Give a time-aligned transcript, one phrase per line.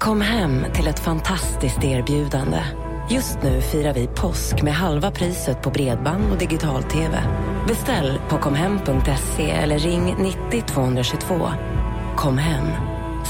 [0.00, 2.64] Kom hem till ett fantastiskt erbjudande.
[3.10, 7.22] Just nu firar vi påsk med halva priset på bredband och digital-tv.
[7.68, 10.16] Beställ på komhem.se eller ring
[10.50, 11.50] 90 222.
[12.16, 12.66] Kom hem.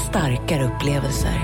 [0.09, 1.41] Starkare upplevelser.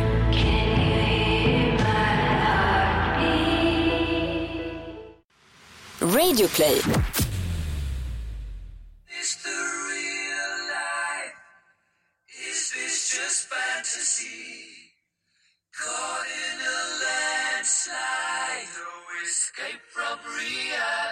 [6.02, 6.81] Radioplay.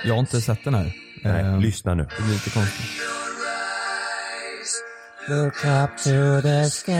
[0.04, 0.94] Jag har inte sett den här.
[1.24, 2.04] Nej, Eh, lyssna nu.
[2.18, 2.86] Det blir lite konstigt.
[5.30, 6.92] Look up to the sky.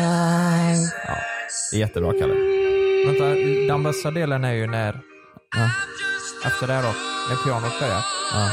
[1.08, 1.18] Ja,
[1.72, 2.34] det är jättebra Kalle.
[3.06, 3.26] Vänta,
[3.74, 5.02] den bästa delen är ju när...
[5.56, 5.70] Ja.
[6.48, 6.94] Efter det här då,
[7.30, 8.06] när pianot börjar.
[8.34, 8.52] Ja.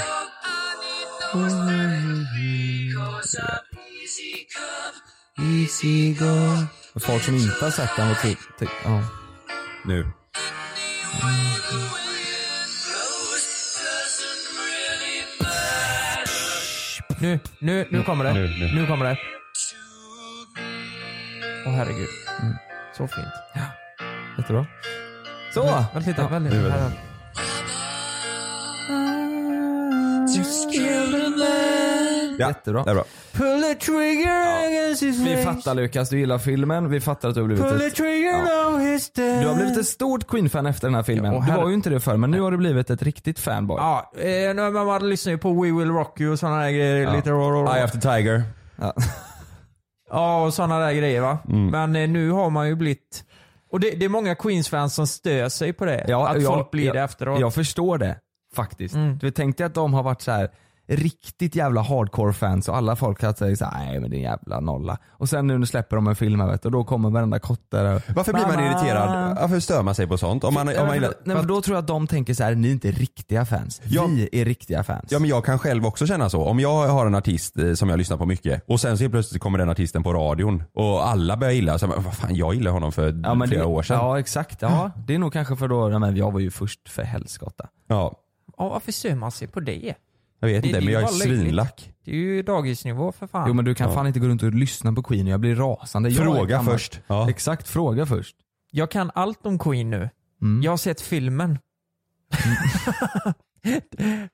[5.38, 6.66] Easy go.
[7.00, 8.38] Folk som inte har sett den och typ,
[8.84, 9.02] ja.
[9.84, 10.06] Nu.
[17.20, 18.32] Nu, nu, nu kommer det.
[18.32, 18.86] Nu, Nu, nu.
[18.86, 19.18] kommer det.
[21.66, 22.08] Åh herregud.
[22.96, 23.26] Så fint.
[24.38, 24.66] Jättebra.
[25.54, 25.62] Så!
[25.94, 26.70] Vänta lite, vänta lite.
[26.70, 26.90] Här.
[32.38, 32.84] Ja, Jättebra.
[32.84, 33.04] Det är bra.
[33.34, 36.90] Pull the trigger against his Vi fattar Lukas, du gillar filmen.
[36.90, 38.70] Vi fattar att du har blivit Pull the ett, trigger Ja.
[38.70, 39.42] now he's dead.
[39.42, 41.32] du har blivit ett stort Queen-fan efter den här filmen.
[41.32, 43.02] Ja, och du här- var ju inte det förr, men nu har du blivit ett
[43.02, 43.76] riktigt fanboy.
[43.80, 46.96] Ja, eh, man lyssnar ju på We Will Rock You och sådana där grejer.
[46.96, 47.14] Ja.
[47.16, 47.74] Lite rå, rå.
[47.74, 48.42] Eye of the Tiger.
[48.76, 48.92] Ja.
[50.14, 51.38] Ja, och sådana där grejer va.
[51.48, 51.66] Mm.
[51.66, 53.24] Men eh, nu har man ju blivit...
[53.70, 56.04] Och det, det är många Queens-fans som stör sig på det.
[56.08, 57.40] Ja, att jag- folk blir jag- det efteråt.
[57.40, 58.16] Jag förstår det
[58.54, 58.94] faktiskt.
[58.94, 59.18] Mm.
[59.18, 60.50] Du vet, tänk dig att de har varit så här
[60.96, 64.60] riktigt jävla hardcore fans och alla folk sagt såhär, nej men det är en jävla
[64.60, 64.98] nolla.
[65.10, 67.82] Och sen nu släpper de en film här vet du, och då kommer varenda kotte
[67.82, 68.02] där.
[68.16, 69.36] Varför blir man irriterad?
[69.40, 70.44] Varför stör man sig på sånt?
[70.44, 72.54] Om man, om man gillar, nej, men då tror jag att de tänker så här:
[72.54, 73.80] ni är inte riktiga fans.
[73.84, 74.06] Ja.
[74.06, 75.04] Vi är riktiga fans.
[75.08, 76.44] Ja men jag kan själv också känna så.
[76.44, 79.42] Om jag har en artist eh, som jag lyssnar på mycket och sen så plötsligt
[79.42, 82.70] kommer den artisten på radion och alla börjar gilla, så jag, vad fan jag gillar
[82.70, 83.96] honom för Ja, flera det, år sedan.
[83.96, 84.90] Ja exakt, ja.
[85.06, 87.68] Det är nog kanske för då, nej, men jag var ju först för helskotta.
[87.88, 88.18] Ja,
[88.58, 89.94] Ja, varför stör man sig på det?
[90.48, 91.92] Jag vet Det- inte det men jag är svinlack.
[92.04, 93.44] Det är ju dagisnivå för fan.
[93.48, 93.94] Jo men du kan Ja.
[93.94, 96.08] fan inte gå runt och lyssna på Queen, jag blir rasande.
[96.08, 97.00] Jag Fråga först.
[97.06, 97.30] Ja.
[97.30, 98.36] Exakt, fråga först.
[98.70, 100.08] Jag kan allt om Queen nu.
[100.42, 100.62] Mm.
[100.62, 101.58] Jag har sett filmen.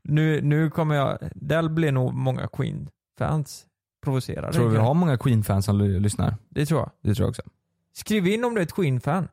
[0.02, 1.18] nu, nu kommer jag...
[1.34, 3.66] Där blir nog många Queen-fans
[4.04, 4.52] provocerade.
[4.52, 6.34] Tror du vi har många Queen-fans som ly- lyssnar?
[6.48, 6.90] Det tror jag.
[7.02, 7.42] Det tror jag också.
[7.92, 9.28] Skriv in om du är ett Queen-fan.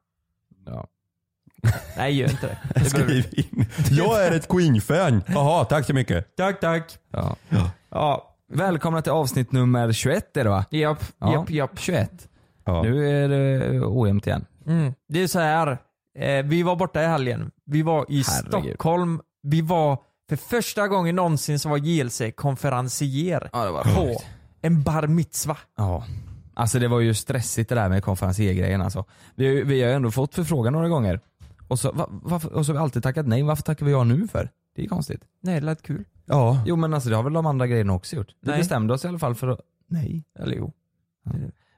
[0.65, 0.87] Ja.
[1.97, 2.57] Nej, gör inte det.
[2.79, 3.65] det Skriv in.
[3.91, 5.23] Jag är ett Queen-fan.
[5.27, 6.35] Jaha, tack så mycket.
[6.35, 6.97] tack, tack.
[7.11, 7.35] Ja.
[7.89, 10.65] Ja, Välkomna till avsnitt nummer 21 är det va?
[10.69, 11.33] japp, Ja.
[11.33, 11.79] japp, japp.
[11.79, 12.27] 21.
[12.65, 12.83] Ja.
[12.83, 14.45] Nu är det ojämnt igen.
[14.67, 14.93] Mm.
[15.09, 15.77] Det är så här.
[16.19, 17.51] Eh, vi var borta i helgen.
[17.65, 18.63] Vi var i Herregud.
[18.73, 19.21] Stockholm.
[19.43, 19.97] Vi var,
[20.29, 24.21] för första gången någonsin så var JLC konferencier Ja det var på
[24.61, 25.57] en bar mitzva.
[25.77, 26.03] Ja.
[26.53, 29.05] Alltså det var ju stressigt det där med konferenciergrejen alltså.
[29.35, 31.19] Vi, vi har ju ändå fått förfrågan några gånger.
[31.67, 33.43] Och så, va, varför, och så har vi alltid tackat nej.
[33.43, 34.49] Varför tackar vi ja nu för?
[34.75, 35.21] Det är ju konstigt.
[35.41, 36.05] Nej, det lät kul.
[36.25, 36.63] Ja.
[36.65, 38.35] Jo men alltså det har väl de andra grejerna också gjort.
[38.41, 38.57] Vi Nej.
[38.59, 40.23] bestämde oss i alla fall för att, nej.
[40.39, 40.73] Eller jo.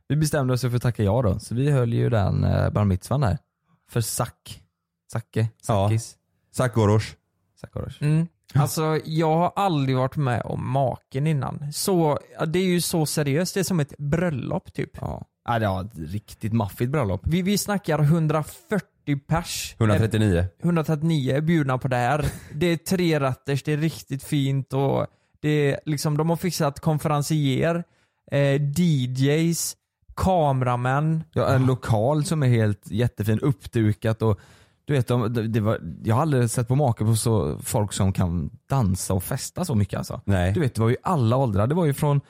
[0.08, 1.40] Vi bestämde oss för att tacka ja då.
[1.40, 3.38] Så vi höll ju den eh, bar mitzvan där.
[3.90, 4.64] För Sack.
[5.12, 5.50] Zacke.
[5.68, 5.88] Ja.
[5.88, 6.18] Sackis.
[6.52, 7.16] Sakorosh.
[7.62, 8.04] Sackorosh.
[8.04, 8.28] Mm.
[8.54, 11.74] Alltså jag har aldrig varit med om maken innan.
[11.74, 13.54] Så, ja, det är ju så seriöst.
[13.54, 14.90] Det är som ett bröllop typ.
[15.02, 15.26] Ja.
[15.46, 17.22] ja, det var ett riktigt maffigt bröllop.
[17.24, 19.76] Vi, vi snackar 140 pers.
[19.78, 20.46] 139.
[20.64, 22.26] 139 är bjudna på det här.
[22.54, 25.08] Det är tre rätters, det är riktigt fint och
[25.40, 27.84] det är liksom, de har fixat konferencier,
[28.32, 29.76] eh, DJs,
[30.16, 31.24] kameramän.
[31.34, 34.40] Ja, en lokal som är helt jättefin, uppdukat och
[34.86, 37.94] Du vet, de, det, det var, jag har aldrig sett på make på så folk
[37.94, 40.22] som kan dansa och festa så mycket alltså.
[40.26, 40.54] Nej.
[40.54, 41.68] Du vet, det var ju alla åldrar.
[41.68, 42.22] Det var ju från,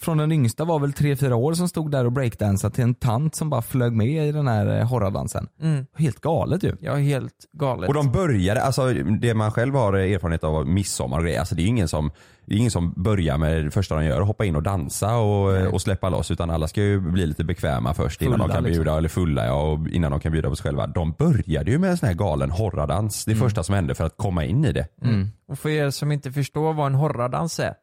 [0.00, 3.34] från den yngsta var väl 3-4 år som stod där och breakdansade till en tant
[3.34, 5.48] som bara flög med i den här eh, horrordansen.
[5.62, 5.86] Mm.
[5.96, 6.76] Helt galet ju.
[6.80, 7.88] Ja, helt galet.
[7.88, 11.62] Och de började, alltså det man själv har erfarenhet av midsommar och grejer, alltså det
[11.62, 12.10] är ingen som,
[12.46, 15.74] det är ingen som börjar med det första de gör, hoppa in och dansa och,
[15.74, 18.64] och släppa loss utan alla ska ju bli lite bekväma först innan Fulla, de kan
[18.64, 18.84] liksom.
[18.84, 20.86] bjuda, eller fulla ja, och innan de kan bjuda på sig själva.
[20.86, 24.16] De började ju med en sån här galen horrordans, det första som hände för att
[24.16, 24.86] komma in i det.
[25.02, 25.28] Mm.
[25.48, 27.74] Och för er som inte förstår vad en horrordans är.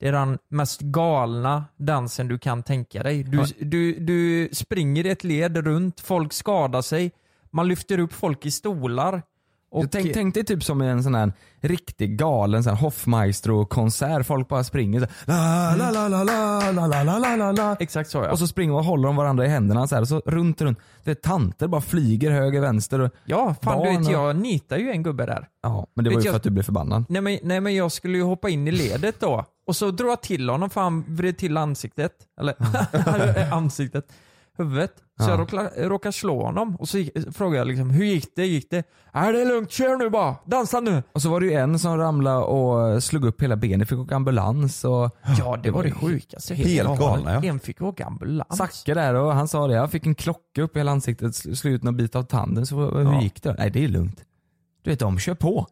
[0.00, 3.22] Det är den mest galna dansen du kan tänka dig.
[3.24, 7.12] Du, du, du springer i ett led runt, folk skadar sig,
[7.50, 9.22] man lyfter upp folk i stolar.
[9.72, 14.26] Och, tänk, tänk dig typ som en sån här riktigt galen sån Hoffmaestro-konsert.
[14.26, 17.76] Folk bara springer så här, la, la, la, la, la, la, la, la, la, la.
[17.80, 18.30] Exakt så ja.
[18.30, 20.78] Och så springer och håller de varandra i händerna så här, och så runt, runt.
[21.04, 22.98] Det är tanter bara flyger höger, vänster.
[23.00, 25.48] Och, ja, fan du vet jag nitar ju en gubbe där.
[25.62, 27.04] ja, men det var Vet ju jag- för att du blev förbannad.
[27.08, 29.44] Nej men, nej men jag skulle ju hoppa in i ledet då.
[29.66, 32.12] Och så drog jag till honom för han vred till ansiktet.
[32.40, 32.54] Eller
[33.52, 34.12] ansiktet.
[34.62, 34.92] Huvudet.
[34.96, 35.30] Så Ja.
[35.30, 36.76] jag råkade, råkade slå honom.
[36.76, 38.46] Och så gick, frågade jag liksom, hur gick det?
[38.46, 38.84] Gick det?
[39.12, 40.36] Är det är lugnt, kör nu bara.
[40.46, 41.02] Dansa nu.
[41.12, 44.16] Och så var det ju en som ramlade och slog upp hela benet, fick åka
[44.16, 46.54] ambulans och Ja det var det sjukaste.
[46.54, 47.44] Helt galna ja.
[47.44, 48.56] En fick åka ambulans.
[48.56, 51.54] Zacke där och han sa det, jag fick en klocka upp i hela ansiktet, sl-
[51.54, 52.66] slog ut någon bit av tanden.
[52.66, 53.22] Så hur Ja.
[53.22, 53.54] gick det?
[53.58, 54.24] Nej det är lugnt.
[54.82, 55.66] Du vet de kör på.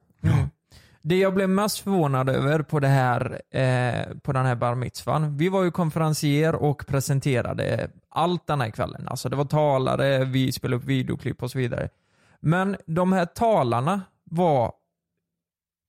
[1.08, 5.36] Det jag blev mest förvånad över på, det här, eh, på den här bar mitzvan,
[5.36, 9.08] vi var ju konferencier och presenterade allt den här kvällen.
[9.08, 11.88] Alltså det var talare, vi spelade upp videoklipp och så vidare.
[12.40, 14.72] Men de här talarna var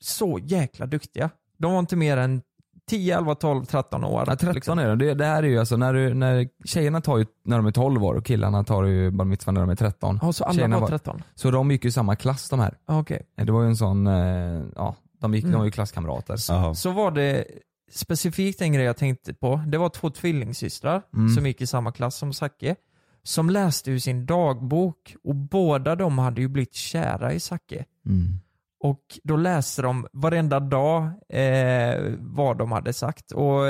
[0.04, 1.30] så jäkla duktiga.
[1.58, 2.42] De var inte mer än
[2.90, 4.24] 10, 11, 12, 13 år.
[4.28, 4.80] Ja, 13 liksom.
[4.80, 4.98] är de.
[4.98, 7.72] Det, det här är ju alltså när, du, när tjejerna tar ju när de är
[7.72, 10.20] 12 år och killarna tar ju bar mitzvah när de är 13.
[10.22, 11.24] Ja, så alla Tjejerna var var- 13?
[11.36, 12.78] Så de gick ju i samma klass de här.
[12.86, 13.22] Ja, Okej.
[13.36, 15.60] Det var ju en sån, eh, ja, de, gick, de Mm.
[15.60, 16.36] var ju klasskamrater.
[16.50, 16.74] Jaha.
[16.76, 17.46] Så var det
[17.92, 19.64] specifikt en grej jag tänkte på.
[19.68, 21.30] Det var två tvillingsystrar Mm.
[21.30, 22.76] som gick i samma klass som Zacke.
[23.24, 27.86] Som läste ur sin dagbok och båda de hade ju blivit kära i Zacke.
[28.06, 28.40] Mm.
[28.80, 33.32] Och då läste de varenda dag eh, vad de hade sagt.
[33.32, 33.66] Och,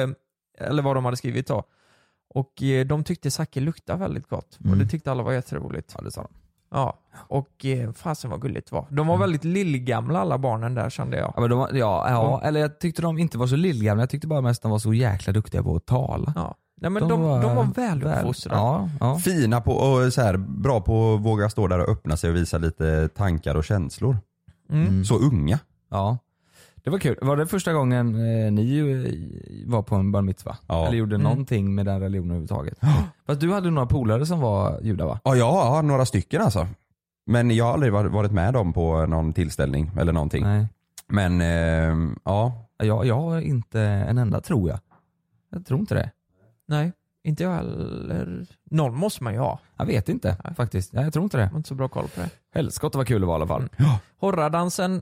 [0.59, 1.63] eller vad de hade skrivit då.
[2.33, 4.55] Och eh, de tyckte Zacke luktade väldigt gott.
[4.59, 4.79] Och Mm.
[4.79, 5.93] det tyckte alla var jätteroligt.
[5.97, 6.29] Ja det sa de.
[6.71, 6.93] Ja.
[7.27, 8.85] Och eh, fasen vad gulligt det var.
[8.89, 11.33] De var väldigt lillgamla alla barnen där kände jag.
[11.35, 12.41] Ja, men de, var- ja, ja, Ja.
[12.47, 14.93] eller jag tyckte de inte var så lillgamla, jag tyckte bara mest de var så
[14.93, 16.33] jäkla duktiga på att tala.
[16.35, 16.55] Ja.
[16.81, 17.09] Nej men de,
[17.41, 18.59] de, var, väluppfostrade.
[18.61, 19.17] Ja, ja.
[19.19, 22.35] Fina på, och så här, bra på att våga stå där och öppna sig och
[22.35, 24.17] visa lite tankar och känslor.
[24.69, 24.87] Mm.
[24.87, 25.05] Mm.
[25.05, 25.59] Så unga.
[25.91, 26.17] ja.
[26.89, 27.17] Det var kul.
[27.21, 30.55] Var det första gången eh, ni eh, var på en bar mitzvah?
[30.67, 30.87] Ja.
[30.87, 31.23] Eller gjorde Mm.
[31.23, 32.79] någonting med den religionen överhuvudtaget?
[33.25, 35.19] Fast du hade några polare som var judar va?
[35.23, 36.67] Ja, jag har några stycken alltså.
[37.25, 40.43] Men jag har aldrig varit- med dem på någon tillställning eller någonting.
[40.43, 40.67] Nej.
[41.07, 44.79] Men eh, ja, Jag, jag har inte en enda tror jag.
[45.51, 46.11] Jag tror inte det.
[46.67, 46.91] Nej,
[47.23, 48.45] inte jag heller.
[48.71, 49.59] Någon måste man ju ha.
[49.77, 50.55] Jag vet inte Nej.
[50.55, 50.93] faktiskt.
[50.93, 51.43] Jag tror inte det.
[51.43, 52.29] Jag har inte så bra koll på det.
[52.53, 53.69] Helskott vad kul det var i alla fall.
[54.19, 55.01] Horrordansen,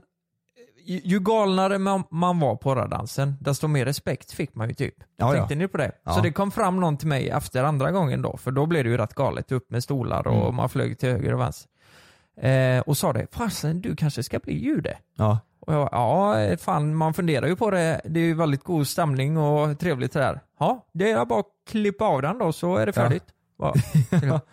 [0.88, 4.94] ju, ju galnare man, man var på horrordansen, desto mer respekt fick man ju typ.
[5.16, 5.58] Ja, Tänkte ja.
[5.58, 5.92] ni på det?
[6.04, 6.12] Ja.
[6.12, 8.90] Så det kom fram någon till mig efter andra gången då, för då blev det
[8.90, 9.52] ju rätt galet.
[9.52, 10.54] Upp med stolar och Mm.
[10.56, 11.70] man flög till höger och vänster.
[12.40, 14.98] Eh, och sa det, fasen du kanske ska bli jude?
[15.16, 15.38] Ja.
[15.60, 18.00] Och jag ja, fan man funderar ju på det.
[18.04, 20.40] Det är ju väldigt god stämning och trevligt det där.
[20.58, 23.24] Ja, det är bara att klippa av den då så är det färdigt.
[23.26, 23.32] Ja.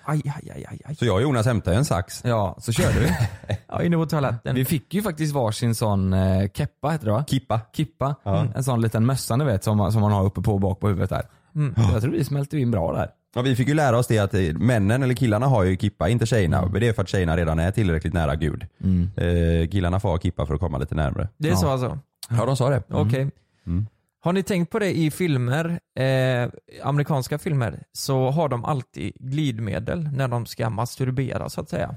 [0.05, 0.95] Aj, aj, aj, aj, aj.
[0.95, 2.21] så jag och Jonas hämtade en sax.
[2.25, 3.11] ja, så körde vi.
[3.67, 4.55] Ja, inne på toaletten.
[4.55, 7.23] Vi fick ju faktiskt varsin sån eh, keppa heter det va?
[7.27, 7.61] Kippa.
[7.73, 8.15] Kippa.
[8.23, 8.45] Ja.
[8.55, 10.79] En sån liten mössa ni vet som, man- som man har uppe på och bak
[10.79, 11.23] på huvudet där.
[11.55, 11.73] Mm.
[11.93, 13.09] Jag tror vi smälte in bra där.
[13.35, 16.09] Ja, vi fick ju lära oss det att eh, männen eller killarna har ju kippa,
[16.09, 16.61] inte tjejerna.
[16.71, 18.65] Men det är för att tjejerna redan är tillräckligt nära Gud.
[18.83, 19.09] Mm.
[19.17, 21.29] Eh, killarna får ha kippa för att komma lite närmare.
[21.37, 21.57] Det är Ja.
[21.57, 21.99] så alltså?
[22.29, 22.83] Ja de sa det.
[22.89, 23.27] Okej.
[23.67, 23.87] Mm.
[24.25, 26.49] Har ni tänkt på det i filmer, eh,
[26.83, 31.95] amerikanska filmer, så har de alltid glidmedel när de ska masturbera så att säga.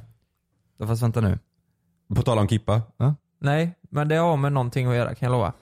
[0.79, 1.39] Ja, Fast vänta nu.
[2.15, 2.83] På tal om kippa.
[3.41, 5.53] Nej, men det har med någonting att göra kan jag lova.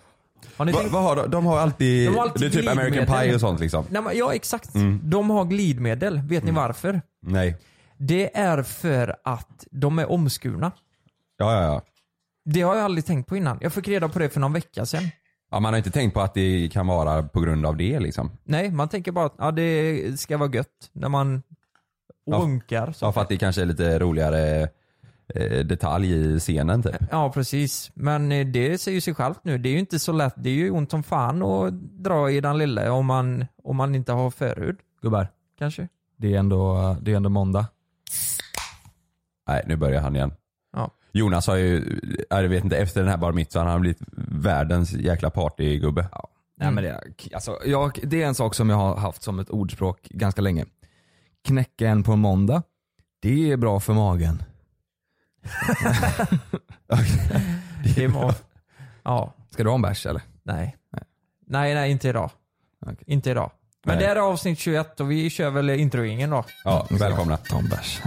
[0.56, 0.92] Har ni Va, tänkt?
[0.92, 1.30] vad har de?
[1.30, 3.06] De har alltid, De har alltid det är typ American.
[3.20, 3.84] Pie och sånt liksom.
[3.90, 4.74] Nej, men, ja exakt.
[4.74, 5.00] Mm.
[5.02, 6.20] De har glidmedel.
[6.20, 7.02] Vet ni varför?
[7.22, 7.56] Nej.
[7.98, 10.72] Det är för att de är omskurna.
[11.36, 11.82] Ja, ja, ja.
[12.44, 13.58] Det har jag aldrig tänkt på innan.
[13.60, 15.02] Jag fick reda på det för någon vecka sedan.
[15.50, 15.60] Ja.
[15.60, 18.30] Man har inte tänkt på att det kan vara på grund av det liksom.
[18.44, 21.42] Nej, man tänker bara att ja, det ska vara gött när man
[22.28, 22.36] Ja.
[22.36, 22.92] runkar.
[22.92, 24.68] så Ja, för att det kanske är lite roligare
[25.34, 26.96] eh, detalj i scenen typ.
[27.10, 29.58] Ja precis, men eh, det säger ju sig självt nu.
[29.58, 30.34] Det är ju inte så lätt.
[30.36, 31.72] Det är ju ont som fan att
[32.04, 34.76] dra i den lille om man, om man inte har förhud.
[35.02, 35.88] Gubbar, Kanske.
[36.16, 37.66] det är ändå, det är ändå måndag.
[39.48, 40.32] Nej, nu börjar han igen.
[41.16, 41.20] Ja.
[41.20, 44.92] Jonas har ju, jag vet inte, efter den här bar mitzvan har han blivit världens
[44.92, 46.08] jäkla partygubbe.
[46.56, 49.38] Nej, men det, är, alltså, jag, det är en sak som jag har haft som
[49.38, 50.64] ett ordspråk ganska länge.
[51.44, 52.62] Knäcka en på en måndag,
[53.22, 54.42] det är bra för magen.
[57.96, 58.32] Det må,
[59.02, 60.22] ja, Ska du ha en bärs eller?
[60.42, 60.76] nej.
[61.48, 62.30] Nej, nej inte idag.
[62.86, 63.04] Okej.
[63.06, 63.50] Inte idag.
[63.84, 64.06] Men Nej.
[64.06, 66.44] det är avsnitt 21 och vi kör väl introingen då.
[66.64, 67.36] Ja, välkomna.
[67.36, 68.00] Ta en bärs.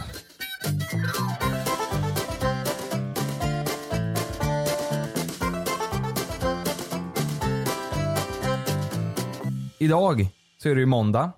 [9.79, 10.27] Idag
[10.63, 11.31] så är det ju måndag.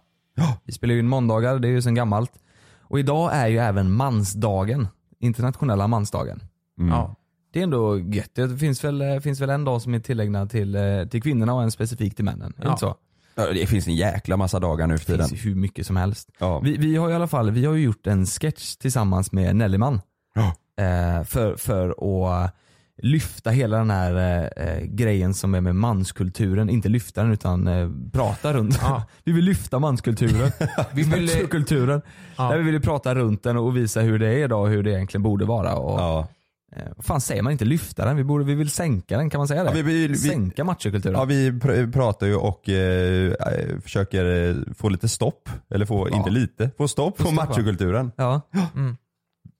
[0.64, 2.32] Vi spelar ju in måndagar, det är ju sedan gammalt.
[2.82, 4.88] Och idag är ju även mansdagen.
[5.20, 6.44] Internationella mansdagen.
[6.80, 6.92] Mm.
[6.92, 7.16] Ja.
[7.54, 8.30] Det är ändå gött.
[8.36, 11.54] Det finns väl, eh, finns väl en dag som är tillägnad till, eh, till kvinnorna
[11.54, 12.54] och en specifik till männen.
[12.58, 12.70] Det Ja.
[12.70, 12.96] inte så?
[13.36, 15.30] Ja, Det finns en jäkla massa dagar nu för Det tiden.
[15.30, 16.30] finns ju hur mycket som helst.
[16.40, 16.60] Ja.
[16.60, 20.02] Vi, vi har i alla fall vi har ju gjort en sketch tillsammans med Nellyman.
[20.36, 20.54] Ja.
[20.84, 22.54] Eh, för, för att
[23.02, 26.70] lyfta hela den här eh, grejen som är med manskulturen.
[26.70, 29.04] Inte lyfta den utan eh, prata runt Ja.
[29.24, 30.52] Vi vill lyfta manskulturen.
[30.94, 32.02] Vi vill, kulturen.
[32.38, 32.50] Ja.
[32.50, 34.92] Nej, vi vill prata runt den och visa hur det är idag och hur det
[34.92, 35.76] egentligen borde vara.
[35.76, 36.28] Och, Ja.
[36.76, 38.18] eh, vad fan säger man inte lyfta den?
[38.18, 39.70] Vi, borde, vi vill sänka den, kan man säga det?
[39.70, 41.16] Ja, vi- vi- vi- sänka machokulturen.
[41.20, 46.10] Ja, vi pr- pratar ju och eh, eh, försöker eh, få lite stopp, eller få,
[46.10, 48.12] inte lite, få stopp på machokulturen.
[48.16, 48.42] Ja.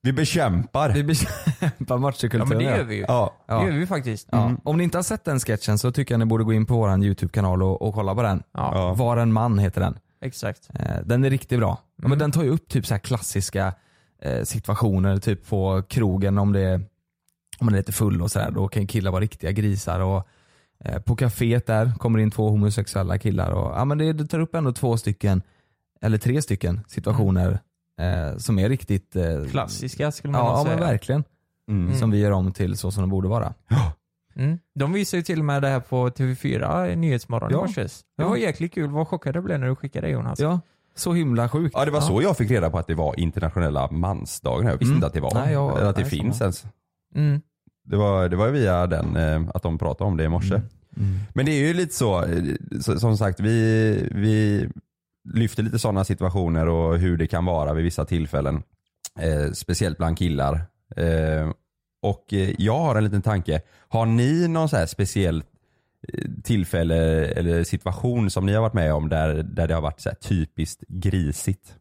[0.02, 0.90] Vi bekämpar.
[0.92, 2.40] Vi bekämpar machokulturen.
[2.40, 3.04] ja men det gör vi ju.
[3.08, 3.34] Ja.
[3.46, 3.58] Ja.
[3.60, 4.28] Det gör vi faktiskt.
[4.32, 4.52] Ja.
[4.64, 6.74] Om ni inte har sett den sketchen så tycker jag ni borde gå in på
[6.74, 8.42] vår YouTube-kanal och, och kolla på den.
[8.52, 8.94] Ja, Ja.
[8.94, 9.98] Var en man heter den.
[10.20, 10.70] exakt.
[10.74, 11.78] Eh, den är riktigt bra.
[12.02, 13.74] Ja, men den tar ju upp typ så här klassiska
[14.22, 16.74] eh, situationer, typ på krogen om det är,
[17.58, 18.50] om man är lite full och sådär.
[18.50, 20.00] Då kan ju killar vara riktiga grisar.
[20.00, 20.28] Och,
[20.84, 23.50] eh, på kaféet där kommer in två homosexuella killar.
[23.50, 25.42] Och, ja, men det, det tar upp ändå två stycken,
[26.00, 27.58] eller tre stycken situationer
[28.00, 30.76] eh, som är riktigt eh, Klassiska skulle man Ja, nog ja säga.
[30.76, 31.24] men verkligen.
[31.70, 31.94] Mm.
[31.94, 33.54] Som vi gör om till så som de borde vara.
[34.36, 34.58] Mm.
[34.74, 37.58] De visar ju till och med det här på TV4 i Nyhetsmorgon Ja.
[37.58, 37.82] i morse.
[37.82, 38.28] Det Ja.
[38.28, 38.90] var jäkligt kul.
[38.90, 40.40] Vad chockad jag blev när du skickade det Jonas.
[40.40, 40.60] Ja,
[40.94, 41.74] så himla sjukt.
[41.78, 44.66] Ja det var så jag fick reda på att det var internationella mansdagen.
[44.66, 44.94] Jag visste Mm.
[44.96, 45.34] inte att det var.
[45.34, 46.44] Nej, jag- eller att det nej, finns samma.
[46.46, 46.64] ens.
[47.14, 47.40] Mm.
[47.84, 50.54] Det var, det var ju via den, eh, att de pratade om det i morse.
[50.54, 51.18] Mm.
[51.34, 52.42] Men det är ju lite så, eh,
[52.80, 54.68] så- som sagt vi, vi
[55.24, 58.62] lyfter lite sådana situationer och hur det kan vara vid vissa tillfällen.
[59.18, 60.54] Eh, speciellt bland killar.
[60.96, 61.50] Eh,
[62.02, 63.60] och eh, jag har en liten tanke.
[63.88, 65.44] Har ni någon så här speciell
[66.08, 70.00] eh, tillfälle eller situation som ni har varit med om där, där det har varit
[70.00, 71.74] så här typiskt grisigt?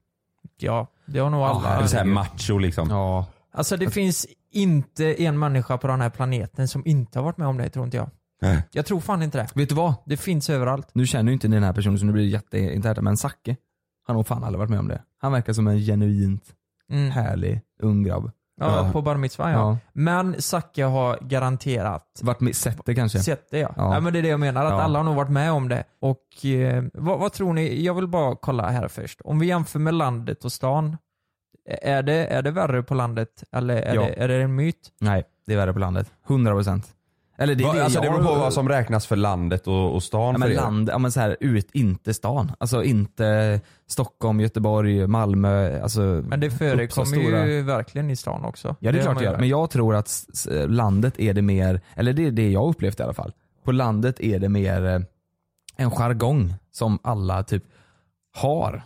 [0.57, 1.77] Ja, det har nog alla.
[1.77, 2.89] Eller så här macho liksom.
[2.89, 3.25] Ja.
[3.53, 7.47] Alltså det finns inte en människa på den här planeten som inte har varit med
[7.47, 8.09] om det tror inte jag.
[8.41, 8.63] Nej.
[8.71, 9.47] Jag tror fan inte det.
[9.55, 9.93] Vet du vad?
[10.05, 10.87] Det finns överallt.
[10.93, 13.55] Nu känner ju inte ni den här personen så nu blir det jätteinternt men Zacke,
[14.07, 15.01] han har fan aldrig varit med om det.
[15.21, 16.43] Han verkar som en genuint
[16.91, 17.11] Mm.
[17.11, 18.31] härlig ung grabb.
[18.59, 18.91] Ja, Ja.
[18.91, 19.57] på bar mitzvah ja.
[19.57, 19.77] Ja.
[19.93, 23.19] Men Zacke har garanterat Varit med, sett det kanske?
[23.19, 23.73] sett det ja.
[23.77, 23.93] Ja.
[23.93, 23.99] ja.
[23.99, 24.81] men det är det jag menar, att Ja.
[24.81, 25.83] alla har nog varit med om det.
[25.99, 29.21] Och eh, vad, vad tror ni, jag vill bara kolla här först.
[29.21, 30.97] Om vi jämför med landet och stan,
[31.81, 34.01] är det, är det värre på landet eller är, Ja.
[34.01, 34.89] det, är det en myt?
[34.99, 36.11] Nej, det är värre på landet.
[36.27, 36.83] 100%.
[37.41, 39.67] Eller det är Va, det alltså det jag- beror på vad som räknas för landet
[39.67, 40.55] och, och stan Ja för men er.
[40.55, 42.51] land, ja men så här ut, inte stan.
[42.59, 45.81] Alltså inte Stockholm, Göteborg, Malmö.
[45.81, 48.75] Alltså Men det förekommer stora- ju verkligen i stan också.
[48.79, 49.37] Ja det är klart det gör.
[49.37, 50.25] Men jag tror att
[50.67, 53.33] landet är det mer, eller det är det jag upplevt i alla fall.
[53.63, 54.99] På landet är det mer eh,
[55.77, 57.63] en jargong som alla typ
[58.37, 58.83] har.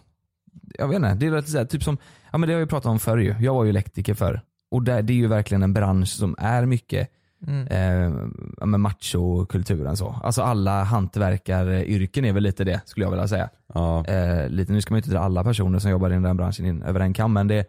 [0.78, 1.98] Jag vet inte, det är så här, typ som,
[2.32, 3.36] ja men det har jag ju pratat om förr ju.
[3.40, 4.42] Jag var ju elektriker förr.
[4.72, 7.10] Och där, det är ju verkligen en bransch som är mycket
[7.48, 7.68] Mm.
[7.68, 10.16] eh, ja, men machokulturen så.
[10.24, 13.50] Alltså alla hantverkaryrken är väl lite det skulle jag vilja säga.
[13.74, 14.06] Ja.
[14.06, 16.66] Eh, lite, nu ska man ju inte dra alla personer som jobbar i den branschen
[16.66, 17.66] in, över en kam men det,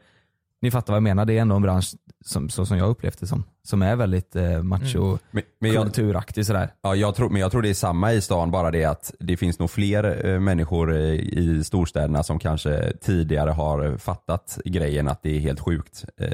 [0.62, 1.24] ni fattar vad jag menar.
[1.24, 1.94] Det är ändå en bransch
[2.24, 3.44] som, så som jag upplevt det som.
[3.62, 6.70] Som är väldigt eh, macho Men, men, kulturaktig sådär.
[6.82, 9.36] ja, jag tror, men jag tror det är samma i stan, bara det att det
[9.36, 15.22] finns nog fler eh, människor eh, i storstäderna som kanske tidigare har fattat grejen att
[15.22, 16.04] det är helt sjukt.
[16.20, 16.28] Eh,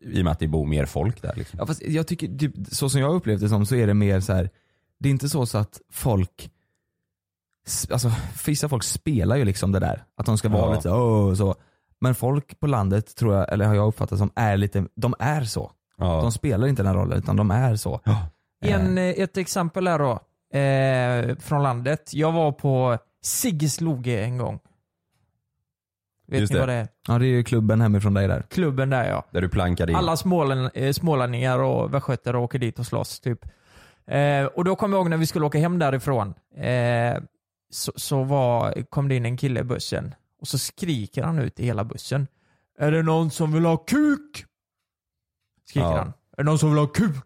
[0.00, 1.32] I och med att det bor mer folk där.
[1.36, 1.58] Liksom.
[1.58, 4.20] Ja, fast jag tycker, typ, så som jag upplevt det som så är det mer
[4.20, 4.50] så här.
[4.98, 6.50] det är inte så, så att folk,
[7.90, 8.12] alltså
[8.46, 10.04] vissa folk spelar ju liksom det där.
[10.16, 10.74] Att de ska vara Ja.
[10.76, 11.54] lite åh så.
[12.00, 15.44] Men folk på landet tror jag, eller har jag uppfattat som, är lite, de är
[15.44, 15.72] så.
[15.96, 16.20] Ja.
[16.20, 18.00] De spelar inte den rollen utan de är så.
[18.64, 20.12] En, eh, ett exempel är då,
[20.58, 22.10] eh, från landet.
[22.14, 24.58] Jag var på Sigges Loge en gång.
[26.26, 26.60] Vet Just ni det.
[26.60, 26.88] vad det är?
[27.08, 28.42] Ja det är ju klubben hemifrån dig där.
[28.50, 29.24] Klubben där ja.
[29.30, 29.98] Där du plankade in.
[29.98, 33.44] Alla smålän, eh, smålänningar och västgötar åker dit och slåss typ.
[34.06, 36.34] Eh, och då kommer jag ihåg när vi skulle åka hem därifrån.
[36.56, 37.22] Eh,
[37.70, 41.60] så så var, kom det in en kille i bussen och så skriker han ut
[41.60, 42.26] i hela bussen.
[42.78, 44.44] Är det någon som vill ha kuk?
[45.68, 45.96] Skriker Ja.
[45.98, 46.08] han.
[46.08, 47.24] Är det någon som vill ha kuk?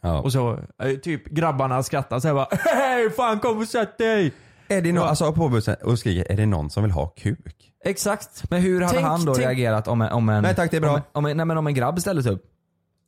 [0.00, 0.20] Ja.
[0.20, 4.32] Och så eh, typ grabbarna skrattar såhär bara Hej fan kom och sätt dig!
[4.68, 7.72] Är det någon, alltså på bussen och skriker, är det någon som vill ha kuk?
[7.84, 8.50] Exakt.
[8.50, 10.42] Men hur hade Tänk- han då tänk- reagerat om en, om en...
[10.42, 10.90] Nej tack, det är bra.
[10.90, 12.44] Om, en- om, en, nej, men om en grabb ställde sig upp?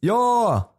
[0.00, 0.70] Ja!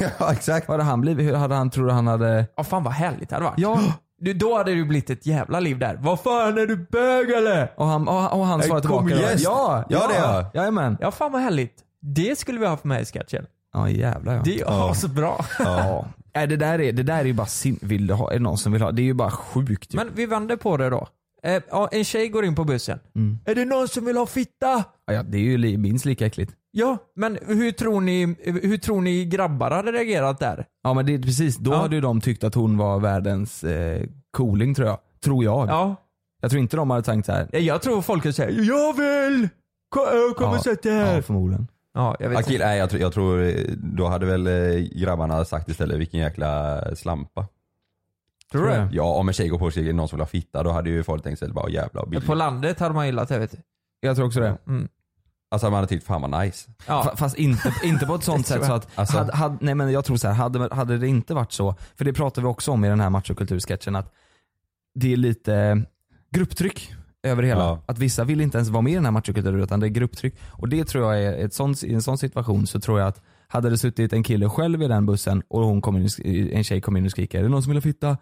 [0.18, 0.68] ja exakt.
[0.68, 1.26] Vad hade han blivit?
[1.26, 2.46] Hur hade han, tror han hade...
[2.56, 3.58] Ja fan vad härligt det hade varit.
[3.58, 3.80] Ja!
[4.22, 5.98] Du, då hade det ju blivit ett jävla liv där.
[6.00, 7.72] Vad fan är du bög eller?
[7.76, 9.38] Och han, och, och han svarade tillbaka igen.
[9.38, 9.84] Ja!
[9.88, 10.46] Ja, det är jag.
[10.54, 10.96] Jajamän.
[11.00, 11.74] Ja fan vad härligt.
[12.00, 13.46] Det skulle vi ha för med i sketchen.
[13.74, 14.42] Ja jävlar ja.
[14.44, 14.94] Det är ja.
[14.96, 15.44] så bra.
[15.58, 16.06] ja.
[16.34, 18.42] Nej, det, där är, det där är ju bara sin, vill du ha, är det
[18.42, 18.90] någon som vill ha?
[18.92, 19.96] Det är ju bara sjukt ju.
[19.96, 21.08] Men vi vänder på det då.
[21.46, 22.98] Eh, ja, en tjej går in på bussen.
[23.16, 23.38] Mm.
[23.44, 24.84] Är det någon som vill ha fitta?
[25.06, 26.52] Ja, det är ju li, minst lika äckligt.
[26.70, 30.66] Ja, men hur tror ni, hur tror ni grabbar hade reagerat där?
[30.82, 31.76] Ja men det är precis, då Ja.
[31.76, 34.98] hade ju de tyckt att hon var världens eh, cooling tror jag.
[35.24, 35.68] Tror jag.
[35.68, 35.96] Ja.
[36.42, 37.48] Jag tror inte de hade tänkt så här.
[37.58, 39.48] Jag tror folk skulle säga jag vill!
[39.88, 41.16] Kom, äh, kom Ja, och sätt dig här.
[41.16, 41.66] Ja förmodligen.
[41.94, 45.44] Ja, jag vet Akil, nej, jag, tror- jag tror, eh, då hade väl eh, grabbarna
[45.44, 47.46] sagt istället vilken jäkla slampa.
[48.52, 48.88] Tror du det?
[48.92, 50.90] Ja om en tjej går på och säger någon som vill ha fitta då hade
[50.90, 52.26] ju folk tänkt sig bara jävla billigt.
[52.26, 53.58] På landet hade man gillat det vet du.
[54.00, 54.58] Jag tror också det.
[54.66, 54.88] Mm.
[55.50, 56.70] Alltså man hade tyckt fan vad nice.
[56.86, 57.02] Ja.
[57.12, 59.92] Fa- Fast inte, inte på ett sånt sätt så att, Alltså- hade, hade, nej men
[59.92, 62.70] jag tror så här, hade, hade det inte varit så, för det pratar vi också
[62.70, 64.12] om i den här macho kultursketchen att
[64.94, 65.82] det är lite
[66.30, 67.60] grupptryck över hela.
[67.60, 67.82] Ja.
[67.86, 70.34] Att vissa vill inte ens vara med i den här machokulturen utan det är grupptryck.
[70.50, 73.20] Och det tror jag är, ett sånt, i en sån situation så tror jag att
[73.48, 76.08] hade det suttit en kille själv i den bussen och hon kom in,
[76.52, 78.18] en tjej kom in och skriker är det någon som vill ha fitta?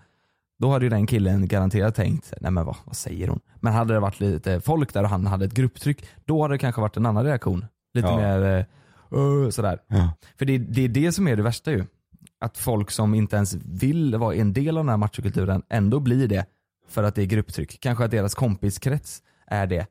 [0.61, 3.41] Då hade ju den killen garanterat tänkt, nej men vad, vad säger hon?
[3.61, 6.59] Men hade det varit lite folk där och han hade ett grupptryck, då hade det
[6.59, 7.65] kanske varit en annan reaktion.
[7.95, 8.17] Lite Ja.
[8.17, 8.67] mer
[9.11, 9.79] "Åh", sådär.
[9.89, 10.13] Ja.
[10.39, 11.85] För det, det är det som är det värsta ju.
[12.41, 16.29] Att folk som inte ens vill vara en del av den här machokulturen ändå blir
[16.29, 16.45] det
[16.89, 17.81] för att det är grupptryck.
[17.81, 19.87] Kanske att deras kompiskrets är det.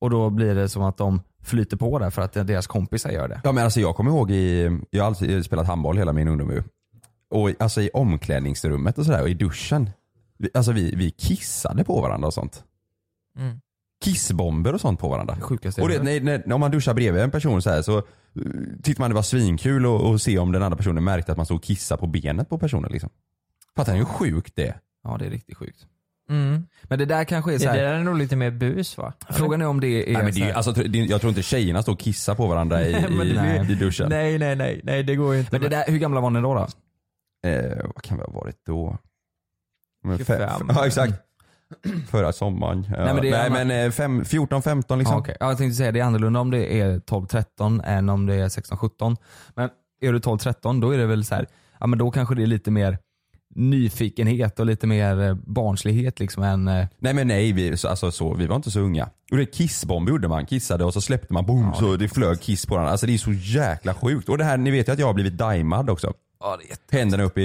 [0.00, 3.28] Och då blir det som att de flyter på det för att deras kompisar gör
[3.28, 3.40] det.
[3.44, 6.50] Ja men alltså jag kommer ihåg i, jag har alltid spelat handboll hela min ungdom
[6.50, 6.62] ju.
[7.30, 9.90] Och alltså i omklädningsrummet och sådär och i duschen.
[10.38, 12.64] Vi, alltså vi, vi kissade på varandra och sånt.
[13.38, 13.60] Mm.
[14.04, 15.34] Kissbomber och sånt på varandra.
[15.34, 17.96] Det sjukaste Och det, när, när, om man duschar bredvid en person så här så
[17.96, 18.02] uh,
[18.82, 21.46] tyckte man det var svinkul att att se om den andra personen märkte att man
[21.46, 23.10] stod och kissade på benet på personen liksom.
[23.76, 24.78] Fattar ni hur sjukt det är?
[25.04, 25.86] Ja det är riktigt sjukt.
[26.30, 26.66] Mm.
[26.82, 29.12] Men det där kanske är Det så här, där är nog lite mer bus va?
[29.30, 31.82] frågan är om det är, Nej, men det, är- alltså, det, jag tror inte tjejerna
[31.82, 34.08] står och kissar på varandra i, Nej, i, det- i duschen.
[34.08, 35.52] Nej, nej, nej, nej det går ju inte.
[35.52, 36.54] Men det där, hur gamla var ni då?
[36.54, 36.68] då?
[37.48, 38.98] Eh, vad kan vi ha varit då?
[40.04, 40.48] Men 25.
[40.58, 41.14] fem- Ja exakt.
[42.10, 42.86] Förra sommaren.
[42.90, 45.14] Nej, men det är Nej men eh, fem, 14, 15 liksom.
[45.14, 45.36] Ja, okej.
[45.40, 48.48] ja, jag tänkte säga det är annorlunda om det är 12-13 än om det är
[48.48, 49.16] 16-17.
[49.54, 51.46] Men är du 12-13 då är det väl så här,
[51.80, 52.98] ja men då kanske det är lite mer
[53.54, 58.10] nyfikenhet och lite mer eh, barnslighet liksom än eh, Nej men nej, vi, så, alltså,
[58.10, 59.08] så, vi var inte så unga.
[59.30, 62.66] Och det kissbomb gjorde man, kissade och så släppte man boom så det flög kiss
[62.66, 62.86] på den.
[62.86, 64.28] Alltså det är så jäkla sjukt.
[64.28, 66.12] Och det här, ni vet ju att jag har blivit daimad också.
[66.40, 67.42] Ja, det är Händerna upp i,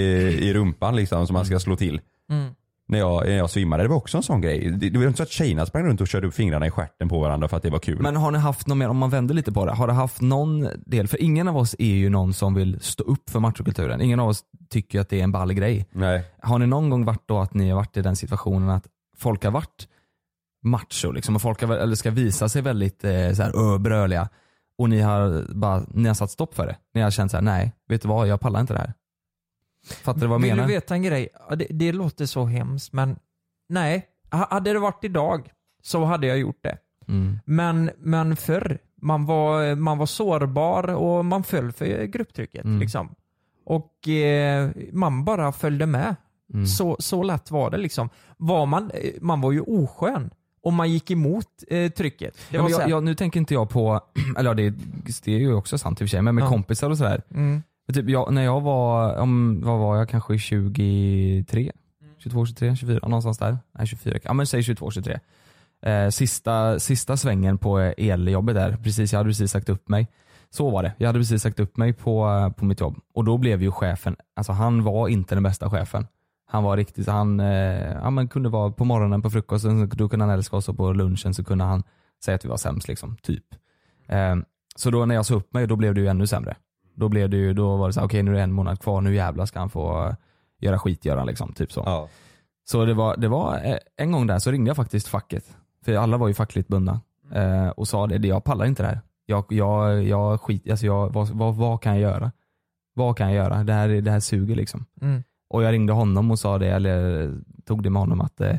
[0.50, 2.02] i rumpan liksom som man ska slå till.
[2.32, 2.54] Mm.
[2.88, 4.72] När jag, när jag svimmade, det var också en sån grej.
[4.72, 7.10] Det, det var inte så att tjejerna sprang runt och körde upp fingrarna i stjärten
[7.10, 8.02] på varandra för att det var kul.
[8.02, 10.22] Men har ni haft någon mer, om man vänder lite på det, har det haft
[10.22, 14.02] någon del, för ingen av oss är ju någon som vill stå upp för machokulturen.
[14.02, 15.90] Ingen av oss tycker att det är en ball grej.
[15.92, 16.24] Nej.
[16.42, 19.44] Har ni någon gång varit då att ni har varit i den situationen att folk
[19.44, 19.88] har varit
[20.64, 24.30] macho liksom och folk har, eller ska visa sig väldigt eh, så här, bröliga
[24.78, 26.78] och ni har bara, ni har satt stopp för det.
[26.94, 28.94] Ni har känt så här: nej, vet du vad, jag pallar inte det här.
[29.84, 30.68] Fattar du vad jag Vill menar?
[30.68, 31.30] du veta en grej?
[31.58, 33.20] Det, det låter så hemskt men
[33.70, 34.08] nej.
[34.32, 35.50] Ha- Hade det varit idag
[35.84, 36.78] så hade jag gjort det.
[37.08, 37.40] Mm.
[37.46, 42.64] Men, men förr, man var, man var sårbar och man föll för grupptrycket.
[42.66, 42.80] Mm.
[42.80, 43.16] Liksom.
[43.66, 46.16] Och eh, man bara följde med.
[46.54, 46.68] Mm.
[46.68, 48.10] Så, så lätt var det liksom.
[48.38, 48.92] Var man,
[49.22, 50.30] man var ju oskön
[50.62, 52.38] och man gick emot eh, trycket.
[52.50, 54.02] Ja, jag, jag, nu tänker inte jag på,
[54.38, 54.70] eller det,
[55.24, 56.50] det är ju också sant i och för sig, men med Ja.
[56.50, 57.22] kompisar och sådär.
[57.32, 57.64] mm.
[57.94, 61.72] Typ jag, när jag var, om, vad var jag, kanske 23?
[62.18, 63.58] 22, 23, 24, någonstans där.
[63.72, 65.20] Nej 24, ja men säg 22, 23.
[65.82, 70.08] Eh, sista, sista svängen på eljobbet där, precis, jag hade precis sagt upp mig.
[70.50, 73.00] Så var det, jag hade precis sagt upp mig på, på mitt jobb.
[73.14, 76.08] Och då blev ju chefen, alltså han var inte den bästa chefen.
[76.46, 80.26] Han var riktigt, han eh, ja, men kunde vara på morgonen på frukosten, då kunde
[80.26, 81.84] han älska oss och på lunchen så kunde han
[82.26, 83.46] säga att vi var sämst liksom, typ.
[84.08, 84.36] Eh,
[84.76, 86.56] så då när jag sa upp mig, då blev det ju ännu sämre.
[86.96, 88.80] Då blev det ju, då var det så här, okej nu är det en månad
[88.80, 90.16] kvar, nu jävlar ska han få eh,
[90.60, 91.84] göra skit göra liksom, typ så.
[91.86, 92.10] Ja.
[92.66, 95.58] Så det var, det var eh, en gång där så ringde jag faktiskt facket.
[95.86, 97.02] För alla var ju fackligt bundna.
[97.32, 99.00] Eh, och sa det, jag pallar inte det här.
[99.26, 102.32] Jag, jag, jag skit, alltså jag, vad, vad, vad kan jag göra?
[102.94, 103.64] Vad kan jag göra?
[103.64, 104.86] Det här, det här suger liksom.
[105.02, 105.24] Mm.
[105.50, 107.32] Och jag ringde honom och sa det, eller
[107.66, 108.56] tog det med honom att eh,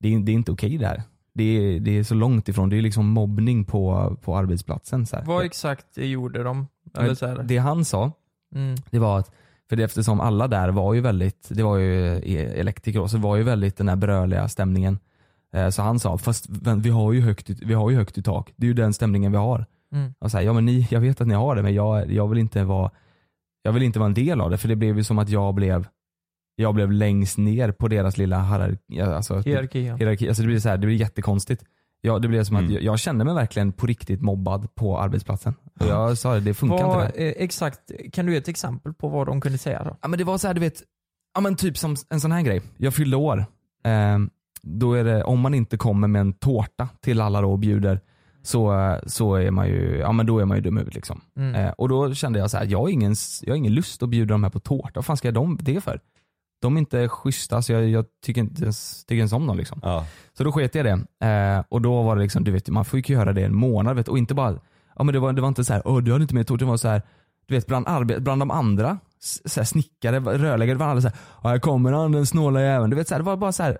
[0.00, 1.02] det, är, det är inte okej det här.
[1.34, 5.06] Det är, det är så långt ifrån, det är liksom mobbning på, på arbetsplatsen.
[5.06, 5.24] Så här.
[5.24, 6.66] Vad exakt gjorde de?
[6.98, 7.42] Eller så här.
[7.42, 8.12] Det han sa,
[8.54, 8.74] Mm.
[8.90, 9.30] Det var att,
[9.68, 13.18] för det, eftersom alla där var ju väldigt, det var ju eh, elektriker då, så
[13.18, 14.98] var ju väldigt den här bröliga stämningen.
[15.54, 16.46] Eh, Så han sa, fast
[16.82, 18.52] vi har ju högt, vi har ju högt i tak.
[18.56, 19.66] Det är ju den stämningen vi har.
[19.92, 20.14] Mm.
[20.18, 22.28] Och så här, ja men ni, jag vet att ni har det men jag, jag
[22.28, 22.90] vill inte vara
[23.62, 25.54] jag vill inte vara en del av det för det blev ju som att jag
[25.54, 25.86] blev
[26.56, 29.00] jag blev längst ner på deras lilla hierarki.
[29.00, 29.96] Alltså, Hierarki, ja.
[29.96, 30.28] hierarki.
[30.28, 31.64] Alltså det blir så här, det blir jättekonstigt.
[32.04, 32.72] Ja, det blev som att Mm.
[32.74, 35.54] jag, jag kände mig verkligen på riktigt mobbad på arbetsplatsen.
[35.80, 37.12] Och jag sa det, det funkar inte Vad, där.
[37.16, 37.80] eh, exakt,
[38.12, 39.96] kan du ge ett exempel på vad de kunde säga då?
[40.02, 40.82] Ja men det var så här, du vet,
[41.34, 42.62] ja men typ som en sån här grej.
[42.76, 43.38] Jag fyllde år.
[43.84, 44.18] Eh,
[44.62, 48.00] då är det, om man inte kommer med en tårta till alla då och bjuder
[48.42, 51.20] så, så är man ju, ja men då är man ju dum huvudet liksom.
[51.36, 51.54] Mm.
[51.54, 54.08] Eh, och då kände jag så här, jag har ingen, jag har ingen lust att
[54.08, 54.90] bjuda de här på tårta.
[54.94, 56.00] Vad fan ska jag de det för?
[56.62, 59.80] De är inte schyssta så jag, jag tycker inte ens, tycker ens om dem liksom.
[59.82, 60.06] Ja.
[60.32, 61.26] Så då sket jag det.
[61.26, 63.96] Eh, och då var det liksom, du vet man får ju göra det en månad
[63.96, 64.58] vet, och inte bara,
[64.96, 66.64] ja men det var, det var inte så här, åh du hade inte med tårta,
[66.64, 67.02] det var så här,
[67.46, 68.98] du vet bland, arbe- bland de andra,
[69.44, 71.16] så här, snickare, rörläggare, var alla så här,
[71.50, 72.90] här kommer han den snåla jäveln.
[72.90, 73.78] Du vet så här, det var bara så här,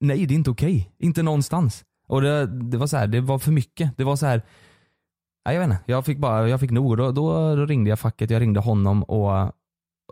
[0.00, 0.90] nej det är inte okej.
[0.98, 1.84] Inte någonstans.
[2.08, 3.96] Och det, det var så här, det var för mycket.
[3.96, 4.42] Det var så här,
[5.46, 6.96] nej, jag vet inte, jag fick bara, jag fick nog.
[6.96, 9.52] Då, då, då ringde jag facket, jag ringde honom och,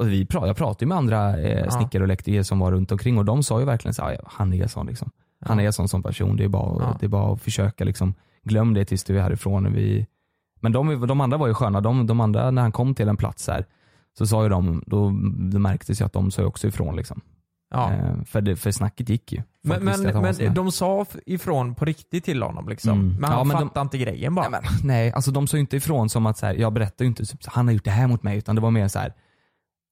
[0.00, 1.70] och vi pra, jag pratade med andra eh, Ja.
[1.70, 4.52] snickare och elektriker som var runt omkring och de sa ju verkligen så här, han
[4.52, 5.10] är sån liksom.
[5.44, 6.96] Han är sån som person, det är bara, Ja.
[7.00, 9.72] det är bara att försöka liksom, glöm det tills du är härifrån.
[9.72, 10.06] Vi,
[10.60, 13.16] men de, de andra var ju sköna, de, de andra när han kom till en
[13.16, 13.64] plats här
[14.18, 15.08] så sa ju de, då
[15.52, 17.20] det märktes ju att de sa också ifrån liksom.
[17.74, 17.92] Ja.
[17.92, 19.42] Eh, för, det, för snacket gick ju.
[19.68, 22.92] Folk Men, men, men de sa ifrån på riktigt till honom liksom.
[23.00, 23.14] Mm.
[23.20, 24.48] Men han Ja, men de- fattade inte grejen bara.
[24.48, 27.04] Nej, men, nej, alltså de sa ju inte ifrån som att så här, jag berättade
[27.04, 28.98] ju inte typ, han har gjort det här mot mig utan det var mer så
[28.98, 29.12] här,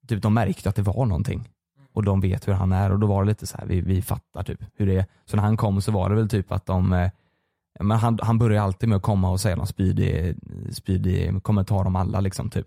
[0.09, 1.49] typ de märkte att det var någonting.
[1.93, 4.03] Och de vet hur han är och då var det lite så här, vi, vi
[4.03, 5.07] fattar typ hur det är.
[5.25, 7.11] Så när han kom så var det väl typ att de, eh,
[7.81, 10.37] men han, han börjar alltid med att komma och säga någon spydig,
[10.73, 12.67] spydig kommentar om alla liksom typ.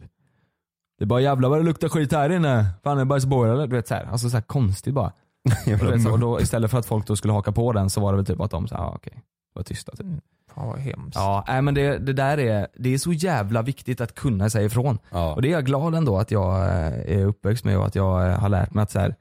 [0.98, 2.66] Det är bara jävlar vad det luktar skit här inne.
[2.84, 3.68] Fan är det bajsborre eller?
[3.68, 5.12] Du vet så här, alltså så här konstigt bara.
[5.82, 8.02] Och vet, så, och då, istället för att folk då skulle haka på den så
[8.02, 9.22] var det väl typ att de sa, ja okej,
[9.54, 10.08] var tysta typ.
[10.56, 11.16] Fan vad hemskt.
[11.16, 14.66] Ja, nej, men det, det där är, det är så jävla viktigt att kunna säga
[14.66, 14.98] ifrån.
[15.12, 15.34] Ja.
[15.36, 18.28] Och det är jag glad ändå att jag eh, är uppväxt med och att jag
[18.30, 19.16] eh, har lärt mig att så här,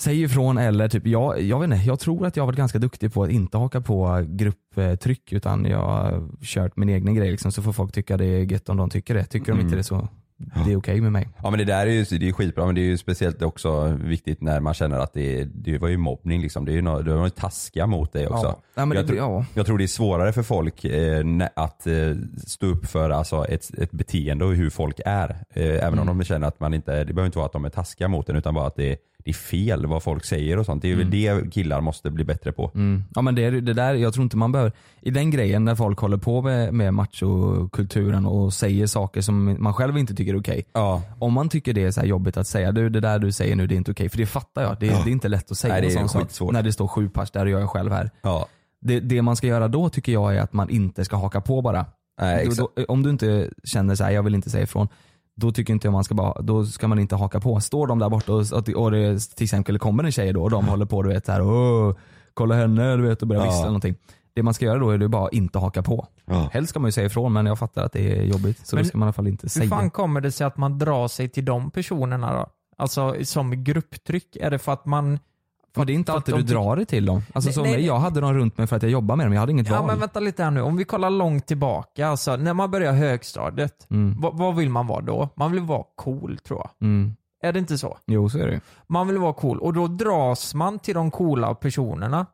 [0.00, 2.78] säg ifrån eller typ, jag, jag vet inte, jag tror att jag har varit ganska
[2.78, 7.52] duktig på att inte haka på grupptryck utan jag har kört min egen grej liksom,
[7.52, 9.24] så får folk tycka det är gött om de tycker det.
[9.24, 9.66] Tycker de Mm.
[9.66, 10.08] inte det så
[10.64, 11.28] det är okej med mig.
[11.42, 13.98] Ja men det där är ju det är skitbra men det är ju speciellt också
[14.04, 16.64] viktigt när man känner att det, det var ju mobbning liksom.
[16.64, 18.46] Det är ju något, de var ju taskiga mot dig också.
[18.46, 18.60] Ja.
[18.74, 19.44] Nej, men jag, det, ja.
[19.54, 21.24] jag tror det är svårare för folk eh,
[21.54, 21.94] att eh,
[22.46, 25.30] stå upp för alltså, ett, ett beteende och hur folk är.
[25.54, 26.08] Eh, även Mm.
[26.08, 28.28] om de känner att man inte, det behöver inte vara att de är taskiga mot
[28.28, 30.82] en utan bara att det, det är fel vad folk säger och sånt.
[30.82, 32.70] Det är väl det killar måste bli bättre på.
[32.74, 33.04] Mm.
[33.14, 35.98] Ja men det, det där, jag tror inte man behöver, i den grejen när folk
[35.98, 40.64] håller på med, med machokulturen och säger saker som man själv inte tycker är okej.
[40.72, 41.02] Ja.
[41.18, 43.56] Om man tycker det är så här jobbigt att säga, du det där du säger
[43.56, 44.76] nu det är inte okej, för det fattar jag.
[44.80, 46.52] Det, är- det är inte lätt att säga Nej, det är skitsvårt.
[46.52, 48.10] när det står sju pers där och jag är själv här.
[48.22, 48.46] Ja.
[48.80, 51.62] Det, det man ska göra då tycker jag är att man inte ska haka på
[51.62, 51.86] bara.
[52.20, 54.88] Nej, Då- då, om du inte känner så här, jag vill inte säga ifrån,
[55.36, 57.60] då tycker inte jag man ska bara, då ska man inte haka på.
[57.60, 60.50] Står de där borta och, och, och det till exempel kommer en tjej då och
[60.50, 61.94] de håller på du vet så här, Åh,
[62.34, 63.50] kolla henne du vet och börjar Ja.
[63.50, 63.94] vissla någonting.
[64.34, 66.06] Det man ska göra då är det bara inte haka på.
[66.24, 66.48] Ja.
[66.52, 68.84] Helst ska man ju säga ifrån men jag fattar att det är jobbigt så Men
[68.84, 69.68] då ska man i alla fall inte Hur säga.
[69.68, 72.46] fan kommer det sig att man drar sig till de personerna då?
[72.76, 74.36] Alltså som grupptryck?
[74.36, 75.18] Är det för att man...
[75.74, 77.22] För det är inte alltid du drar det till dem.
[77.32, 79.32] Alltså Nej, som nej, jag hade dem runt mig för att jag jobbar med dem,
[79.32, 79.86] jag hade inget Ja val.
[79.86, 83.86] men vänta lite här nu, om vi kollar långt tillbaka, alltså när man börjar högstadiet,
[83.90, 84.16] Mm.
[84.32, 85.28] vad, vill man vara då?
[85.36, 86.70] Man vill vara cool tror jag.
[86.88, 87.16] Mm.
[87.44, 87.98] Är det inte så?
[88.06, 88.60] Jo så är det.
[88.86, 92.26] Man vill vara cool och då dras man till de coola personerna.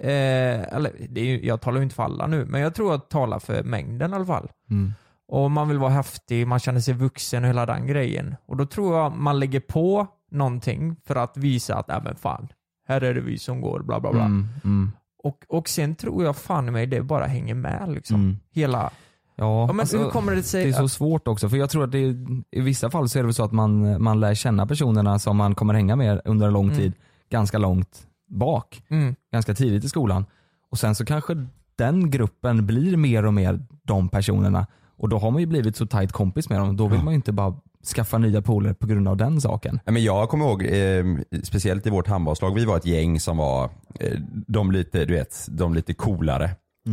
[0.00, 2.90] Eh, eller, det är, ju- jag talar ju inte för alla nu, men jag tror
[2.92, 4.48] jag talar för mängden i alla fall.
[4.70, 4.92] Mm.
[5.28, 8.36] Och man vill vara häftig, man känner sig vuxen och hela den grejen.
[8.46, 12.48] Och då tror jag man lägger på någonting för att visa att, nej men fan,
[12.88, 14.24] här är det vi som går, bla bla bla.
[14.24, 14.46] Mm.
[14.64, 14.92] Mm.
[15.22, 18.20] Och, och sen tror jag fan i mig det bara hänger med liksom.
[18.20, 18.36] Mm.
[18.50, 18.90] Hela...
[19.36, 20.62] Ja, Ja, men alltså, hur kommer det sig?
[20.64, 22.16] Det är så svårt också för jag tror att det är,
[22.50, 25.36] i vissa fall så är det väl så att man, man lär känna personerna som
[25.36, 26.78] man kommer hänga med under en lång Mm.
[26.78, 26.92] tid
[27.30, 29.14] ganska långt bak, Mm.
[29.32, 30.26] ganska tidigt i skolan.
[30.70, 31.46] Och sen så kanske
[31.76, 35.86] den gruppen blir mer och mer de personerna och då har man ju blivit så
[35.86, 36.76] tight kompis med dem.
[36.76, 37.54] Då vill man ju inte bara
[37.88, 39.80] skaffa nya polare på grund av den saken.
[39.84, 43.70] Men jag kommer ihåg, eh, speciellt i vårt handbollslag, vi var ett gäng som var
[44.00, 46.50] eh, de lite, du vet, de lite coolare.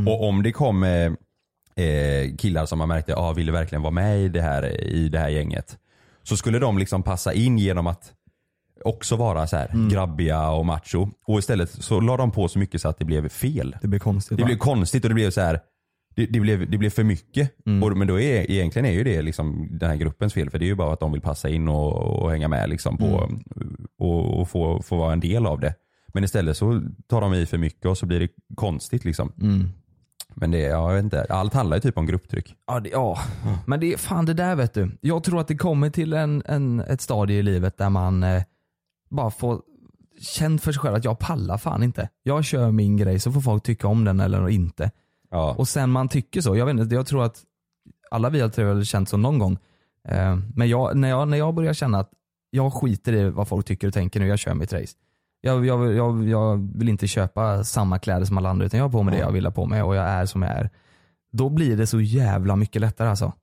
[0.08, 1.12] Och om det kom eh,
[1.86, 5.20] eh, killar som man märkte ah, ville verkligen vara med i det, här, i det
[5.20, 5.78] här gänget.
[6.24, 8.14] Så skulle de liksom passa in genom att
[8.84, 11.08] också vara så här grabbiga och macho.
[11.28, 13.76] Och istället så la de på så mycket så att det blev fel.
[13.82, 14.38] Det blir konstigt.
[14.38, 14.48] Det va?
[14.48, 15.60] blev konstigt och det blev så här.
[16.16, 17.52] Det, det, blev, det blev för mycket.
[17.66, 17.84] Mm.
[17.84, 20.66] Och, men då är, egentligen är ju det liksom den här gruppens fel för det
[20.66, 23.86] är ju bara att de vill passa in och, och hänga med liksom på, Mm.
[24.00, 25.74] och, och få, få vara en del av det.
[26.14, 29.32] Men istället så tar de i för mycket och så blir det konstigt liksom.
[29.42, 29.70] Mm.
[30.34, 32.56] Men det, ja, jag vet inte, allt handlar ju typ om grupptryck.
[32.68, 33.20] Ja, det, ja.
[33.66, 34.98] men det, fan det där vet du.
[35.02, 38.44] Jag tror att det kommer till en, en, ett stadie i livet där man eh,
[39.10, 39.62] bara får
[40.22, 42.10] känt för sig själv att jag pallar fan inte.
[42.24, 44.92] Jag kör min grej så får folk tycka om den eller inte.
[45.36, 45.56] Ja.
[45.58, 47.44] Och sen man tycker så, jag vet inte, jag tror att
[48.12, 49.58] alla vi har känt så någon gång.
[50.08, 52.10] Eh, men jag, när, jag, när jag börjar känna att
[52.50, 54.94] jag skiter i vad folk tycker och tänker nu, jag kör mitt race.
[55.42, 58.92] Jag, jag, jag, jag vill inte köpa samma kläder som alla andra utan jag har
[58.92, 60.70] på mig det jag vill ha på mig och jag är som jag är.
[61.32, 63.34] Då blir det så jävla mycket lättare alltså.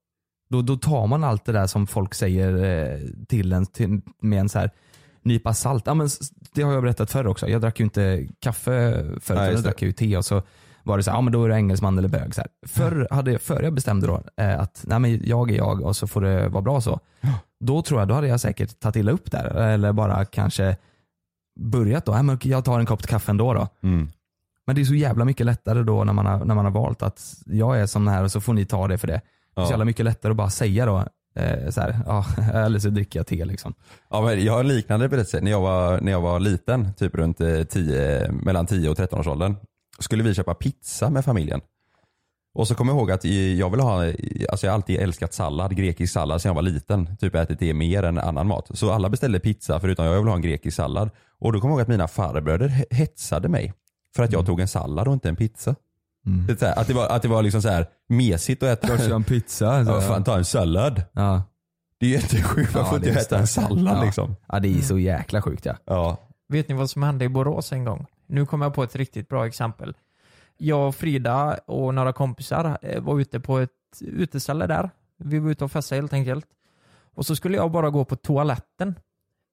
[0.51, 4.41] Då, då tar man allt det där som folk säger eh, till en till, med
[4.41, 4.71] en så här
[5.23, 5.87] nypa salt.
[5.87, 6.09] Ja, men
[6.55, 7.49] det har jag berättat förr också.
[7.49, 10.43] Jag drack ju inte kaffe förut, Nej, jag drack ju te och så
[10.83, 12.35] var det så här, ja men då är du engelsman eller bög.
[12.35, 12.51] Så här.
[12.67, 16.07] Förr, hade, förr jag bestämde då eh, att nej, men jag är jag och så
[16.07, 17.01] får det vara bra så.
[17.61, 19.45] Då tror jag, då hade jag säkert tagit illa upp där.
[19.45, 20.77] Eller bara kanske
[21.61, 23.69] börjat då, nej, men jag tar en kopp kaffe ändå då.
[23.83, 24.09] Mm.
[24.67, 27.03] Men det är så jävla mycket lättare då när man har, när man har valt
[27.03, 29.13] att jag är som den här och så får ni ta det för det.
[29.55, 29.71] Det är så Ja.
[29.71, 30.99] jävla mycket lättare att bara säga då,
[31.41, 33.75] eh, så här, ja, eller så dricker jag te liksom.
[34.11, 35.41] Ja, men jag har en liknande berättelse.
[35.41, 39.21] När jag var, när jag var liten, typ runt eh, 10, mellan 10 och 13
[39.21, 39.57] års åldern,
[39.99, 41.61] skulle vi köpa pizza med familjen.
[42.55, 43.25] Och så kommer jag ihåg att
[43.59, 44.05] jag vill ha,
[44.51, 47.17] alltså jag har alltid älskat sallad, grekisk sallad sedan jag var liten.
[47.17, 48.71] Typ ätit det mer än annan mat.
[48.75, 51.11] Så alla beställde pizza förutom jag vill ha en grekisk sallad.
[51.39, 53.73] Och då kommer jag ihåg att mina farbröder he- hetsade mig
[54.17, 55.75] för att jag tog en sallad och inte en pizza.
[56.27, 56.47] Mm.
[56.47, 58.89] Det här, att, det var, att det var liksom så här mesigt att äta.
[58.89, 59.85] Jag kör en pizza.
[59.85, 59.91] Så.
[59.91, 61.03] Ja, fan ta en sallad.
[61.13, 61.43] Ja.
[62.01, 64.05] Det är jättesjukt, man Ja, inte äta en sallad Ja.
[64.05, 64.37] liksom.
[64.49, 65.77] ja det är så jäkla sjukt ja.
[65.85, 66.17] Ja.
[66.49, 68.07] Vet ni vad som hände i Borås en gång?
[68.33, 69.97] Nu kommer jag på ett riktigt bra exempel.
[70.57, 74.91] Jag och Frida och några kompisar eh, var ute på ett uteställe där.
[75.17, 76.47] Vi var ute och festade helt enkelt.
[77.15, 78.95] Och så skulle jag bara gå på toaletten.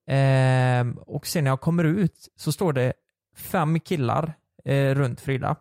[0.08, 2.94] Ehm, och sen när jag kommer ut så står det
[3.36, 4.34] fem killar
[4.66, 5.56] eh, runt Frida.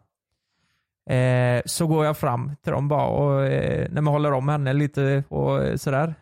[1.10, 4.72] Eh, så går jag fram till dem bara och eh, när man håller om henne
[4.72, 6.14] lite och eh, sådär.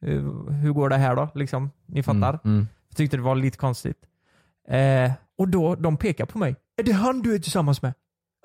[0.00, 1.28] Hur, hur går det här då?
[1.34, 2.38] Liksom, ni fattar.
[2.44, 2.68] Mm, mm.
[2.88, 4.06] Jag tyckte det var lite konstigt.
[4.68, 6.56] Eh, och då, de pekar på mig.
[6.76, 7.94] Är det han du är tillsammans med?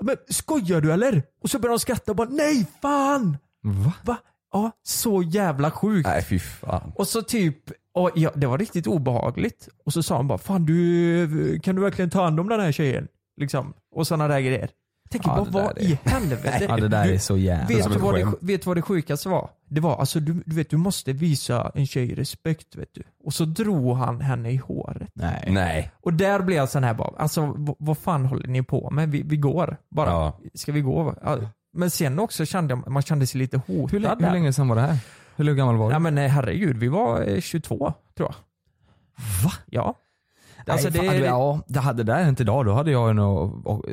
[0.01, 1.23] Men skojar du eller?
[1.41, 3.37] Och så börjar de skratta och bara nej fan!
[3.63, 3.93] Va?
[4.03, 4.17] Va?
[4.51, 6.07] Ja, så jävla sjukt.
[6.07, 6.91] Nej fy fan.
[6.95, 7.57] Och så typ,
[7.93, 9.69] och ja, det var riktigt obehagligt.
[9.85, 12.71] Och så sa han bara, fan du, kan du verkligen ta hand om den här
[12.71, 13.07] tjejen?
[13.37, 13.73] Liksom.
[13.95, 14.69] Och sådana där grejer.
[15.19, 16.65] Tänker Ja, bara, det vad i är- helvete?
[16.69, 18.81] Ja det där Du- är så jävla Vet du, vad det, vet du vad det
[18.81, 19.49] sjukaste var?
[19.69, 23.03] Det var alltså, du, du vet du måste visa en tjej respekt vet du.
[23.23, 25.09] Och så drog han henne i håret.
[25.13, 25.47] Nej.
[25.51, 25.91] Nej.
[26.01, 29.09] Och där blev jag sån här bara, alltså vad fan håller ni på med?
[29.09, 30.09] Vi, vi går bara.
[30.09, 30.39] Ja.
[30.53, 31.15] Ska vi gå?
[31.23, 31.37] Ja.
[31.73, 34.67] Men sen också kände jag, man kände sig lite hotad Hur, länge, hur länge sedan
[34.67, 34.97] var det här?
[35.35, 35.93] Hur gammal var du?
[35.93, 38.35] Ja men eh, herregud, vi var eh, 22 tror jag.
[39.43, 39.51] Va?
[39.65, 39.95] Ja.
[40.67, 43.15] Nej, Alltså, det fan, är- ja, det hade det där inte idag, då hade jag
[43.15, 43.85] nog, och,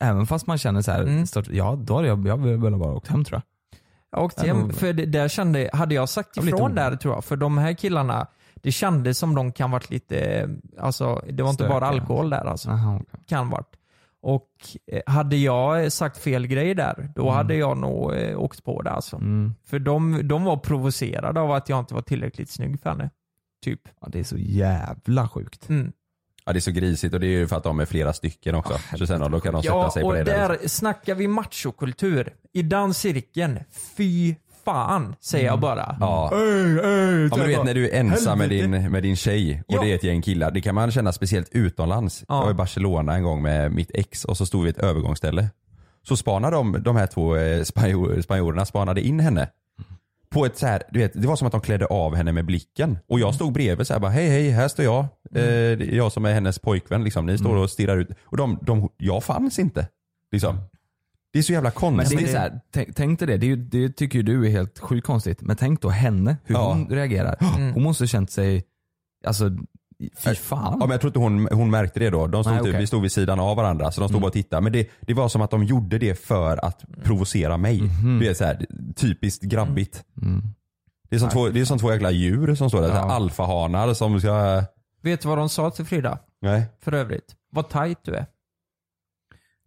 [0.00, 1.26] även fast man känner så här, Mm.
[1.26, 3.78] stort, ja då hade jag, jag väl bara åkt hem tror jag.
[4.18, 7.24] Jag åkte hem, för det, där kände, hade jag sagt Jag ifrån där tror jag,
[7.24, 11.68] för de här killarna, det kändes som de kan varit lite, alltså det var inte
[11.68, 12.02] bara Stökiga.
[12.02, 12.70] alkohol där alltså.
[12.70, 13.20] Aha, okej.
[13.26, 13.76] Kan varit.
[14.22, 14.48] Och
[14.92, 18.90] eh, hade jag sagt fel grej där, då hade jag nog eh, åkt på det
[18.90, 19.16] alltså.
[19.16, 19.54] mm.
[19.64, 23.10] För de, de var provocerade av att jag inte var tillräckligt snygg för henne.
[23.64, 23.80] Typ.
[24.00, 25.68] ja, Det är så jävla sjukt.
[25.68, 25.92] Mm.
[26.46, 28.54] Ja det är så grisigt och det är ju för att de är flera stycken
[28.54, 28.78] också.
[28.98, 30.68] så sen då kan de sätta Ja, sig på och det där där.
[30.68, 32.32] snackar vi machokultur.
[32.52, 33.58] I den cirkeln,
[33.96, 35.96] fy fan säger jag bara.
[36.00, 36.30] Ja.
[36.34, 39.62] Ey, ey, Ja, men du vet när du är ensam med din, med din tjej
[39.68, 39.80] och Ja.
[39.82, 40.50] det är ett gäng killar.
[40.50, 42.24] Det kan man känna speciellt utomlands.
[42.28, 42.34] Ja.
[42.36, 44.78] Jag var i Barcelona en gång med mitt ex och så stod vi i ett
[44.78, 45.48] övergångsställe.
[46.08, 49.48] Så spanade de, de här två eh, spanjor, spanjorerna spanade in henne.
[50.34, 52.44] På ett så här, du vet, det var som att de klädde av henne med
[52.44, 52.98] blicken.
[53.08, 54.98] Och jag stod bredvid så här bara hej hej, här står jag.
[55.00, 55.40] Eh, det
[55.92, 57.26] är jag som är hennes pojkvän liksom.
[57.26, 58.08] Ni står och stirrar ut.
[58.24, 59.88] Och de, de, jag fanns inte.
[60.32, 60.58] Liksom.
[61.32, 62.18] Det är så jävla Men konstigt.
[62.18, 64.50] det är så här, tänk, tänk dig det, det, ju- det tycker ju du är
[64.50, 65.40] helt sjukt konstigt.
[65.42, 66.72] Men tänk då henne, hur Ja.
[66.72, 67.36] hon reagerar.
[67.74, 68.64] Hon måste känt sig,
[69.26, 69.50] alltså
[70.16, 70.76] fy fan.
[70.80, 72.26] Ja, men jag tror inte hon, hon märkte det då.
[72.26, 72.80] De stod Nej, typ, okej.
[72.80, 74.62] Vi stod vid sidan av varandra så de stod bara och tittade.
[74.62, 77.82] Men det, det var som att de gjorde det för att provocera mig.
[78.20, 80.04] Det är så här, typiskt grabbigt.
[80.22, 80.42] Mm.
[81.10, 82.88] Det, är som två, det är som två jäkla djur som står där.
[82.88, 83.12] Ja.
[83.12, 84.62] alfahanar som ska...
[85.02, 86.18] Vet du vad de sa till Frida?
[86.40, 86.64] Nej.
[86.80, 87.34] För övrigt.
[87.50, 88.26] Vad tight du är.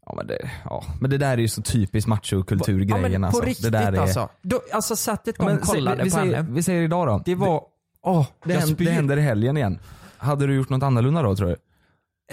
[0.06, 3.41] Ja, men, det, ja, men det där är ju så typiskt machokulturgrejen ja, men alltså.
[3.41, 4.30] På riktigt det där är, alltså.
[4.41, 6.52] Då, alltså sättet Ja, de se- kollade vi, på säger, henne.
[6.52, 7.21] vi säger idag då.
[7.26, 7.63] Det var,
[8.02, 9.80] åh, det, jag händer, det händer i helgen igen.
[10.17, 11.56] Hade du gjort något annorlunda då tror du?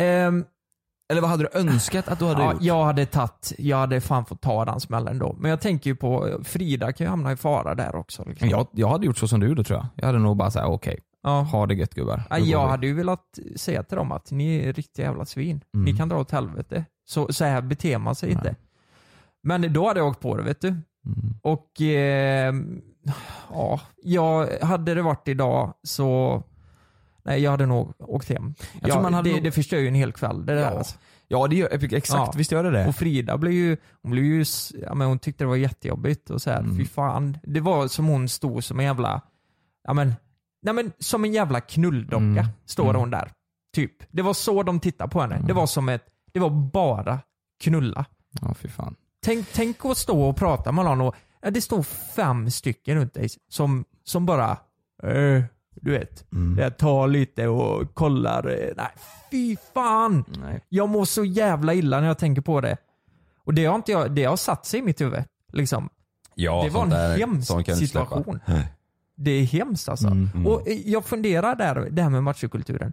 [0.05, 0.45] Ehm,
[1.11, 2.63] Eller vad hade du önskat att du hade Ja, gjort?
[2.63, 5.37] jag hade tagit, jag hade fan fått ta den smällen då.
[5.39, 8.25] Men jag tänker ju på, Frida kan ju hamna i fara där också.
[8.25, 8.49] Liksom.
[8.49, 9.87] Jag, jag hade gjort så som du gjorde tror jag.
[9.97, 11.41] Jag hade nog bara sagt okej, Ja.
[11.41, 12.17] ha det gött gubbar.
[12.31, 12.71] Går jag vi.
[12.71, 15.61] hade ju velat säga till dem att ni är riktiga jävla svin.
[15.75, 15.85] Mm.
[15.85, 16.85] Ni kan dra åt helvete.
[17.07, 18.57] Så, så här beter man sig inte.
[19.43, 20.69] Men då hade jag åkt på det vet du.
[20.69, 20.83] Mm.
[21.43, 22.55] Och eh,
[23.53, 26.43] ja, jag, hade det varit idag så
[27.25, 28.55] Nej jag hade nog åkt hem.
[28.81, 30.69] Jag Ja, man hade det, nog- det förstör ju en hel kväll det där Ja.
[30.79, 30.97] alltså.
[31.29, 32.33] Ja det gör, exakt, Ja.
[32.37, 32.87] visst gör det det.
[32.87, 34.45] Och Frida blev ju, hon blev ju,
[34.83, 36.77] ja, men hon tyckte det var jättejobbigt och så här, Mm.
[36.77, 37.39] fy fan.
[37.43, 39.21] Det var som hon stod som en jävla,
[39.85, 40.15] ja men,
[40.63, 42.47] nej men som en jävla knulldocka Mm.
[42.67, 42.97] står Mm.
[43.01, 43.31] hon där.
[43.75, 43.93] Typ.
[44.11, 45.41] Det var så de tittade på henne.
[45.47, 47.19] Det var som ett, det var bara
[47.65, 48.05] knulla.
[48.41, 48.95] Ja fy fan.
[49.25, 51.15] Tänk, tänk att stå och prata med någon och
[51.51, 51.83] det står
[52.17, 54.51] fem stycken runt dig som, som bara,
[55.03, 55.43] eh,
[55.75, 56.59] du vet, Mm.
[56.59, 58.47] jag tar lite och kollar.
[58.51, 58.87] eh, Nej,
[59.31, 60.25] fy fan!
[60.41, 60.61] Nej.
[60.69, 62.77] Jag mår så jävla illa när jag tänker på det.
[63.45, 65.25] Och det har, inte jag, det har satt sig i mitt huvud.
[65.53, 65.89] Liksom.
[66.35, 68.41] Ja, det var en där- hemsk situation.
[69.17, 70.07] Det är hemskt alltså.
[70.07, 70.29] Mm.
[70.35, 70.47] Mm.
[70.47, 72.93] Och eh, jag funderar där, det här med machokulturen.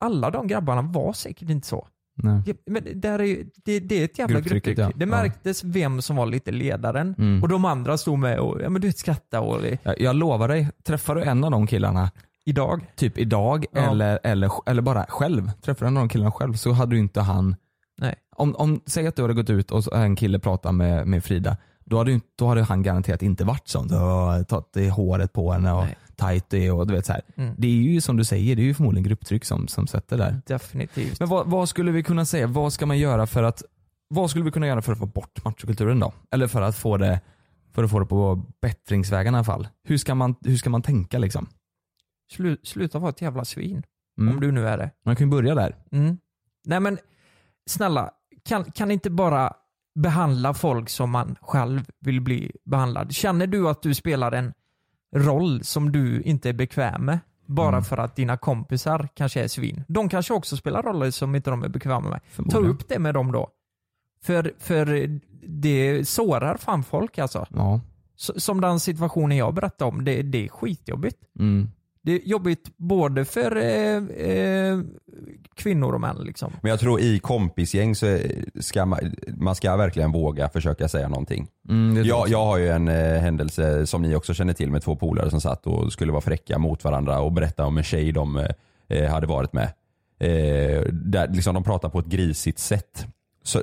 [0.00, 1.88] Alla de grabbarna var säkert inte så.
[2.22, 2.42] Nej.
[2.46, 4.78] Ja, Men det, här är, ju- det, det är ett jävla grupptryck.
[4.78, 4.86] ja.
[4.94, 5.06] Det Ja.
[5.06, 7.14] märktes vem som var lite ledaren.
[7.18, 7.42] Mm.
[7.42, 10.68] Och de andra stod med och ja, men du skrattade och Jag, jag lovar dig,
[10.84, 12.10] träffar du en av de killarna
[12.44, 12.86] idag.
[12.96, 13.90] typ idag Ja.
[13.90, 16.98] eller, eller, eller bara själv, träffar du en av de killarna själv så hade du
[16.98, 17.56] inte han
[18.00, 18.14] Nej.
[18.36, 21.56] om, om, säg att du hade gått ut och en kille pratar med, med Frida,
[21.84, 23.92] då hade, då hade han garanterat inte varit sånt.
[23.92, 25.96] "Åh, Tagit i håret på henne och Nej.
[26.18, 27.22] Tajt det är och du vet så här.
[27.36, 27.54] Mm.
[27.58, 30.40] Det är ju som du säger, det är ju förmodligen grupptryck som, som sätter där.
[30.46, 31.20] Definitivt.
[31.20, 33.62] Men vad, vad skulle vi kunna säga, vad ska man göra för att
[34.08, 36.12] vad skulle vi kunna göra för att få bort machokulturen då?
[36.30, 37.20] Eller för att få det,
[37.72, 39.68] för att få det på bättringsvägen i alla fall.
[39.84, 41.46] Hur ska man, hur ska man tänka liksom?
[42.32, 43.82] Slu, sluta vara ett jävla svin.
[44.20, 44.34] Mm.
[44.34, 44.90] Om du nu är det.
[45.04, 45.76] Man kan ju börja där.
[45.92, 46.18] Mm.
[46.64, 46.98] Nej men
[47.70, 48.10] snälla,
[48.44, 49.52] kan, kan inte bara
[49.94, 53.12] behandla folk som man själv vill bli behandlad?
[53.12, 54.52] Känner du att du spelar en
[55.16, 57.18] roll som du inte är bekväm med?
[57.46, 57.84] Bara Mm.
[57.84, 59.84] för att dina kompisar kanske är svin.
[59.88, 62.20] De kanske också spelar roller som inte de är bekväma med.
[62.50, 63.48] Ta upp det med dem då.
[64.22, 65.18] För, för
[65.48, 67.46] det sårar fan folk alltså.
[67.50, 67.80] Ja.
[68.16, 71.16] Som den situationen jag berättade om, det, det är skitjobbigt.
[71.38, 71.70] Mm.
[72.02, 74.80] Det är jobbigt både för eh, eh,
[75.54, 76.52] kvinnor och män liksom.
[76.62, 78.18] Men jag tror i kompisgäng så
[78.60, 78.98] ska man,
[79.36, 81.48] man ska verkligen våga försöka säga någonting.
[81.68, 84.96] Mm, Jag, jag har ju en eh, händelse som ni också känner till med två
[84.96, 88.46] polare som satt och skulle vara fräcka mot varandra och berätta om en tjej de
[88.88, 89.72] eh, hade varit med.
[90.20, 93.06] Eh, där liksom de pratar på ett grisigt sätt.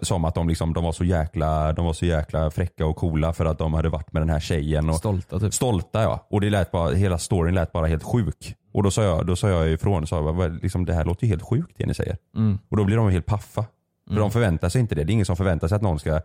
[0.02, 3.34] Som att de, liksom, de, var så jäkla, de var så jäkla fräcka och coola
[3.34, 4.89] för att de hade varit med den här tjejen.
[4.89, 5.54] Och, Stolta typ.
[5.54, 6.26] Stolta ja.
[6.30, 8.56] Och det lät bara, hela storyn lät bara helt sjuk.
[8.74, 11.30] Och då sa jag, då sa jag ifrån sa "Vad- liksom, det här låter ju
[11.30, 12.17] helt sjukt det ni säger.
[12.36, 12.60] Mm.
[12.69, 13.65] Och då blir de helt paffa.
[14.08, 14.21] För Mm.
[14.21, 15.04] de förväntar sig inte det.
[15.04, 16.21] Det är ingen som förväntar sig att någon ska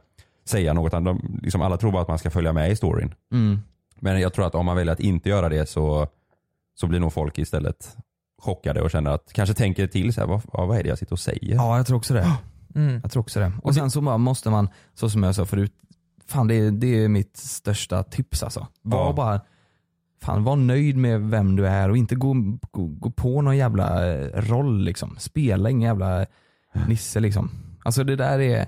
[0.49, 0.93] säga något.
[0.93, 3.15] De, liksom, alla tror bara att man ska följa med i storyn.
[3.33, 3.59] Mm.
[4.01, 6.07] Men jag tror att om man väljer att inte göra det så,
[6.81, 7.97] så blir nog folk istället
[8.43, 11.13] chockade och känner att, kanske tänker till så här, vad, vad är det jag sitter
[11.13, 11.55] och säger?
[11.55, 12.33] Ja jag tror också det.
[12.75, 13.01] Mm.
[13.03, 13.53] Jag tror också det.
[13.63, 15.73] Och sen så bara måste man, så som jag sa förut,
[16.27, 18.67] fan det är, det är mitt största tips alltså.
[18.83, 19.13] Var Ja.
[19.13, 19.41] bara,
[20.23, 22.35] fan var nöjd med vem du är och inte gå,
[22.71, 25.17] gå, gå på någon jävla eh, roll liksom.
[25.19, 26.27] Spela ingen jävla
[26.89, 27.51] nisse liksom.
[27.83, 28.67] Alltså det där är,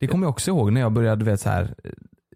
[0.00, 1.74] det kommer jag också ihåg när jag började, du vet så här.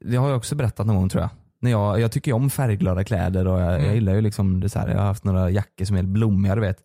[0.00, 1.30] det har jag också berättat någon gång tror jag.
[1.60, 3.84] När jag, jag tycker ju om färgglada kläder och jag, Mm.
[3.86, 6.54] jag gillar ju liksom det så här, jag har haft några jackor som är blommiga
[6.54, 6.78] du vet.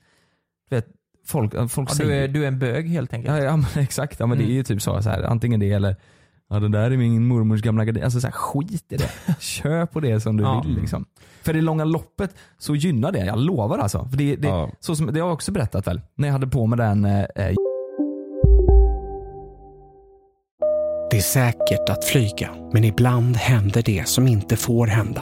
[0.69, 0.87] Du vet
[1.29, 3.37] folk, folk Ja, säger du, är, du är en bög helt enkelt.
[3.37, 4.55] Ja, ja men exakt, ja, men det är Mm.
[4.57, 5.95] ju typ så, så här, antingen det eller
[6.51, 8.03] Ja det där är min mormors gamla gardin.
[8.03, 9.09] Alltså så här, skit i det.
[9.39, 10.61] Kör på det som du Ja.
[10.65, 11.05] vill liksom.
[11.41, 14.05] För i långa loppet så gynnar det, jag lovar alltså.
[14.09, 14.69] För det, det, Ja.
[14.79, 17.19] så som, det har jag också berättat väl, när jag hade på mig den eh,
[17.35, 17.55] eh,
[21.11, 25.21] Det är säkert att flyga, men ibland händer det som inte får hända.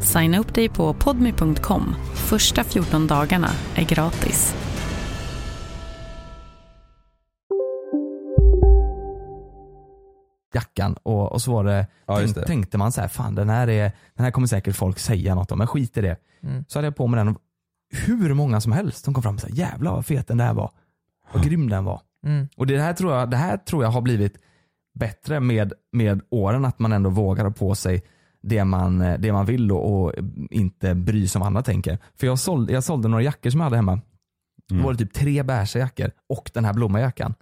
[0.00, 1.94] Signa upp dig på podmi.com.
[2.14, 4.54] Första 14 dagarna är gratis.
[10.54, 12.46] jackan och, och så var det, Ja, tänk, det.
[12.46, 15.52] tänkte man så här, fan den här, är, den här kommer säkert folk säga något
[15.52, 16.16] om, men skit i det.
[16.42, 16.64] Mm.
[16.68, 17.36] Så hade jag på mig den
[18.06, 20.70] hur många som helst som kom fram och sa jävlar vad fet den där var.
[21.32, 22.00] Vad grym den var.
[22.26, 22.48] Mm.
[22.56, 24.38] Och det här tror jag, det här tror jag har blivit
[24.94, 28.02] bättre med, med åren, att man ändå vågar ha på sig
[28.42, 30.12] det man, det man vill och, och
[30.50, 31.98] inte bry sig om vad andra tänker.
[32.20, 34.00] För jag sålde, jag sålde några jackor som jag hade hemma.
[34.68, 37.34] Då var det typ tre beiga jackor och den här blommajackan.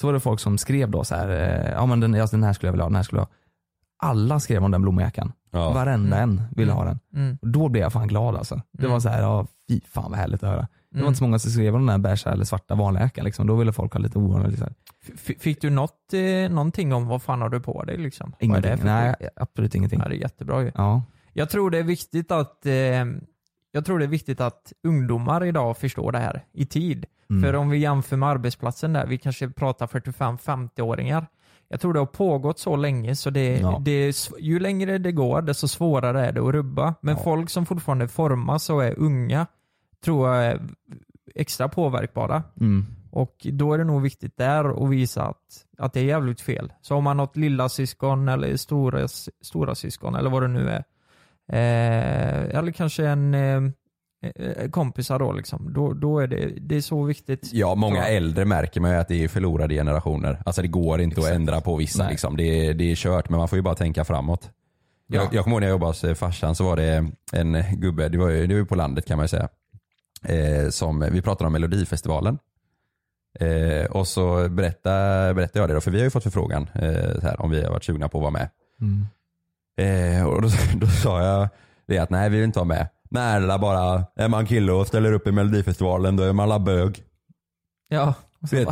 [0.00, 2.42] Så var det folk som skrev då så här, eh, ja men den, ja, den
[2.42, 3.32] här skulle jag vilja ha, den här skulle jag ha.
[4.10, 5.32] Alla skrev om den blommajackan.
[5.50, 5.72] Ja.
[5.72, 6.98] Varenda en ville ha den.
[7.14, 7.38] Mm.
[7.42, 8.54] Och då blev jag fan glad alltså.
[8.72, 8.92] Det Mm.
[8.92, 10.68] var så här, ja fy fan vad härligt att höra.
[10.92, 11.08] Det var Mm.
[11.08, 13.46] inte så många som skrev om den här beiga eller svarta jackan liksom.
[13.46, 14.50] Då ville folk ha lite ovanligt.
[14.50, 14.74] Liksom.
[15.38, 18.34] Fick du något, eh, någonting om vad fan har du på dig liksom?
[18.40, 18.86] Vad är det Ingenting.
[18.86, 20.00] Nej, absolut ingenting.
[20.02, 20.72] Ja, det är jättebra ju.
[20.74, 21.02] Ja.
[21.32, 22.72] Jag tror det är viktigt att eh,
[23.72, 27.06] jag tror det är viktigt att ungdomar idag förstår det här i tid.
[27.30, 27.42] Mm.
[27.42, 31.26] För om vi jämför med arbetsplatsen där, vi kanske pratar 45-50-åringar.
[31.68, 33.78] Jag tror det har pågått så länge så det, Ja.
[33.84, 36.94] det ju längre det går desto svårare är det att rubba.
[37.00, 39.46] Men folk som fortfarande formas och är unga
[40.04, 40.60] tror jag är
[41.34, 42.42] extra påverkbara.
[42.60, 42.86] Mm.
[43.10, 46.72] Och då är det nog viktigt där att visa att, att det är jävligt fel.
[46.82, 49.08] Så om man har ett lilla syskon eller stora,
[49.42, 50.84] stora syskon eller vad det nu är.
[51.52, 53.62] Eh, eller kanske en eh,
[54.36, 55.72] eh, kompisar då liksom.
[55.72, 57.50] Då, då är det, det är så viktigt.
[57.52, 60.42] Ja, många äldre märker man ju att det är förlorade generationer.
[60.46, 62.12] Alltså det går inte att ändra på vissa Nej.
[62.12, 62.36] liksom.
[62.36, 64.50] det, är, det är kört men man får ju bara tänka framåt.
[65.06, 65.22] Ja.
[65.22, 68.08] Jag, jag kommer ihåg när jag jobbade hos eh, farsan så var det en gubbe,
[68.08, 69.48] det var ju, det var ju på landet kan man ju säga.
[70.22, 72.38] Eh, som, vi pratade om melodifestivalen.
[73.40, 77.20] Eh, och så berättade, berättade jag det då, för vi har ju fått förfrågan eh,
[77.20, 78.48] så här, om vi har varit sugna på att vara med.
[78.80, 79.06] Mm.
[79.76, 81.48] Eh, och då, då sa jag
[81.86, 82.88] det att nej vi vill inte vara med.
[83.10, 86.44] Nej det är bara, är man kille och ställer upp i melodifestivalen då är man
[86.44, 87.02] alla bög.
[87.88, 88.14] Ja.
[88.40, 88.68] Du, vet,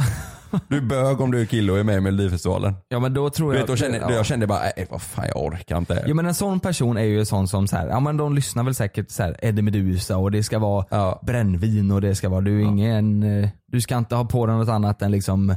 [0.68, 2.74] du är bög om du är kille och är med i melodifestivalen.
[2.88, 3.62] Ja men då tror Du jag...
[3.62, 4.12] vet, då kände, ja.
[4.12, 6.04] jag kände bara, nej vad fan jag orkar inte.
[6.06, 8.34] Ja men en sån person är ju en sån som så här, ja men de
[8.34, 11.20] lyssnar väl säkert så här Eddie Meduza och det ska vara Ja.
[11.26, 14.56] brännvin och det ska vara, du är ingen, eh, du ska inte ha på dig
[14.56, 15.56] något annat än liksom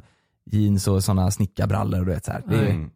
[0.52, 2.44] jeans och sådana snickarbrallor och du vet så här.
[2.48, 2.90] Det är, Mm.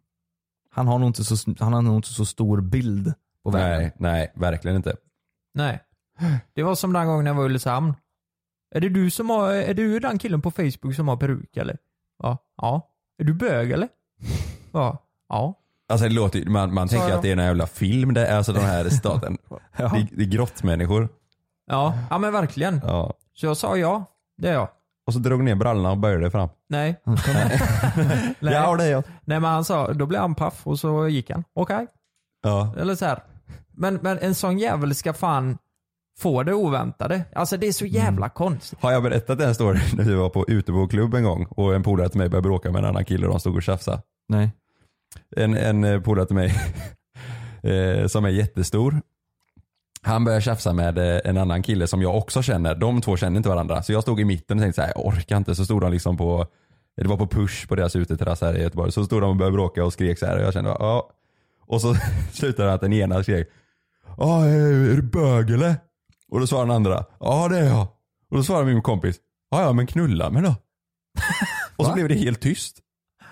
[0.74, 3.12] han, har nog inte så, han har nog inte så stor bild
[3.44, 3.80] på världen.
[3.80, 4.96] Nej, nej verkligen inte.
[5.54, 5.80] Nej.
[6.54, 7.94] Det var som den gången jag var i Ulricehamn.
[8.74, 11.76] Är det du som har, är du den killen på Facebook som har peruk eller?
[12.22, 12.38] Ja.
[12.56, 12.88] Ja.
[13.18, 13.88] Är du bög eller?
[14.72, 14.98] Ja.
[15.28, 15.54] Ja.
[15.88, 18.52] Alltså det låter, man, man tänker att det är en jävla film, det är alltså
[18.52, 19.38] den här staten.
[19.76, 19.88] Ja.
[19.88, 21.08] det, det är grottmänniskor.
[21.66, 22.80] Ja, ja men verkligen.
[22.84, 23.14] Ja.
[23.34, 24.04] Så jag sa ja,
[24.38, 24.68] det är jag.
[25.06, 26.48] Och så drog ner brallorna och böjde fram.
[26.68, 27.00] Nej.
[27.04, 28.54] Nej.
[28.54, 29.04] Ja det är jag.
[29.24, 31.44] Nej men han sa, då blev han paff och så gick han.
[31.54, 31.86] Okej.
[32.42, 32.74] Ja.
[32.78, 33.22] Eller så här.
[33.72, 35.58] Men, men en sån jävel ska fan
[36.18, 37.24] få det oväntade.
[37.34, 38.78] Alltså det är så jävla konstigt.
[38.82, 42.08] Har jag berättat den storyn när vi var på uteboklubb en gång och en polare
[42.08, 44.02] till mig började bråka med en annan kille och de stod och tjafsade?
[44.28, 44.50] Nej.
[45.36, 46.54] En, en eh, polare till mig
[47.62, 49.00] eh, som är jättestor.
[50.02, 52.74] Han började tjafsa med eh, en annan kille som jag också känner.
[52.74, 53.82] De två känner inte varandra.
[53.82, 55.54] Så jag stod i mitten och tänkte så här, jag orkar inte.
[55.54, 56.46] Så stod de liksom på,
[56.96, 58.92] det var på push på deras uteterrass här i Göteborg.
[58.92, 61.10] Så stod de och började bråka och skrek så här och jag kände, ja.
[61.66, 61.94] Och så
[62.32, 63.48] slutade det att den ena skrek,
[64.16, 65.74] ja är du bög eller?
[66.32, 67.82] Och då svarade den andra, ja det är jag.
[68.30, 69.16] Och då svarade min kompis,
[69.50, 70.54] ja ja men knulla mig då.
[71.76, 71.94] och så Va?
[71.94, 72.78] blev det helt tyst.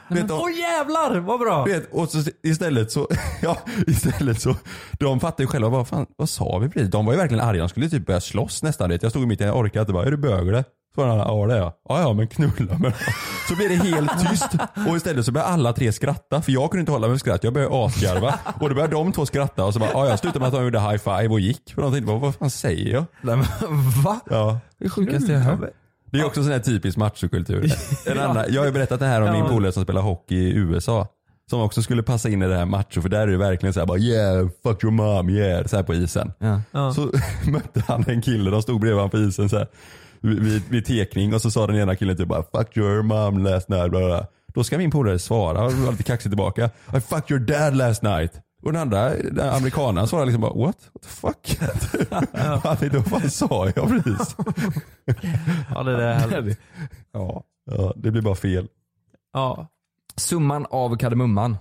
[0.09, 1.65] Du vet, Åh de- jävlar vad bra!
[1.65, 3.09] vet, och så istället så,
[3.43, 4.55] ja istället så,
[4.99, 6.91] de fattar ju själva, vad fan, vad sa vi precis?
[6.91, 8.91] De var ju verkligen arga, de skulle typ börja slåss nästan.
[8.91, 9.03] Vet.
[9.03, 10.65] Jag stod i mitten, jag orkade inte bara, är du bög eller?
[10.97, 11.73] Så var han, ja det är jag.
[11.89, 12.93] Ja ja men knulla men
[13.49, 14.49] Så blev det helt tyst
[14.89, 17.45] och istället så började alla tre skratta för jag kunde inte hålla mig för skratt.
[17.45, 20.39] Jag började asgarva och då började de två skratta och så bara, ja jag slutade
[20.39, 21.75] med att de gjorde high five och gick.
[21.75, 23.05] För de tänkte, vad, vad fan säger jag?
[23.21, 23.47] Nej, men,
[24.05, 24.21] va?
[24.31, 24.61] Ja.
[24.79, 25.61] Det sjukaste jag hört.
[26.13, 27.73] Det är också sån här typisk machokultur.
[28.07, 30.57] En annan, jag har ju berättat det här om min polare som spelar hockey i
[30.57, 31.07] USA.
[31.51, 33.81] Som också skulle passa in i det här macho för där är det verkligen så
[33.81, 36.33] här bara yeah, fuck your mom, yeah, så här på isen.
[36.73, 36.93] Ja.
[36.93, 37.11] Så
[37.51, 39.67] mötte han en kille, de stod bredvid honom på isen så här,
[40.21, 43.69] vid, vid tekning och så sa den ena killen typ bara fuck your mom last
[43.69, 43.91] night.
[43.91, 44.27] Bla bla.
[44.55, 46.71] Då ska min polare svara och lite kaxig tillbaka.
[46.97, 48.33] I fuck your dad last night.
[48.63, 50.91] Och den andra, den amerikanaren svarade liksom bara what?
[50.93, 51.59] What the fuck?
[52.83, 52.89] ja.
[52.93, 54.37] då fan sa jag precis.
[55.75, 56.61] Ja det är härligt.
[57.13, 58.69] Ja, ja, det blir bara fel.
[59.33, 59.69] Ja.
[60.17, 61.57] Summan av kardemumman.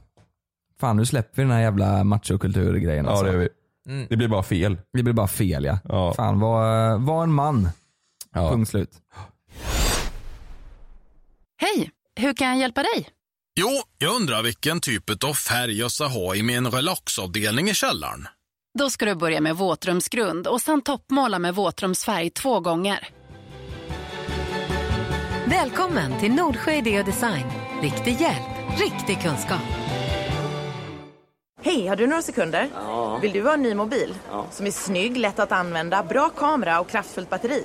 [0.79, 3.25] Fan nu släpper vi den här jävla machokulturgrejen Ja alltså.
[3.25, 3.49] det gör vi.
[3.89, 4.07] Mm.
[4.09, 4.77] Det blir bara fel.
[4.93, 5.79] Det blir bara fel ja.
[5.83, 6.13] Ja.
[6.13, 7.69] Fan var, var en man.
[8.35, 8.49] Ja.
[8.49, 8.91] Punkt slut.
[11.61, 13.09] Hej, hur kan jag hjälpa dig?
[13.59, 18.27] Jo, jag undrar vilken typ av färg jag ska ha i min relaxavdelning i källaren.
[18.79, 23.07] Då ska du börja med våtrumsgrund och sen toppmåla med våtrumsfärg två gånger.
[25.45, 27.45] Välkommen till Nordsjö Idé och Design.
[27.81, 29.84] Riktig hjälp, riktig kunskap.
[31.65, 32.69] Hej, har du några sekunder?
[33.21, 34.15] Vill du ha en ny mobil?
[34.51, 37.63] Som är snygg, lätt att använda, bra kamera och kraftfullt batteri?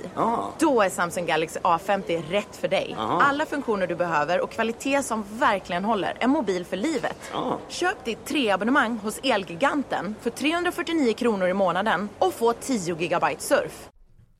[0.59, 2.95] Då är Samsung Galaxy A50 rätt för dig.
[2.97, 6.17] Alla funktioner du behöver och kvalitet som verkligen håller.
[6.19, 7.31] En mobil för livet.
[7.67, 13.89] Köp ditt treabonnemang hos Elgiganten för 349 kronor i månaden och få 10 gigabyte surf.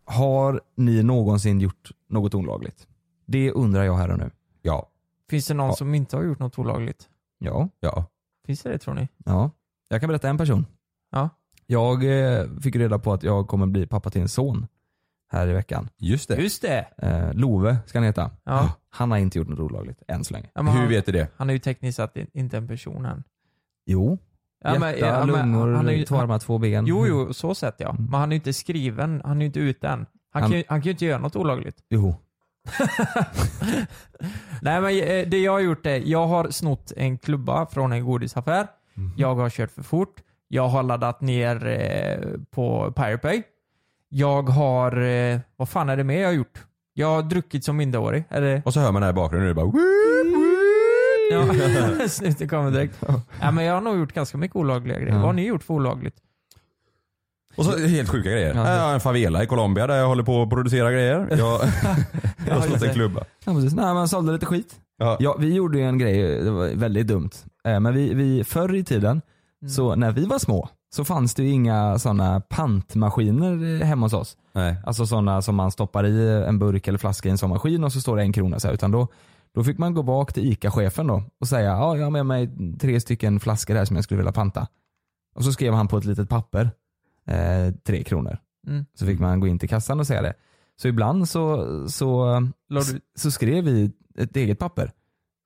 [0.06, 2.88] Har ni någonsin gjort något olagligt?
[3.28, 4.32] Det undrar jag här och nu.
[4.62, 4.88] Ja.
[5.30, 5.76] Finns det någon Ja.
[5.76, 7.08] som inte har gjort något olagligt?
[7.40, 7.70] Ja.
[7.80, 8.06] Ja.
[8.52, 9.08] Finns det det tror ni?
[9.26, 9.52] Ja.
[9.90, 10.66] Jag kan berätta en person.
[11.12, 11.30] Ja.
[11.66, 14.68] Jag eh, fick reda på att jag kommer bli pappa till en son
[15.32, 15.90] här i veckan.
[15.98, 16.36] Just det.
[16.36, 16.88] Just det.
[16.98, 18.32] Eh, Love ska han heta.
[18.44, 18.74] Ja.
[18.90, 20.50] Han har inte gjort något olagligt än så länge.
[20.54, 21.28] Ja, men Hur han, vet du det?
[21.38, 23.24] Han är ju tekniskt sett in- inte en person än.
[23.86, 24.18] Jo.
[24.64, 26.86] Ja, men- Hjärta, ja, men lungor, han är ju- två armar, två ben.
[26.88, 27.94] Jo, jo, så sett ja.
[28.00, 30.00] Men han är ju inte skriven, han är ju inte ute än.
[30.00, 31.84] Han, Han- kan, ju, han kan ju inte göra något olagligt.
[31.90, 32.16] Jo.
[34.62, 38.06] Nej men eh, det jag har gjort är, jag har snott en klubba från en
[38.06, 38.68] godisaffär.
[38.94, 39.14] Mhm.
[39.18, 40.16] Jag har kört för fort.
[40.48, 43.44] Jag har laddat ner eh, på Pirate.
[44.10, 46.66] Jag har, eh, vad fan är det mer jag har gjort?
[46.94, 48.24] Jag har druckit som minderårig.
[48.30, 48.62] Det...
[48.66, 49.82] Och så hör man det här i bakgrunden och det bara
[51.32, 53.04] Ja, snuten kommer direkt.
[53.42, 55.14] Ja, men jag har nog gjort ganska mycket olagliga grejer.
[55.14, 55.18] Ja.
[55.18, 56.16] Vad har ni gjort för olagligt?
[57.56, 58.56] Och så helt sjuka grejer.
[58.56, 58.74] Ja.
[58.74, 61.28] Jag har en favela i Colombia där jag håller på att producera grejer.
[61.30, 61.62] Jag,
[62.48, 63.24] jag har slått en klubba.
[63.46, 63.74] Ja, precis.
[63.74, 64.76] Nej, man sålde lite skit.
[64.98, 65.18] Ja.
[65.20, 67.30] Ja, vi gjorde ju en grej, det var väldigt dumt.
[67.68, 69.22] Eh, Men vi, vi förr i tiden,
[69.70, 74.38] så när vi var små, så fanns det ju inga sådana pantmaskiner hemma hos oss.
[74.54, 74.76] Nej.
[74.86, 77.94] Alltså sådana som man stoppar i en burk eller flaska i en sån maskin och
[77.94, 78.74] så står det en krona så här.
[78.74, 79.08] Utan då,
[79.56, 82.50] då fick man gå bak till ICA-chefen då och säga ja, jag har med mig
[82.80, 84.68] tre stycken flaskor här som jag skulle vilja panta.
[85.36, 86.72] Och så skrev han på ett litet papper,
[87.28, 88.38] eh, tre kronor.
[88.68, 88.86] Mm.
[88.94, 90.34] Så fick man gå in till kassan och säga det.
[90.82, 94.92] Så ibland så, så, du- så skrev vi ett eget papper,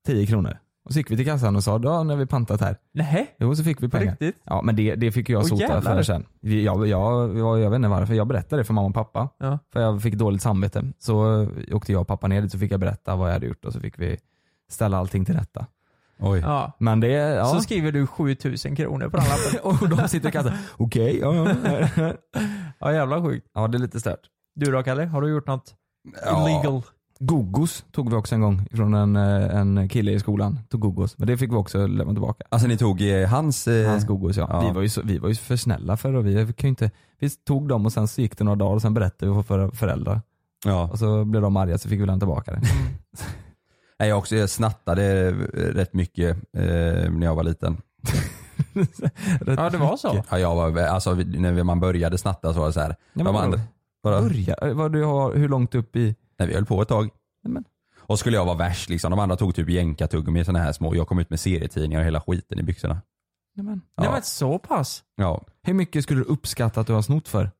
[0.07, 0.57] 10 kronor.
[0.85, 2.77] Och så gick vi till kassan och sa, nu har vi pantat här.
[2.93, 4.11] Nej, Jo, så fick vi pengar.
[4.11, 4.35] riktigt?
[4.43, 5.81] Ja, men det, det fick jag Åh, sota jävlar.
[5.95, 6.25] för sen.
[6.39, 9.29] Jag, jag, jag, jag vet inte varför, jag berättade det för mamma och pappa.
[9.37, 9.59] Ja.
[9.73, 10.83] För jag fick dåligt samvete.
[10.99, 13.65] Så åkte jag och pappa ner dit så fick jag berätta vad jag hade gjort
[13.65, 14.17] och så fick vi
[14.69, 15.65] ställa allting till rätta.
[16.19, 16.39] Oj.
[16.39, 16.71] Ja.
[16.79, 17.45] Men det, ja.
[17.45, 19.59] Så skriver du 7000 kronor på den lappen.
[19.91, 21.53] och de sitter i kassan, okej, ja, ja.
[22.79, 23.47] ja jävla sjukt.
[23.53, 24.19] ja det är lite stört.
[24.55, 25.75] Du då Kalle, har du gjort något
[26.25, 26.49] Ja.
[26.49, 26.81] illegal?
[27.19, 30.59] Gogos tog vi också en gång från en, eh, en kille i skolan.
[30.69, 31.17] Tog gogos.
[31.17, 32.43] Men det fick vi också lämna tillbaka.
[32.49, 33.67] Alltså ni tog eh, hans...
[33.67, 34.47] Eh, Hans gogos ja.
[34.49, 34.59] ja.
[34.67, 36.91] Vi, var ju så, vi var ju för snälla för och vi kan ju inte,
[37.19, 39.69] vi tog dem och sen så gick det några dagar och sen berättade vi för
[39.71, 40.21] föräldrar.
[40.65, 40.89] Ja.
[40.91, 42.61] Och så blev de arga så fick vi lämna tillbaka det.
[43.99, 47.77] Nej, jag också jag snattade rätt mycket eh, när jag var liten.
[49.47, 50.23] Ja det var så?
[50.29, 52.95] Ja, jag var, alltså, när man började snatta så var det så här.
[53.13, 53.59] Nej, de andra?
[54.03, 56.15] Börja, eh, vad du har, hur långt upp i?
[56.39, 57.09] Nej, vi höll på ett tag.
[57.43, 57.63] Nej, men.
[57.99, 59.11] Och skulle jag vara värst liksom.
[59.11, 60.95] De andra tog typ jänkartuggummi sådana här små.
[60.95, 63.01] Jag kom ut med serietidningar och hela skiten i byxorna.
[63.55, 63.81] Nej, men.
[63.97, 64.11] Nej Ja.
[64.11, 65.03] men så pass?
[65.15, 65.41] Ja.
[65.63, 67.51] Hur mycket skulle du uppskatta att du har snott för?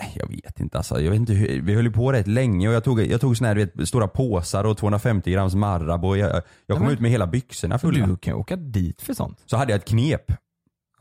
[0.00, 1.00] Nej, Jag vet inte alltså.
[1.00, 3.48] Jag vet inte hur, vi höll på rätt länge och jag tog, jag tog såna
[3.48, 6.08] här, vet, stora påsar och 250 grams Marabou.
[6.08, 8.06] och Jag, jag kom men- ut med hela byxorna fulla.
[8.06, 9.42] Du kan åka dit för sånt.
[9.46, 10.24] Så hade jag ett knep.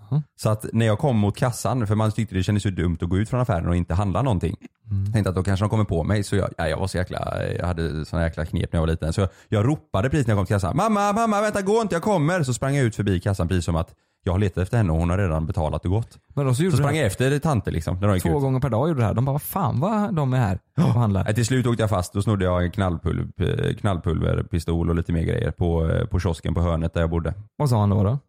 [0.09, 0.23] Jaha.
[0.35, 3.09] Så att när jag kom mot kassan, för man tyckte det kändes så dumt att
[3.09, 4.55] gå ut från affären och inte handla någonting.
[4.91, 5.13] Mm.
[5.13, 6.23] Tänkte att då kanske de kommer på mig.
[6.23, 8.87] Så jag, ja, jag var så jäkla, jag hade såna jäkla knep när jag var
[8.91, 9.13] liten.
[9.13, 10.77] Så jag, jag ropade precis när jag kom till kassan.
[10.77, 12.43] Mamma, mamma, vänta gå inte, jag kommer.
[12.43, 14.99] Så sprang jag ut förbi kassan precis som att jag har letat efter henne och
[14.99, 16.17] hon har redan betalat och gått.
[16.35, 17.97] Men då så Så sprang jag efter tanter liksom.
[17.99, 18.41] När de gick två ut.
[18.41, 19.13] gånger per dag gjorde det här.
[19.13, 21.23] De bara, vad fan vad de är här och handlar.
[21.23, 22.13] Nej, till slut åkte jag fast.
[22.13, 26.61] Då snodde jag en knallpulver, knallpulverpistol och lite mer grejer på, eh, på kiosken på
[26.61, 27.33] hörnet där jag bodde.
[27.55, 28.03] Vad sa han då?
[28.03, 28.19] då?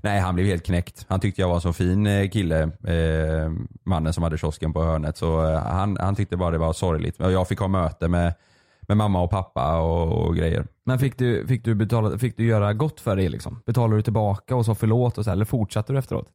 [0.00, 1.06] Nej, han blev helt knäckt.
[1.08, 3.52] Han tyckte jag var så fin eh, kille, eh,
[3.84, 5.16] mannen som hade kiosken på hörnet.
[5.16, 7.16] Så eh, han, han tyckte bara det var sorgligt.
[7.18, 8.34] Jag fick ha möte med,
[8.88, 10.66] med mamma och pappa och, och grejer.
[10.86, 13.62] Men fick du, fick, du betala, fick du göra gott för det liksom?
[13.66, 16.28] Betalade du tillbaka och sa förlåt och så eller fortsatte du efteråt?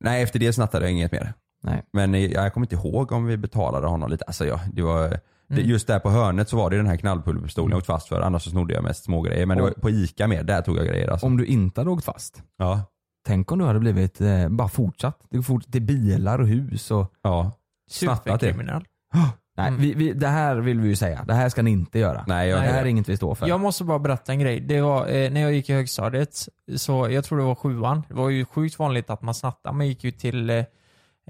[0.00, 1.34] Nej, efter det snattade jag inget mer.
[1.62, 1.82] Nej.
[1.92, 4.24] Men jag kommer inte ihåg om vi betalade honom lite.
[4.24, 5.20] Alltså, jag, det var, det,
[5.50, 5.68] Mm.
[5.68, 8.20] just där på hörnet så var det den här knallpulverpistolen jag åkte fast för.
[8.20, 9.46] Annars så snodde jag mest smågrejer.
[9.46, 11.26] Men det var på ICA mer, där tog jag grejer alltså.
[11.26, 12.80] Om du inte hade åkt fast, Ja.
[13.26, 15.18] tänk om du hade blivit, eh, bara fortsatt.
[15.30, 17.50] Det går fort till bilar och hus och ja.
[17.90, 18.30] snattat det.
[18.46, 18.84] Superkriminell.
[19.56, 19.80] Nej, Mm.
[19.80, 21.24] vi, vi, det här vill vi ju säga.
[21.24, 22.24] Det här ska ni inte göra.
[22.26, 23.46] Nej, det här är inget vi står för.
[23.48, 24.60] Jag måste bara berätta en grej.
[24.60, 28.14] Det var, eh, när jag gick i högstadiet, så jag tror det var sjuan, det
[28.14, 29.76] var ju sjukt vanligt att man snattade.
[29.76, 30.64] Man gick ju till eh,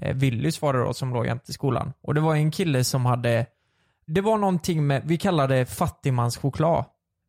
[0.01, 1.93] eh, Willys var det då, som låg jämte skolan.
[2.01, 3.45] Och det var en kille som hade,
[4.07, 6.85] det var någonting med, vi kallade det fattigmanschoklad.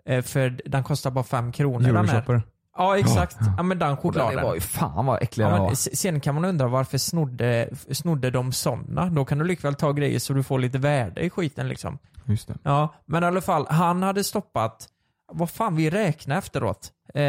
[0.09, 1.89] Eh, för den kostar bara fem kronor.
[1.89, 2.43] Euroshopper.
[2.79, 3.37] Ja exakt.
[3.57, 4.37] Ja, men den chokladen.
[4.37, 8.31] Det var ju fan vad äckliga Ja, men sen kan man undra varför snodde, snodde
[8.31, 9.07] de sådana?
[9.07, 11.99] Då kan du likväl ta grejer så du får lite värde i skiten liksom.
[12.25, 12.55] Just det.
[12.63, 14.89] Ja, men i alla fall, han hade stoppat,
[15.33, 16.93] vad fan vi räknade efteråt.
[17.15, 17.23] Eh,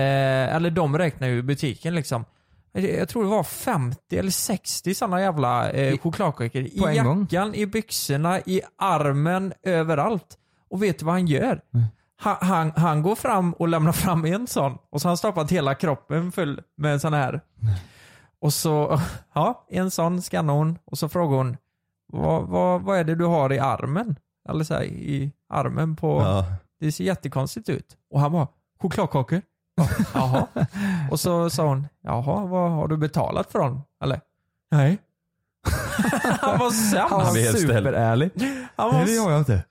[0.56, 2.26] eller de räknade ju i butiken liksom.
[2.72, 6.62] Jag tror det var 50 eller 60 sådana jävla eh, chokladkakor.
[6.62, 7.28] I en gång?
[7.32, 10.38] jackan, i byxorna, i armen, överallt.
[10.70, 11.62] Och vet du vad han gör?
[12.20, 15.51] Han, han, han går fram och lämnar fram en sån och så har han stoppat
[15.51, 17.41] hela kroppen full med en sån här.
[18.41, 19.01] Och så,
[19.34, 21.57] ja, en sån skannar hon och så frågar hon
[22.13, 24.15] vad, vad, vad är det du har i armen?
[24.49, 26.45] Eller så här, i armen på, Ja.
[26.80, 27.97] det ser jättekonstigt ut.
[28.11, 28.47] Och han bara,
[28.82, 29.41] chokladkakor?
[29.76, 30.47] Ja, Jaha.
[31.11, 33.82] Och så sa hon, jaha, vad har du betalat för dem?
[34.03, 34.22] Eller?
[34.72, 34.97] Nej.
[36.41, 37.09] han var sämst.
[37.11, 38.32] Han var superärlig.
[38.76, 39.63] Han var Nej, det har jag inte.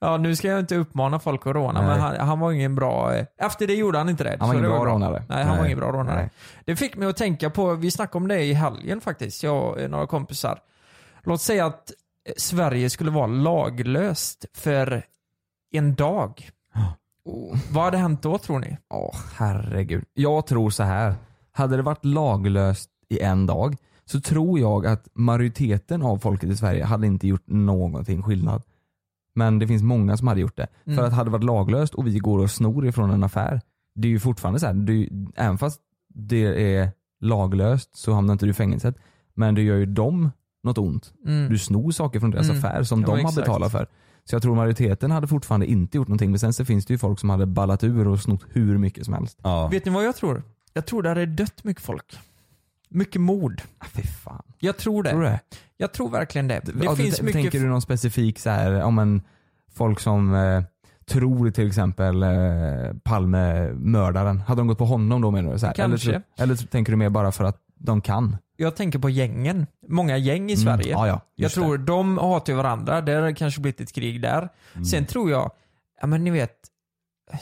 [0.00, 1.90] Ja, nu ska jag inte uppmana folk att råna, Nej.
[1.90, 3.14] men han, han var ingen bra...
[3.16, 4.36] eh, Efter det gjorde han inte det.
[4.40, 5.22] Han var ingen bra rånare.
[5.28, 5.66] Nej, han var Nej.
[5.66, 6.16] ingen bra rånare.
[6.16, 6.30] Nej.
[6.64, 9.90] Det fick mig att tänka på, vi snackade om det i helgen faktiskt, jag och
[9.90, 10.58] några kompisar.
[11.22, 11.90] Låt säga att
[12.28, 15.02] eh, Sverige skulle vara laglöst för
[15.72, 16.50] en dag.
[17.72, 18.78] Vad hade hänt då tror ni?
[18.94, 20.04] Åh, herregud.
[20.14, 21.14] Jag tror så här.
[21.52, 26.56] Hade det varit laglöst i en dag så tror jag att majoriteten av folket i
[26.56, 28.62] Sverige hade inte gjort någonting skillnad.
[29.38, 30.66] Men det finns många som hade gjort det.
[30.86, 30.96] Mm.
[30.96, 33.60] För att hade det varit laglöst och vi går och snor ifrån en affär.
[33.94, 35.80] Det är ju fortfarande så här, ju- även fast
[36.14, 38.96] det är laglöst så hamnar inte du i fängelset.
[39.34, 40.30] Men det gör ju dem
[40.62, 41.12] något ont.
[41.26, 41.48] Mm.
[41.50, 42.58] Du snor saker från deras Mm.
[42.58, 43.36] affär som Ja, de har exakt.
[43.36, 43.86] betalat för.
[44.24, 46.30] Så jag tror majoriteten hade fortfarande inte gjort någonting.
[46.30, 49.04] Men sen så finns det ju folk som hade ballat ur och snott hur mycket
[49.04, 49.38] som helst.
[49.70, 50.42] Vet ni vad jag tror?
[50.72, 52.18] Jag tror det hade dött mycket folk.
[52.88, 53.62] Mycket mord.
[53.78, 54.42] Ah, Fy fan.
[54.58, 55.10] Jag tror det.
[55.10, 55.40] Tror det?
[55.76, 56.60] Jag tror verkligen det.
[56.64, 57.42] Det Ja, finns du, mycket...
[57.42, 59.22] Tänker du någon specifik så här, om en
[59.74, 60.62] folk som eh,
[61.08, 62.28] tror till exempel eh,
[63.04, 64.40] Palme-mördaren.
[64.40, 65.58] Hade de gått på honom då menar du?
[65.58, 65.74] Så här?
[65.74, 66.10] Kanske.
[66.10, 68.36] Eller, eller tänker du mer bara för att de kan?
[68.56, 69.66] Jag tänker på gängen.
[69.88, 70.90] Många gäng i Mm, Sverige.
[70.90, 73.00] ja, ja, jag tror de hatar varandra.
[73.00, 74.48] Det har kanske blivit ett krig där.
[74.72, 74.84] Mm.
[74.84, 75.50] Sen tror jag,
[76.00, 76.54] ja men ni vet,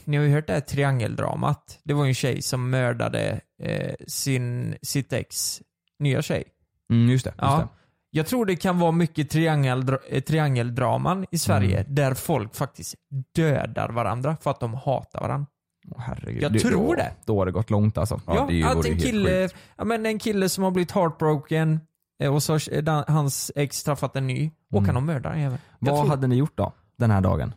[0.04, 1.78] ni har ju hört det här triangeldramat.
[1.84, 5.62] Det var ju en tjej som mördade eh, sin, sitt ex
[5.98, 6.44] nya tjej.
[6.90, 7.30] Mm, just det.
[7.30, 7.58] Just Ja.
[7.58, 7.68] det.
[8.10, 11.94] Jag tror det kan vara mycket triangeldra- eh, triangeldraman i Sverige Mm.
[11.94, 12.94] där folk faktiskt
[13.34, 15.46] dödar varandra för att de hatar varandra.
[15.90, 16.42] Åh, herregud.
[16.42, 17.12] Jag Det- tror då, det.
[17.24, 18.20] Då har det gått långt alltså.
[18.26, 21.80] Ja, att en kille, ja, men en kille som har blivit heartbroken
[22.22, 24.84] eh, och så har den- hans ex träffat en ny och Mm.
[24.86, 25.38] kan de mörda.
[25.38, 26.72] Jag Vad tror- hade ni gjort då?
[26.98, 27.54] Den här dagen?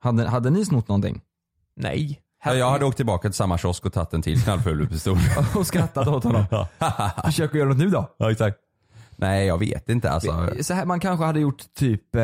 [0.00, 1.20] Hade, hade ni snott någonting?
[1.76, 2.20] Nej.
[2.44, 5.18] Ja, jag hade åkt tillbaka till samma kiosk och tagit en till knallpulverpistol.
[5.56, 6.44] och skrattat åt honom.
[7.24, 8.08] Försök att göra något nu då.
[8.18, 8.58] Ja exakt.
[9.16, 10.48] Nej jag vet inte alltså.
[10.62, 12.22] Så här, man kanske hade gjort typ, eh,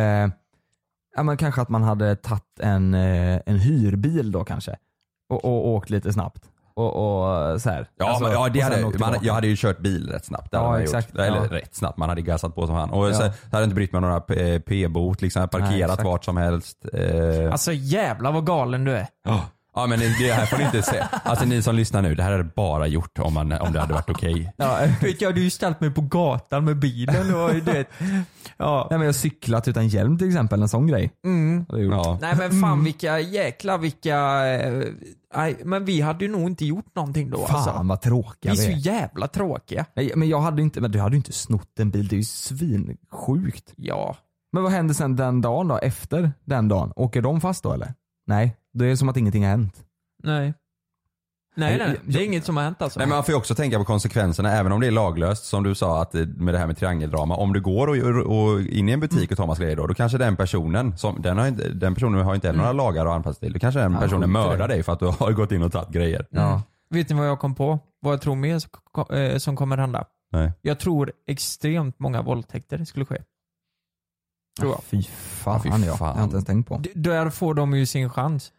[1.16, 4.76] ja, men kanske att man hade tagit en, eh, en hyrbil då kanske.
[5.30, 6.44] Och, och åkt lite snabbt.
[6.74, 7.88] Och, och så här.
[7.96, 10.50] Ja, Alltså, men, ja det hade, man, jag hade ju kört bil rätt snabbt.
[10.50, 11.08] Det Ja, hade man exakt.
[11.08, 11.18] Gjort.
[11.18, 11.56] Eller Ja.
[11.56, 12.90] rätt snabbt, man hade gassat på som han.
[12.90, 13.12] Och Ja.
[13.12, 15.70] så, så hade jag inte brytt mig om några P- p-bot, liksom, jag hade Nej,
[15.70, 16.04] parkerat exakt.
[16.06, 16.84] vart som helst.
[16.92, 19.06] Eh, Alltså jävla vad galen du är.
[19.80, 21.04] Ja men det här får ni inte se.
[21.24, 23.92] Alltså ni som lyssnar nu, det här hade bara gjort om, man, om det hade
[23.94, 24.52] varit okej.
[24.56, 27.88] Ja, Vet jag hade ju ställt mig på gatan med bilen och du vet.
[28.56, 28.86] Ja.
[28.90, 31.10] Nej men jag har cyklat utan hjälm till exempel, en sån grej.
[31.24, 31.66] Mm.
[31.68, 32.18] Ja.
[32.20, 34.46] Nej men fan vilka jäkla vilka...
[34.46, 34.82] eh,
[35.36, 37.80] Nej, men vi hade ju nog inte gjort någonting då Fan alltså.
[37.84, 38.94] vad tråkiga Vi är vi så är.
[38.94, 39.84] jävla tråkiga.
[39.96, 42.18] Nej, men jag hade inte, men du hade ju inte snott en bil, det är
[42.18, 43.72] ju svinsjukt.
[43.76, 44.16] Ja.
[44.52, 46.92] Men vad händer sen den dagen då, efter den dagen?
[46.96, 47.94] Åker de fast då eller?
[48.28, 49.84] Nej, det är som att ingenting har hänt.
[50.22, 50.54] Nej.
[51.56, 52.98] Nej nej, det är inget som har hänt alltså.
[52.98, 55.62] Nej men man får ju också tänka på konsekvenserna även om det är laglöst som
[55.62, 57.36] du sa att med det här med triangeldrama.
[57.36, 59.94] Om du går och, och in i en butik och tar massa grejer då, då
[59.94, 63.12] kanske den personen, som, den, har inte, den personen har inte heller några lagar att
[63.12, 63.52] anpassa till.
[63.52, 64.26] Då kanske den Ja, personen det.
[64.26, 66.26] mördar dig för att du har gått in och tagit grejer.
[66.32, 66.58] Mm.
[66.90, 67.78] Vet ni vad jag kom på?
[68.00, 70.04] Vad jag tror mer som- eh, som kommer hända?
[70.32, 70.52] Nej.
[70.62, 73.16] Jag tror extremt många våldtäkter skulle ske.
[74.58, 74.82] Tror jag.
[74.84, 75.96] Fy fan, Ja, fy ja.
[75.96, 76.08] fan.
[76.08, 76.78] Jag har inte ens tänkt på.
[76.78, 78.52] D- Där får de ju sin chans.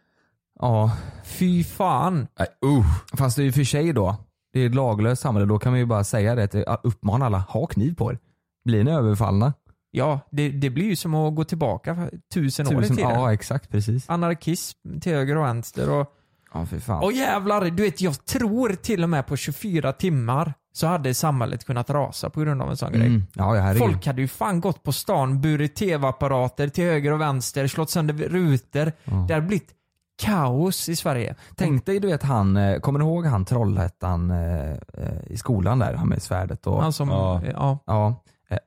[0.60, 0.92] Ja,
[1.24, 2.26] Fy fan.
[2.38, 2.84] Nej, uh.
[3.18, 4.16] fast det är ju för sig då,
[4.52, 7.38] det är ett laglöst samhälle, då kan man ju bara säga det, till- uppmana alla,
[7.38, 8.18] ha kniv på er.
[8.64, 9.52] Blir ni överfallna?
[9.90, 13.10] Ja, det, det blir ju som att gå tillbaka för tusen, år i Tusen, tiden.
[13.10, 14.10] ja exakt, precis.
[14.10, 16.16] Anarkism till höger och vänster och
[16.54, 17.04] Ja, fy fan.
[17.04, 21.64] Och jävlar, du vet jag tror till och med på 24 timmar så hade samhället
[21.64, 23.06] kunnat rasa på grund av en sån grej.
[23.06, 23.26] Mm.
[23.34, 23.88] Ja, ja, herregud.
[23.88, 28.14] Folk hade ju fan gått på stan, burit tv-apparater till höger och vänster, slått sönder
[28.14, 28.92] rutor.
[29.28, 29.74] Det hade blivit
[30.22, 31.34] kaos i Sverige.
[31.56, 34.78] Tänk dig du vet han, eh, kommer du ihåg han Trollhättan eh, eh,
[35.26, 36.82] i skolan där, han med svärdet och...
[36.82, 37.42] Han som, ja.
[37.52, 37.78] ja.
[37.86, 38.22] ja.
[38.48, 38.58] Eh,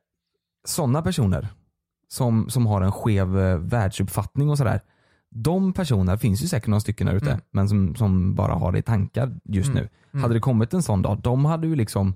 [0.65, 1.47] Sådana personer
[2.07, 4.81] som, som har en skev eh, världsuppfattning och sådär.
[5.35, 7.41] De personerna finns ju säkert några stycken där ute, Mm.
[7.51, 9.83] men som, som bara har det i tankar just Mm.
[9.83, 9.89] nu.
[10.13, 10.21] Mm.
[10.23, 12.15] Hade det kommit en sån dag, de hade ju liksom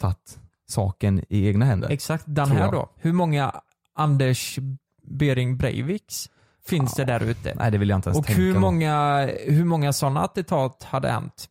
[0.00, 0.38] tagit
[0.68, 1.90] saken i egna händer.
[1.90, 2.90] Exakt, den här då.
[2.96, 3.52] Hur många
[3.94, 4.58] Anders
[5.02, 6.30] Bering Breiviks
[6.66, 7.54] finns det där ute?
[7.58, 8.60] Nej det vill jag inte ens Och tänka hur på.
[8.60, 11.48] många, hur många sådana attentat hade hänt?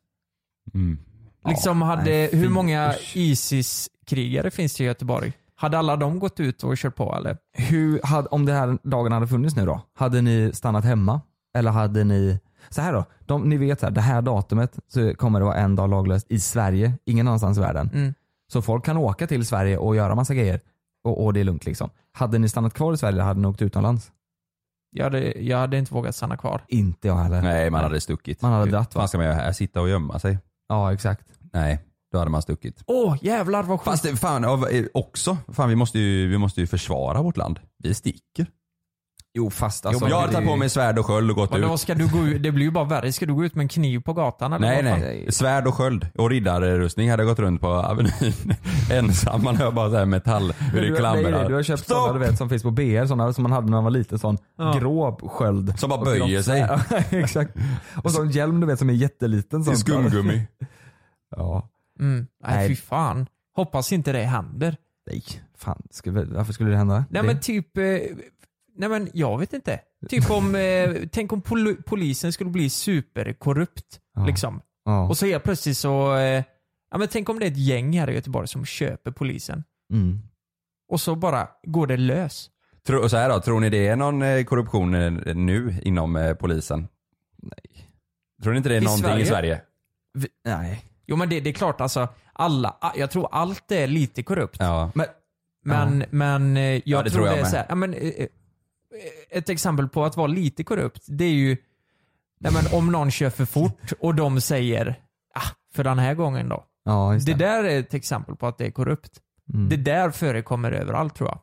[0.73, 0.97] Mm.
[1.47, 5.33] Liksom hade, nej, hur många ISIS-krigare finns det i Göteborg?
[5.62, 7.38] Hade alla de gått ut och kört på eller?
[7.53, 11.22] Hur, hade, om det här dagen hade funnits nu då, hade ni stannat hemma?
[11.57, 12.39] Eller hade ni,
[12.70, 15.76] så här då, de, ni vet här, det här datumet så kommer det vara en
[15.76, 17.89] dag laglöst i Sverige, ingen annanstans i världen.
[17.93, 18.14] Mm.
[18.53, 20.62] Så folk kan åka till Sverige och göra massa grejer
[21.03, 21.89] och, och det är lugnt liksom.
[22.14, 24.12] Hade ni stannat kvar i Sverige eller hade ni åkt utomlands?
[24.91, 26.62] Jag hade, jag hade inte vågat stanna kvar.
[26.68, 27.41] Inte jag heller.
[27.41, 28.41] Nej, man hade stuckit.
[28.41, 29.01] Man hade dratt, va?
[29.01, 29.51] fan ska man göra här?
[29.51, 30.38] Sitta och gömma sig?
[30.70, 31.28] Ja exakt.
[31.53, 31.80] Nej,
[32.12, 32.84] då hade man stuckit.
[32.88, 33.86] Åh jävlar vad sjukt.
[33.91, 37.59] Fast det, fan, eh, också, fan vi måste, ju, vi måste ju försvara vårt land.
[37.84, 38.47] Vi sticker.
[39.34, 40.09] Jo fast alltså.
[40.09, 41.80] jag hade tagit på mig svärd och sköld och gått ut.
[41.80, 42.43] ska du gå ut?
[42.43, 43.12] Det blir ju bara värre.
[43.12, 44.99] Ska du gå ut med en kniv på gatan eller Nej fan?
[44.99, 48.12] nej, svärd och sköld och riddarrustning hade jag gått runt på Avenyn
[48.91, 49.43] ensam.
[49.43, 51.49] Man hör bara såhär metall, hur det klamrar.
[51.49, 53.72] du har köpt sådana du vet som finns på BR, sådana som man hade när
[53.72, 54.74] man var liten, sån Ja.
[54.80, 55.80] grå sköld.
[55.80, 56.68] Som bara böjer sig.
[57.22, 57.55] Exakt.
[58.03, 59.64] Och sån hjälm du vet som är jätteliten.
[59.64, 60.47] Sån Skumgummi.
[61.36, 61.70] Ja.
[62.02, 62.28] Mm.
[62.43, 62.68] Nej, Nej.
[62.70, 63.28] fy fan.
[63.56, 64.78] Hoppas inte det händer.
[65.08, 65.24] Nej,
[65.58, 65.82] fan.
[65.91, 67.06] Skulle, varför skulle det hända?
[67.10, 67.84] Nej det, men typ, eh,
[68.76, 69.80] nej men jag vet inte.
[70.10, 73.99] Typ om, eh, tänk om pol- polisen skulle bli superkorrupt.
[74.16, 74.26] Ja.
[74.26, 74.62] Liksom.
[74.86, 75.08] ja.
[75.10, 76.43] Och så helt plötsligt så, eh,
[76.91, 79.64] ja men tänk om det är ett gäng här i Göteborg som köper polisen.
[79.93, 80.20] mm.
[80.88, 82.49] Och så bara går det lös.
[82.88, 84.91] Tro, så här då, tror ni det är någon korruption
[85.45, 86.88] nu inom polisen?
[87.38, 87.88] Nej.
[88.43, 89.24] Tror ni inte det är I någonting Sverige?
[89.24, 89.62] i Sverige?
[90.14, 90.86] Vi, nej.
[91.06, 94.58] Jo men det, det är klart alltså, alla, jag tror allt är lite korrupt.
[94.60, 94.91] Ja.
[94.95, 95.06] Men,
[95.64, 97.52] Men, men eh, jag Ja, det tror, tror jag det är med.
[97.52, 98.28] så här, ja, men, eh, eh,
[99.30, 101.58] Ett exempel på att vara lite korrupt, det är ju
[102.39, 104.95] nej, men om någon kör för fort och de säger
[105.36, 106.66] ah, för den här gången då.
[106.86, 107.34] ja, Det det.
[107.34, 109.12] där är ett exempel på att det är korrupt.
[109.54, 109.70] Mm.
[109.70, 111.39] Det där förekommer överallt tror jag.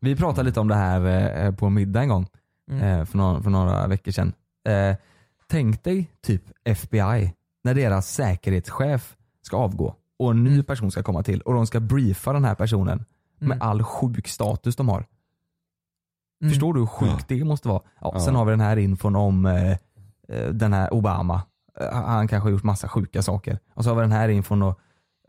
[0.00, 2.26] Vi pratade lite om det här på en middag en gång
[2.70, 3.06] Mm.
[3.06, 4.32] för, några, för några veckor sedan.
[5.48, 7.32] Tänk dig typ FBI,
[7.64, 10.64] när deras säkerhetschef ska avgå och en ny Mm.
[10.64, 13.04] person ska komma till och de ska briefa den här personen
[13.38, 13.68] med Mm.
[13.68, 15.06] all sjuk status de har.
[16.42, 16.50] Mm.
[16.50, 17.82] Förstår du hur sjukt det måste vara?
[18.00, 18.20] Ja, Ja.
[18.20, 19.70] Sen har vi den här infon om eh,
[20.28, 21.42] eh, den här Obama.
[21.80, 23.58] Eh, Han kanske har gjort massa sjuka saker.
[23.74, 24.80] Och så har vi den här infon och,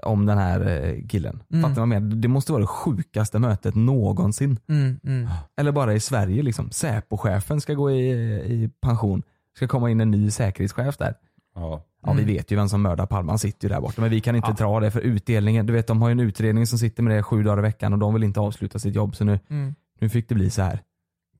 [0.04, 1.44] om den här eh, killen.
[1.52, 1.62] Mm.
[1.62, 2.16] Fattar du vad jag menar?
[2.16, 4.60] Det måste vara det sjukaste mötet någonsin.
[4.68, 5.30] Mm, mm.
[5.58, 6.72] Eller bara i Sverige liksom.
[6.72, 8.10] Säpochefen ska gå i,
[8.54, 9.24] i pension.
[9.56, 11.16] Ska komma in en ny säkerhetschef där.
[11.56, 11.84] Ja.
[12.04, 14.02] Ja vi vet ju vem som mördar Palme, han sitter ju där borta.
[14.02, 14.56] Men vi kan inte Mm.
[14.60, 14.66] Ja.
[14.66, 15.66] dra det för utdelningen.
[15.66, 17.94] Du vet de har ju en utredning som sitter med det sju dagar i veckan
[17.94, 19.76] och de vill inte avsluta sitt jobb så nu, Mm.
[20.00, 20.80] nu fick det bli så här.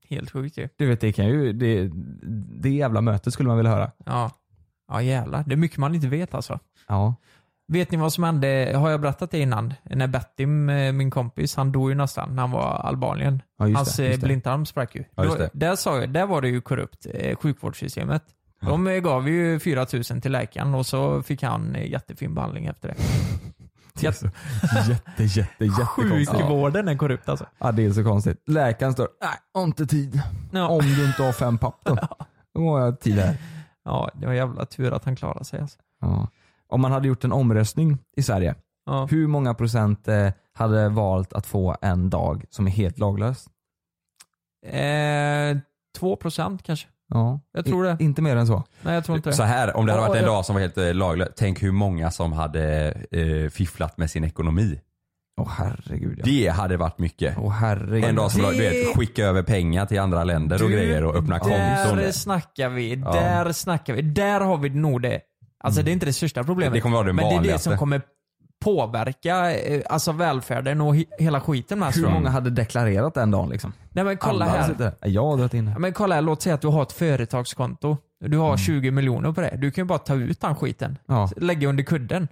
[0.08, 0.68] Helt sjukt ju.
[0.76, 1.90] Du vet det kan ju, det,
[2.62, 3.90] det jävla mötet skulle man vilja höra.
[4.06, 4.30] Ja.
[4.88, 6.58] Ja jävlar, det är mycket man inte vet alltså.
[6.88, 7.14] Ja.
[7.68, 9.74] Vet ni vad som hände, har jag berättat det innan?
[9.82, 13.42] När Bettim, eh, min kompis, han dog ju nästan när han var Albanien.
[13.58, 15.04] Ja, Hans det, eh, blindtarm sprack ju.
[15.14, 15.50] Ja, just det.
[15.52, 18.22] Där, sa jag, där var det ju korrupt, eh, sjukvårdssystemet.
[18.62, 22.94] De gav ju 4000 till läkaren och så fick han jättefin behandling efter det.
[23.94, 24.26] Så
[24.90, 26.30] jätte, jätte, jättekonstigt.
[26.30, 27.46] Sjukvården är korrupt alltså.
[27.58, 28.42] Ja det är så konstigt.
[28.46, 30.22] Läkaren står, nej har inte tid.
[30.52, 30.68] Ja.
[30.68, 31.96] Om du inte har fem papp då.
[32.54, 33.36] Då har jag tid här.
[33.84, 35.78] ja, det var jävla tur att han klarade sig alltså.
[36.00, 36.28] Ja.
[36.68, 38.54] Om man hade gjort en omröstning i Sverige,
[38.86, 39.06] Ja.
[39.10, 43.46] hur många procent eh, hade valt att få en dag som är helt laglös?
[44.66, 45.56] Eh,
[45.98, 46.88] 2% kanske?
[47.14, 47.40] Ja.
[47.52, 47.96] Jag tror det.
[48.00, 48.62] I, inte mer än så.
[48.82, 49.36] Nej jag tror inte det.
[49.36, 50.32] Så här, om det hade Ja, varit en ja.
[50.32, 54.24] dag som var helt eh, laglös, tänk hur många som hade eh, fifflat med sin
[54.24, 54.80] ekonomi.
[55.40, 56.22] Åh herregud ja.
[56.24, 57.34] Det hade varit mycket.
[57.38, 58.04] Åh herregud.
[58.04, 61.04] En dag som Det- du vet, skicka över pengar till andra länder och Du, grejer
[61.04, 61.58] och öppna konton.
[61.96, 64.02] Där snackar vi, där snackar vi.
[64.02, 65.20] Där har vi nog det.
[65.64, 66.66] Alltså det är inte det största problemet.
[66.66, 66.74] Mm.
[66.74, 67.68] Det kommer vara det men det är det vanligaste.
[67.70, 68.02] som kommer
[68.64, 73.48] påverka eh, alltså välfärden och he- hela skiten med Hur många hade deklarerat den dagen
[73.48, 73.72] liksom?
[73.90, 74.68] Nej men kolla Alla här.
[74.68, 74.92] sitter.
[75.00, 77.96] Jag har dragit in Ja, men kolla här, låt säga att du har ett företagskonto.
[78.20, 79.54] Du har 20 miljoner på det.
[79.58, 80.98] Du kan ju bara ta ut den skiten.
[81.06, 81.30] Ja.
[81.36, 82.28] Lägga under kudden.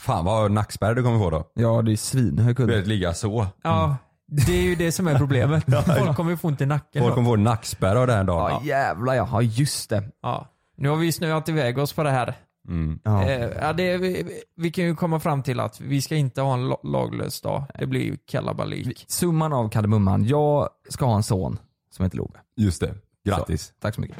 [0.00, 1.44] Fan vad nackspärr du kommer få då.
[1.54, 2.76] Ja det är svinhög Du kudde.
[2.76, 3.46] vet ligga så.
[3.62, 3.96] Ja,
[4.26, 5.64] det är ju det som är problemet.
[5.98, 7.02] Folk kommer ju få ont i nacken.
[7.02, 7.14] Folk då.
[7.14, 8.50] kommer få nackspärr av den här dagen.
[8.50, 9.28] Ja jävlar ja.
[9.32, 10.02] ja, just det.
[10.22, 10.48] Ja.
[10.76, 12.34] Nu har vi snöat iväg oss på det här.
[12.68, 12.98] Mm.
[13.04, 13.24] Ja.
[13.24, 16.54] Eh, ja, det, vi, vi kan ju komma fram till att vi ska inte ha
[16.54, 17.64] en la- laglös dag.
[17.78, 19.04] Det blir ju kalabalik.
[19.08, 21.58] Summan av kardemumman, jag ska ha en son
[21.90, 22.38] som heter Love.
[22.56, 22.94] Just det.
[23.24, 23.66] Grattis.
[23.66, 24.16] Så, tack så mycket.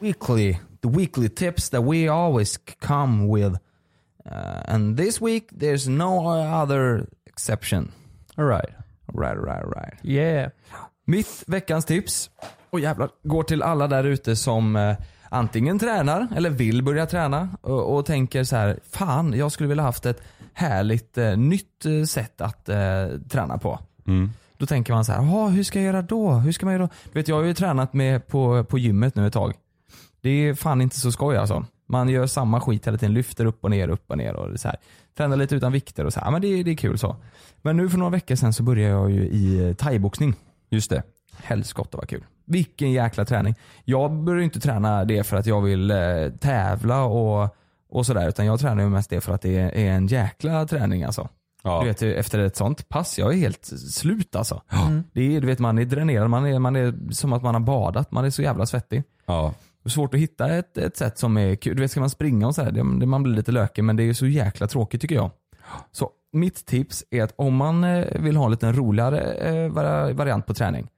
[0.00, 3.56] Weekly, the weekly tips that we always come with.
[4.30, 7.92] Uh, and this week there's no other exception.
[8.38, 8.70] Alright.
[9.12, 9.94] Right, right, right.
[10.02, 10.50] Yeah.
[11.04, 12.30] Mitt veckans tips,
[12.70, 14.96] och jävlar, går till alla där ute som eh,
[15.28, 19.82] antingen tränar eller vill börja träna och, och tänker så här, fan jag skulle vilja
[19.82, 22.76] haft ett härligt eh, nytt eh, sätt att eh,
[23.30, 23.78] träna på.
[24.06, 24.30] Mm.
[24.58, 26.32] Då tänker man så här, "Jaha, hur ska jag göra då?
[26.32, 26.92] Hur ska man göra då?
[27.04, 29.54] Du vet jag har ju tränat med på, på gymmet nu ett tag.
[30.20, 31.66] Det är fan inte så skoj alltså.
[31.88, 34.68] Man gör samma skit hela tiden, lyfter upp och ner, upp och ner och så
[34.68, 34.76] här.
[35.16, 36.30] Tränar lite utan vikter och så här.
[36.30, 37.16] Men det, det är kul så.
[37.62, 40.34] Men nu för några veckor sedan så började jag ju i eh, thaiboxning.
[40.74, 41.02] Just det.
[41.42, 42.24] Helskotta vad kul.
[42.44, 43.54] Vilken jäkla träning.
[43.84, 45.96] Jag börjar inte träna det för att jag vill eh,
[46.40, 47.56] tävla och,
[47.90, 48.28] och sådär.
[48.28, 51.28] Utan jag tränar ju mest det för att det är, är en jäkla träning alltså.
[51.62, 51.80] Ja.
[51.80, 54.62] Du vet, efter ett sånt pass, jag är helt slut alltså.
[54.86, 55.04] Mm.
[55.12, 57.60] Det är, du vet, man är dränerad, man är, man är som att man har
[57.60, 59.02] badat, man är så jävla svettig.
[59.26, 59.54] Ja.
[59.82, 61.76] Det är svårt att hitta ett, ett sätt som är kul.
[61.76, 64.26] Du vet, ska man springa och sådär, man blir lite lökig men det är så
[64.26, 65.30] jäkla tråkigt tycker jag.
[65.92, 70.12] Så mitt tips är att om man eh, vill ha en lite roligare eh, vari-
[70.12, 70.88] variant på träning,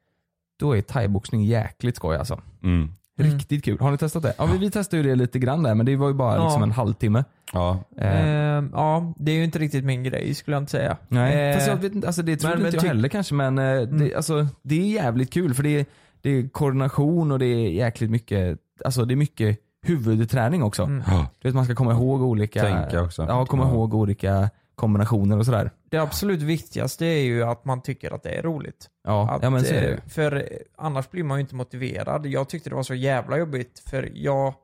[0.61, 2.41] då är thaiboxning jäkligt skoj alltså.
[2.63, 2.89] Mm.
[3.19, 3.79] Riktigt kul.
[3.81, 4.35] Har ni testat det?
[4.39, 6.45] Ja, vi, vi testade ju det lite grann där men det var ju bara Ja.
[6.45, 7.25] liksom en halvtimme.
[7.53, 7.79] Ja.
[7.99, 10.97] Eh, Eh, ja, det är ju inte riktigt min grej skulle jag inte säga.
[11.09, 13.35] Nej, Eh, fast jag vet inte, alltså det tror men- inte men jag heller kanske
[13.35, 15.87] men eh, det, alltså, det är jävligt kul för det är,
[16.21, 20.83] det är koordination och det är jäkligt mycket, alltså det är mycket huvudträning också.
[20.83, 21.03] Mm.
[21.41, 23.23] Du vet, man ska komma ihåg olika, Tänka också.
[23.29, 23.71] Ja, komma Ja.
[23.71, 25.71] ihåg olika kombinationer och sådär.
[25.91, 28.87] Det absolut viktigaste är ju att man tycker att det är roligt.
[29.05, 29.97] Ja, Att, ja men så är det ju.
[30.09, 30.43] För eh,
[30.77, 32.27] annars blir man ju inte motiverad.
[32.27, 34.55] Jag tyckte det var så jävla jobbigt för jag,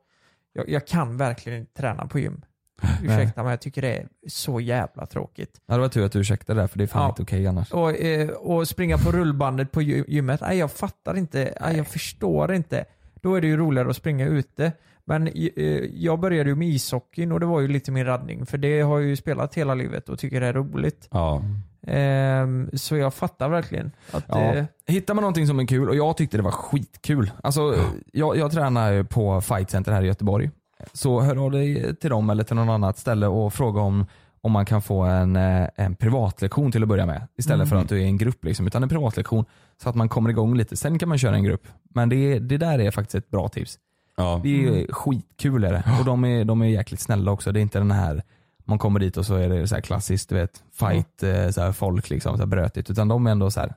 [0.52, 2.42] jag, jag kan verkligen inte träna på gym.
[3.02, 5.60] Ursäkta men jag tycker det är så jävla tråkigt.
[5.66, 7.08] Ja, det var tur att du ursäktade där för det är fan Ja.
[7.08, 7.72] inte okej annars.
[7.72, 11.86] Och, eh, och springa på rullbandet på gy- gymmet, nej jag fattar inte, nej, jag
[11.86, 12.84] förstår inte.
[13.14, 14.72] Då är det ju roligare att springa ute.
[15.04, 15.62] Men eh,
[15.94, 18.98] jag började ju med ishockeyn och det var ju lite min räddning för det har
[18.98, 21.08] jag ju spelat hela livet och tycker det är roligt.
[21.10, 21.42] Ja.
[21.86, 24.40] Ehm, så jag fattar verkligen att Ja.
[24.54, 27.30] eh, Hittar man någonting som är kul och jag tyckte det var skitkul.
[27.42, 27.74] Alltså,
[28.12, 30.50] jag, jag tränar ju på Fight Center här i Göteborg.
[30.92, 34.06] Så hör av dig till dem eller till någon annat ställe och fråga om,
[34.40, 37.28] om man kan få en, eh, en privatlektion till att börja med.
[37.38, 37.82] Istället för Mm.
[37.82, 38.44] att du är i en grupp.
[38.44, 39.44] Liksom, utan en privatlektion
[39.82, 40.76] så att man kommer igång lite.
[40.76, 41.66] Sen kan man köra en grupp.
[41.94, 43.78] Men det, det där är faktiskt ett bra tips.
[44.16, 44.40] Ja.
[44.42, 44.86] Det är Mm.
[44.90, 45.84] skitkul är det.
[45.98, 47.52] Och de är, de är jäkligt snälla också.
[47.52, 48.22] Det är inte den här
[48.64, 51.60] man kommer dit och så är det så här klassiskt du vet, fight, eh, så
[51.60, 52.90] här folk liksom, så här brötigt.
[52.90, 53.74] Utan de är ändå så här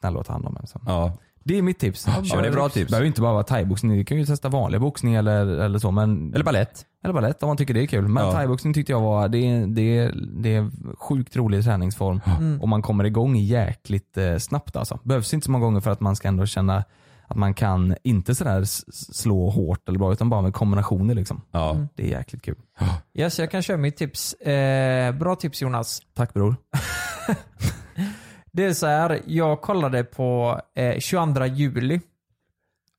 [0.00, 0.66] snälla att ta hand om en.
[0.66, 0.80] Så.
[0.86, 1.12] Ja.
[1.44, 2.06] Det är mitt tips.
[2.22, 2.86] Ja, det är bra tips.
[2.86, 5.90] Det behöver inte bara vara thaiboxning, du kan ju testa vanlig boxning eller, eller så.
[5.90, 6.86] Men, Eller ballett.
[7.04, 8.08] eller ballett om man tycker det är kul.
[8.08, 8.32] Men Ja.
[8.32, 12.20] thaiboxning tyckte jag var, det är, det, är, det är sjukt rolig träningsform.
[12.38, 12.60] Mm.
[12.60, 14.98] Och man kommer igång jäkligt eh, snabbt alltså.
[15.02, 16.84] Behövs inte så många gånger för att man ska ändå känna
[17.32, 18.64] att man kan inte sådär
[19.12, 21.42] slå hårt eller bra utan bara med kombinationer liksom.
[21.50, 21.76] Ja.
[21.94, 22.56] Det är jäkligt kul.
[23.14, 24.34] Yes, jag kan köra mitt tips.
[24.34, 26.00] Eh, bra tips Jonas.
[26.14, 26.56] Tack bror.
[28.52, 32.00] Det är så här, jag kollade på eh, 22 juli.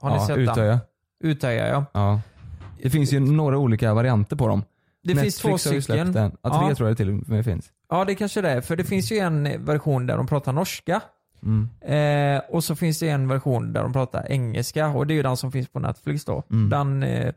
[0.02, 0.50] Har ni ja, sett den?
[0.50, 0.80] Utöja.
[1.24, 1.86] Utöja ja.
[1.94, 2.22] Ja.
[2.84, 4.64] Det finns ju några olika varianter på dem.
[5.04, 6.24] Det finns två Netflix har ju släppt stycken.
[6.24, 6.38] En.
[6.42, 6.76] Ja, tre Ja.
[6.76, 7.72] tror jag det till och med finns.
[7.90, 11.02] Ja det kanske det är, för det finns ju en version där de pratar norska.
[11.44, 11.70] Mm.
[11.82, 15.24] Eh, och så finns det en version där de pratar engelska och det är ju
[15.24, 16.44] den som finns på Netflix då.
[16.52, 16.70] Mm.
[16.70, 17.34] Den, eh,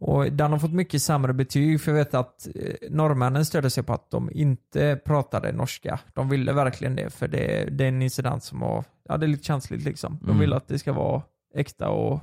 [0.00, 3.82] och den har fått mycket sämre betyg för jag vet att eh, norrmännen stödde sig
[3.82, 5.98] på att de inte pratade norska.
[6.14, 9.28] De ville verkligen det för det, det är en incident som var, ja det är
[9.28, 10.18] lite känsligt liksom.
[10.20, 10.40] De Mm.
[10.40, 11.22] vill att det ska vara
[11.54, 12.20] äkta och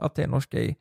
[0.00, 0.76] att det är norska i.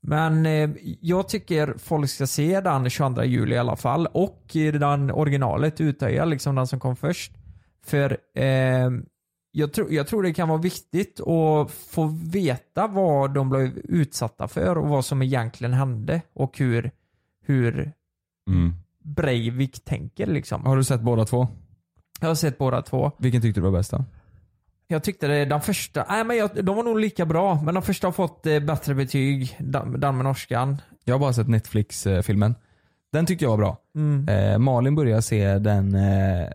[0.00, 0.70] Men eh,
[1.00, 6.24] jag tycker folk ska se den 22 juli i alla fall och den originalet Utöja,
[6.24, 7.32] liksom den som kom först.
[7.84, 8.90] För eh,
[9.52, 14.48] jag, tror jag tror det kan vara viktigt att få veta vad de blev utsatta
[14.48, 16.90] för och vad som egentligen hände och hur,
[17.46, 17.92] hur
[18.50, 18.74] Mm.
[19.04, 20.66] Breivik tänker liksom.
[20.66, 21.48] Har du sett båda två?
[22.20, 23.12] Jag har sett båda två.
[23.18, 24.04] Vilken tyckte du var bäst då?
[24.86, 27.82] Jag tyckte det, den första, nej men jag, de var nog lika bra, men den
[27.82, 30.76] första har fått eh, bättre betyg, den, med norskan.
[31.04, 32.54] Jag har bara sett Netflix-filmen.
[33.12, 33.78] Den tyckte jag var bra.
[33.96, 34.28] Mm.
[34.28, 36.48] Eh, Malin började se den, eh,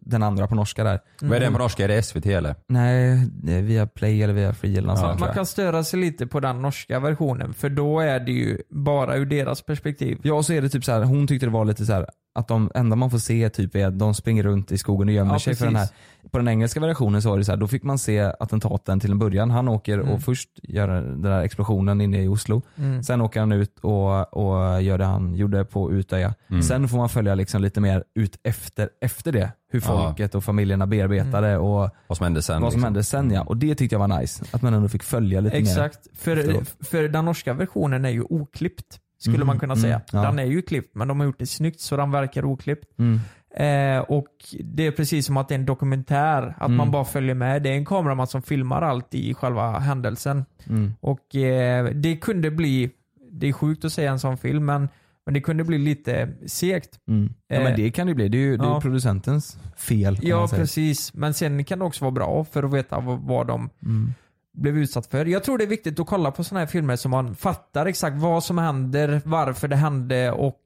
[0.00, 1.00] den andra på norska där.
[1.20, 1.84] Vad är den på norska?
[1.84, 2.54] Är det SVT eller?
[2.68, 6.26] Nej, via Play eller via Free eller något sånt tror Man kan störa sig lite
[6.26, 10.18] på den norska versionen, för då är det ju bara ur deras perspektiv.
[10.22, 12.06] Ja, och så är det typ så här, hon tyckte det var lite så här
[12.36, 15.14] att de enda man får se typ är att de springer runt i skogen och
[15.14, 15.54] gömmer Ja, sig.
[15.54, 15.88] För den här,
[16.30, 19.10] på den engelska versionen så var det så här, då fick man se attentaten till
[19.10, 19.50] en början.
[19.50, 20.08] Han åker Mm.
[20.08, 22.62] och först gör den där explosionen inne i Oslo.
[22.76, 23.02] Mm.
[23.02, 26.34] Sen åker han ut och, och gör det han gjorde på Utöja.
[26.50, 26.62] Mm.
[26.62, 29.52] Sen får man följa liksom lite mer ut efter, efter det.
[29.72, 29.86] Hur Ja.
[29.86, 32.62] folket och familjerna bearbetade och Vad som hände sen.
[32.62, 32.84] vad som liksom.
[32.84, 33.42] hände sen ja.
[33.42, 34.44] Och det tyckte jag var nice.
[34.52, 35.62] Att man ändå fick följa lite mer.
[35.62, 36.74] Exakt, för, efteråt.
[36.80, 39.00] för den norska versionen är ju oklippt.
[39.18, 40.00] Skulle Mm, man kunna mm, säga.
[40.12, 40.22] ja.
[40.22, 42.98] Den är ju klippt men de har gjort det snyggt så den verkar oklippt.
[42.98, 43.20] Mm.
[43.56, 44.26] Eh, och
[44.64, 46.54] det är precis som att det är en dokumentär.
[46.58, 46.76] Att Mm.
[46.76, 47.62] man bara följer med.
[47.62, 50.44] Det är en kameraman som filmar allt i själva händelsen.
[50.68, 50.94] Mm.
[51.00, 52.90] Och eh, det kunde bli,
[53.32, 54.88] det är sjukt att säga en sån film men,
[55.26, 56.90] men det kunde bli lite segt.
[57.08, 57.32] Mm.
[57.48, 58.28] Ja, Eh, men det kan det bli.
[58.28, 58.80] Det är ju, det är ja.
[58.80, 60.18] producentens fel.
[60.22, 63.70] Ja precis, men sen kan det också vara bra för att veta vad, vad de
[63.82, 64.14] Mm.
[64.56, 65.24] Blev utsatt för.
[65.26, 68.16] Jag tror det är viktigt att kolla på sådana här filmer så man fattar exakt
[68.16, 70.60] vad som händer, varför det hände och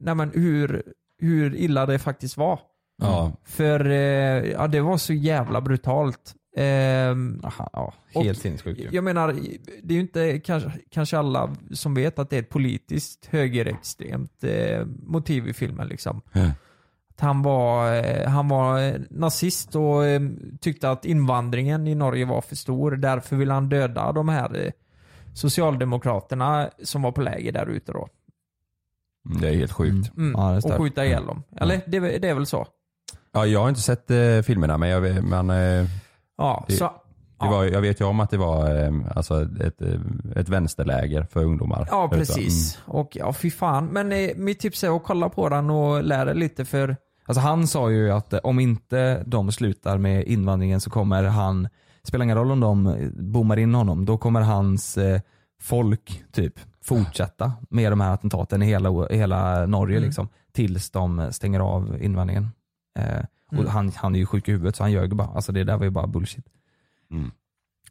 [0.00, 0.82] nej men, hur,
[1.18, 2.60] hur illa det faktiskt var.
[3.02, 3.32] Ja.
[3.44, 6.34] För eh, ja, det var så jävla brutalt.
[6.56, 8.88] Ehm, Aha, ja, helt sinnessjukt ju.
[8.92, 9.36] Jag menar,
[9.82, 14.44] det är ju inte kanske, kanske alla som vet att det är ett politiskt högerextremt
[14.44, 15.88] eh, motiv i filmen.
[15.88, 16.22] Liksom.
[16.32, 16.50] Ja.
[17.20, 20.20] Han, var, eh, han var eh, nazist och eh,
[20.60, 22.90] tyckte att invandringen i Norge var för stor.
[22.90, 24.72] Därför ville han döda de här
[25.34, 28.08] socialdemokraterna som var på läger där ute då.
[29.40, 30.16] Det är helt sjukt.
[30.16, 30.34] Mm.
[30.36, 31.42] Ja, det är och skjuta ihjäl dem.
[31.56, 32.66] Eller det, är- det är väl så?
[33.32, 35.86] Ja, jag har inte sett eh, filmerna men, jag, vet- men eh,
[36.38, 36.90] Ja, Det- så,
[37.40, 39.82] det var, jag vet ju om att det var eh, alltså ett,
[40.36, 41.88] ett vänsterläger för ungdomar.
[41.90, 42.78] Ja precis.
[42.86, 43.86] Och ja fy fan.
[43.86, 46.96] Men eh, mitt tips är att kolla på den och lära lite för
[47.30, 51.68] Alltså han sa ju att eh, om inte de slutar med invandringen så kommer han,
[52.02, 55.20] spelar ingen roll om de eh, bommar in honom, då kommer hans eh,
[55.60, 56.54] folk typ
[56.84, 60.06] fortsätta med de här attentaten i hela, i hela Norge Mm.
[60.06, 60.28] liksom.
[60.52, 62.48] Tills de stänger av invandringen.
[62.98, 63.66] Eh, och Mm.
[63.66, 65.28] han, han är ju sjuk i huvudet så han ljög bara.
[65.28, 66.44] Alltså det där var ju bara bullshit.
[67.10, 67.30] Mm.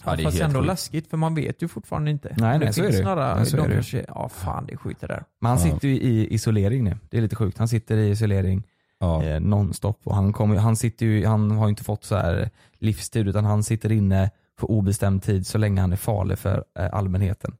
[0.05, 0.67] Ja, det är fast ändå sjukt.
[0.67, 2.35] läskigt för man vet ju fortfarande inte.
[2.37, 3.03] Nej, det nej, så är det.
[3.03, 5.23] Några, Nej, så de är det kanske, ja fan det är skit det där.
[5.41, 6.97] Men han sitter ju i isolering nu.
[7.09, 7.57] Det är lite sjukt.
[7.57, 8.63] Han sitter i isolering
[8.99, 9.23] Ja.
[9.23, 12.49] eh, nonstop och han, kommer, han, sitter ju, han har ju inte fått så här
[12.79, 16.89] livstid utan han sitter inne för obestämd tid så länge han är farlig för eh,
[16.93, 17.55] allmänheten.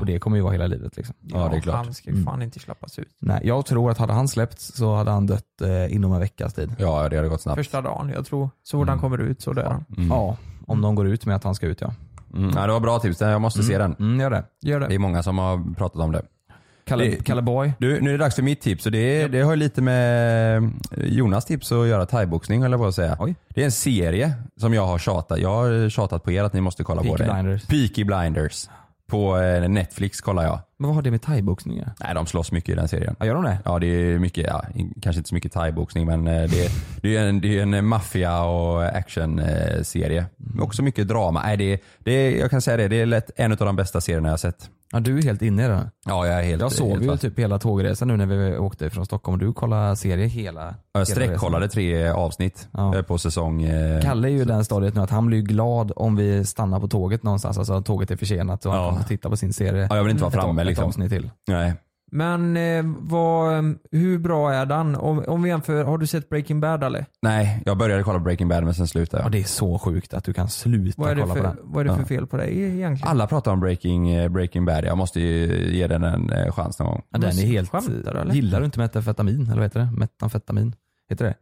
[0.00, 1.14] Och det kommer ju vara hela livet liksom.
[1.20, 1.76] Ja, det är klart.
[1.84, 2.26] Han ska ju Mm.
[2.26, 3.16] fan inte släppas ut.
[3.18, 6.54] Nej, jag tror att hade han släppts så hade han dött eh, inom en veckas
[6.54, 6.74] tid.
[6.78, 7.56] Ja, det hade gått snabbt.
[7.58, 8.50] Första dagen, jag tror.
[8.62, 9.84] Så fort han kommer ut så dör han.
[9.96, 10.08] Mm.
[10.10, 10.36] Ja,
[10.66, 11.94] om de går ut med att han ska ut ja.
[12.34, 12.50] Mm.
[12.56, 13.94] Ja, det var bra tips, jag måste se den.
[13.98, 14.44] Mm, gör det.
[14.62, 14.94] Gör Det det.
[14.94, 16.22] är många som har pratat om det.
[16.88, 17.72] Kalle, Det- Kalle Boy.
[17.78, 21.44] Du, nu är det dags för mitt tips och det, det har lite med Jonas
[21.44, 23.16] tips att göra thaiboxning höll jag på att säga.
[23.20, 23.34] Oj.
[23.48, 26.60] Det är en serie som jag har tjatat, jag har tjatat på er att ni
[26.60, 27.32] måste kolla Peaky på det.
[27.32, 27.66] Blinders.
[27.66, 28.68] Peaky Blinders.
[29.10, 30.58] På eh, Netflix kollar jag.
[30.78, 32.00] Men vad har det med thaiboxning att?
[32.00, 33.16] Nej de slås mycket i den serien.
[33.18, 33.58] Ja, gör de det?
[33.64, 34.64] Ja det är mycket, ja,
[35.02, 36.70] kanske inte så mycket thaiboxning men eh, det, är-
[37.02, 40.26] det är en, det är en maffia och actionserie.
[40.50, 40.62] Mm.
[40.62, 41.42] Också mycket drama.
[41.42, 44.00] Nej, det, det, är- jag kan säga det, det är lätt en av de bästa
[44.00, 44.70] serierna jag har sett.
[44.92, 45.90] Ja, du är helt inne i det.
[46.06, 47.22] Ja jag är helt Jag sov helt ju fast.
[47.22, 50.74] typ hela tågresan nu när vi åkte från Stockholm och du kollade serie hela hela
[50.92, 52.94] Jag sträckkollade tre avsnitt Ja.
[52.96, 53.62] eh, på säsong...
[53.62, 56.80] eh, Kalle är ju i den stadiet nu att han blir glad om vi stannar
[56.80, 58.90] på tåget någonstans, alltså tåget är försenat och han Ja.
[58.90, 59.86] kommer titta på sin serie.
[59.90, 60.84] Ja, jag vill inte vara ett, framme ett liksom.
[60.86, 61.30] avsnitt till.
[61.48, 61.74] Nej.
[62.10, 64.94] Men eh, vad, hur bra är den?
[64.96, 67.06] Om, om vi jämför, har du sett Breaking Bad eller?
[67.22, 69.32] Nej, jag började kolla på Breaking Bad men sen slutade Ja, jag.
[69.32, 71.56] det är så sjukt att du kan sluta Vad är det kolla på för, den.
[71.62, 73.08] vad är det för fel på dig egentligen?
[73.08, 76.78] Alla pratar om Breaking, eh, Breaking Bad, jag måste ju ge den en eh, chans
[76.78, 77.02] någon gång.
[77.10, 77.70] Ja, den är helt...
[77.70, 78.34] Skämtar eller?
[78.34, 79.42] Gillar du inte metamfetamin?
[79.42, 79.90] Eller vad heter det?
[79.92, 80.74] Metamfetamin?
[81.10, 81.34] Heter det?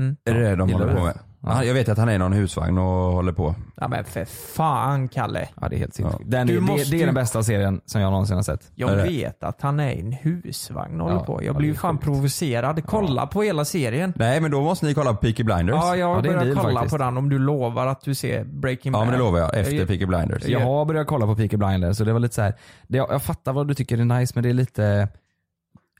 [0.00, 0.16] Mm.
[0.24, 1.04] Är det det de Gillar håller på det?
[1.06, 1.18] med?
[1.42, 1.64] Ja.
[1.64, 3.54] Jag vet att han är i någon husvagn och håller på.
[3.76, 5.48] Ja men för fan Kalle.
[5.60, 6.24] Ja, det är helt sinnessjukt.
[6.32, 6.44] Ja.
[6.44, 8.70] Det, måste det är den bästa serien som jag någonsin har sett.
[8.74, 9.02] Jag Är det?
[9.02, 11.32] vet att han är i en husvagn och håller Ja, på.
[11.42, 12.04] ja, Jag det blir ju fan sjukt.
[12.04, 12.82] provocerad.
[12.86, 14.12] Kolla på hela serien.
[14.16, 15.76] Nej men då måste ni kolla på Peaky Blinders.
[15.76, 16.92] Ja, jag Ja, det börjar deal kolla faktiskt.
[16.92, 19.06] på den om du lovar att du ser Breaking Ja Bad.
[19.06, 20.44] men det lovar jag, efter Jag- Peaky Blinders.
[20.46, 22.54] Jag har börjat kolla på Peaky Blinders så det var lite så här.
[22.88, 25.08] Det, jag fattar vad du tycker är nice men det är lite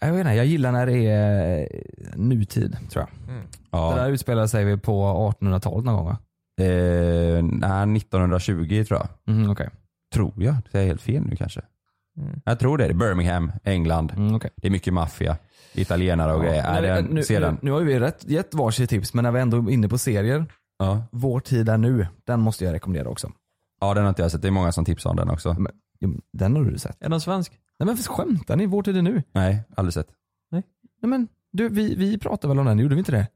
[0.01, 1.69] jag vet inte, jag gillar när det är
[2.17, 3.35] nutid tror jag.
[3.35, 3.47] Mm.
[3.71, 3.91] Ja.
[3.95, 5.05] Det där utspelar sig på
[5.41, 6.19] 1800-talet någon gång va?
[6.61, 9.35] Eh, nej, 1920 tror jag.
[9.35, 9.69] Mm, okej.
[10.15, 10.57] Tror jag.
[10.73, 11.61] Det är helt fel nu kanske.
[12.19, 12.41] Mm.
[12.45, 12.85] Jag tror det.
[12.85, 14.13] det är Birmingham, England.
[14.17, 14.51] Mm, okej.
[14.57, 15.37] Det är mycket maffia.
[15.75, 16.65] Italienare och grejer.
[16.65, 19.41] Ja, Nej, nu, den, nu, nu, har vi rätt, gett varsitt tips men när vi
[19.41, 20.47] ändå är inne på serier,
[20.81, 21.03] Ja.
[21.13, 23.33] Vår tid är nu, den måste jag rekommendera också.
[23.81, 24.43] ja, den har inte jag sett.
[24.43, 25.57] Det är många som tipsar om den också.
[25.59, 25.73] Men,
[26.33, 26.97] den har du sett.
[27.01, 27.53] Är den svensk?
[27.79, 28.67] Nej men skämtar ni?
[28.67, 29.23] Vår tid är nu?
[29.33, 30.07] Nej, aldrig sett.
[30.51, 30.63] Nej
[31.01, 33.27] men du, vi, vi pratade väl om den, gjorde vi inte det?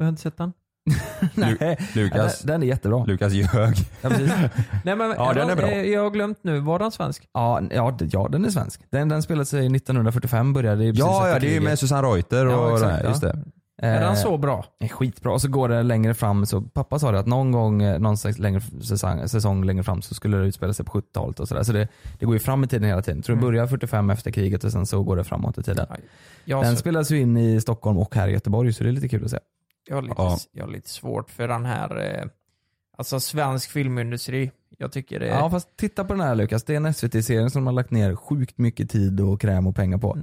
[0.00, 0.52] Jag har inte sett den.
[1.34, 3.04] Nej, Lukas, den, den är jättebra.
[3.04, 3.74] Lukas ljög.
[4.02, 4.32] Ja, precis.
[4.84, 5.68] Nej, men, Ja, den är bra.
[5.70, 7.28] eh, Jag har glömt nu, var den svensk?
[7.32, 8.80] Ja, ja, ja den är svensk.
[8.90, 12.46] Den, den spelade sig 1945, började precis Ja, ja det är ju med Susanne Reuter
[12.46, 13.08] och Ja, exakt, det, ja.
[13.08, 13.38] just det.
[13.82, 14.64] Är den Eh, så bra?
[14.80, 15.32] är skitbra.
[15.32, 18.16] Och så går det längre fram, så pappa sa det att någon gång, eh, någon
[18.38, 21.62] längre säsong, säsong längre fram så skulle det utspela sig på 70-talet och sådär.
[21.62, 21.88] Så det,
[22.18, 23.18] det går ju fram i tiden hela tiden.
[23.18, 23.52] Jag tror det Mm.
[23.52, 25.86] börjar 45 efter kriget och sen så går det framåt i tiden.
[26.44, 28.92] Jag, Den så- spelas ju in i Stockholm och här i Göteborg så det är
[28.92, 29.38] lite kul att se.
[29.90, 30.38] Jag, har lite, Ja.
[30.52, 32.24] jag har lite svårt för den här, eh,
[32.98, 34.50] alltså svensk filmindustri.
[34.78, 35.38] Jag tycker det är...
[35.38, 37.90] Ja fast titta på den här Lukas, det är en SVT-serie som de har lagt
[37.90, 40.18] ner sjukt mycket tid och kräm och pengar på.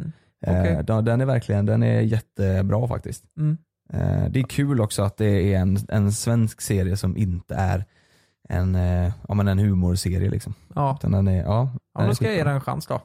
[0.46, 0.84] Eh, Okej.
[0.88, 3.24] den- Den är verkligen, den är jättebra faktiskt.
[3.38, 3.58] Mm.
[3.94, 7.86] Eh, Det är kul också att det är en, en svensk serie som inte är
[8.50, 10.54] en, eh, ja, men en humorserie liksom.
[10.76, 10.96] Ja.
[11.00, 13.02] Utan den är, ja, Ja, då ska jag ge den en chans då.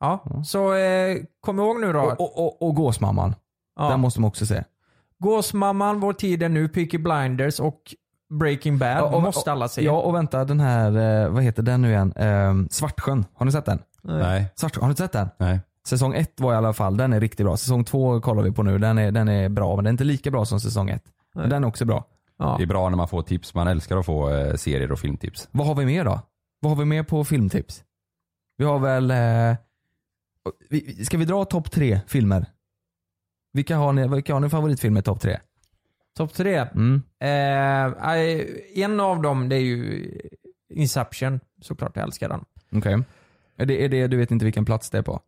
[0.00, 2.00] Ja, så eh, kom ihåg nu då.
[2.00, 3.34] Och, och, och, och Gåsmamman,
[3.76, 3.90] Ja.
[3.90, 4.64] den måste man också se.
[5.20, 7.94] Gåsmamman, Vår tid är nu, Peaky Blinders och
[8.40, 9.82] Breaking Bad Ja, och- måste alla se.
[9.84, 12.12] Ja och vänta den här, eh, vad heter den nu igen?
[12.16, 13.78] Eh, Svartsjön, har ni sett den?
[14.02, 14.46] Nej.
[14.56, 15.28] Svartsjön, har ni sett den?
[15.38, 15.60] Nej.
[15.86, 17.56] Säsong ett var i alla fall, den är riktigt bra.
[17.56, 20.04] Säsong två kollar vi på nu, den är, den är bra men den är inte
[20.04, 21.04] lika bra som säsong ett.
[21.34, 22.04] Men den är också bra.
[22.56, 25.48] Det är bra när man får tips, man älskar att få eh, serier och filmtips.
[25.52, 26.20] Vad har vi mer då?
[26.60, 27.82] Vad har vi mer på filmtips?
[28.56, 29.56] Vi har väl, eh,
[30.70, 32.46] vi- ska vi dra topp tre filmer?
[33.52, 35.38] Vilka har ni, vilka har ni favoritfilmer topp tre?
[36.16, 36.56] Topp tre?
[36.74, 37.02] Mm.
[37.20, 40.10] Eh, en av dem det är ju
[40.74, 42.44] Inception, såklart jag älskar den.
[42.72, 43.02] Okej.
[43.56, 45.20] Är, det, är det, du vet inte vilken plats det är på?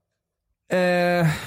[0.72, 0.78] Eh,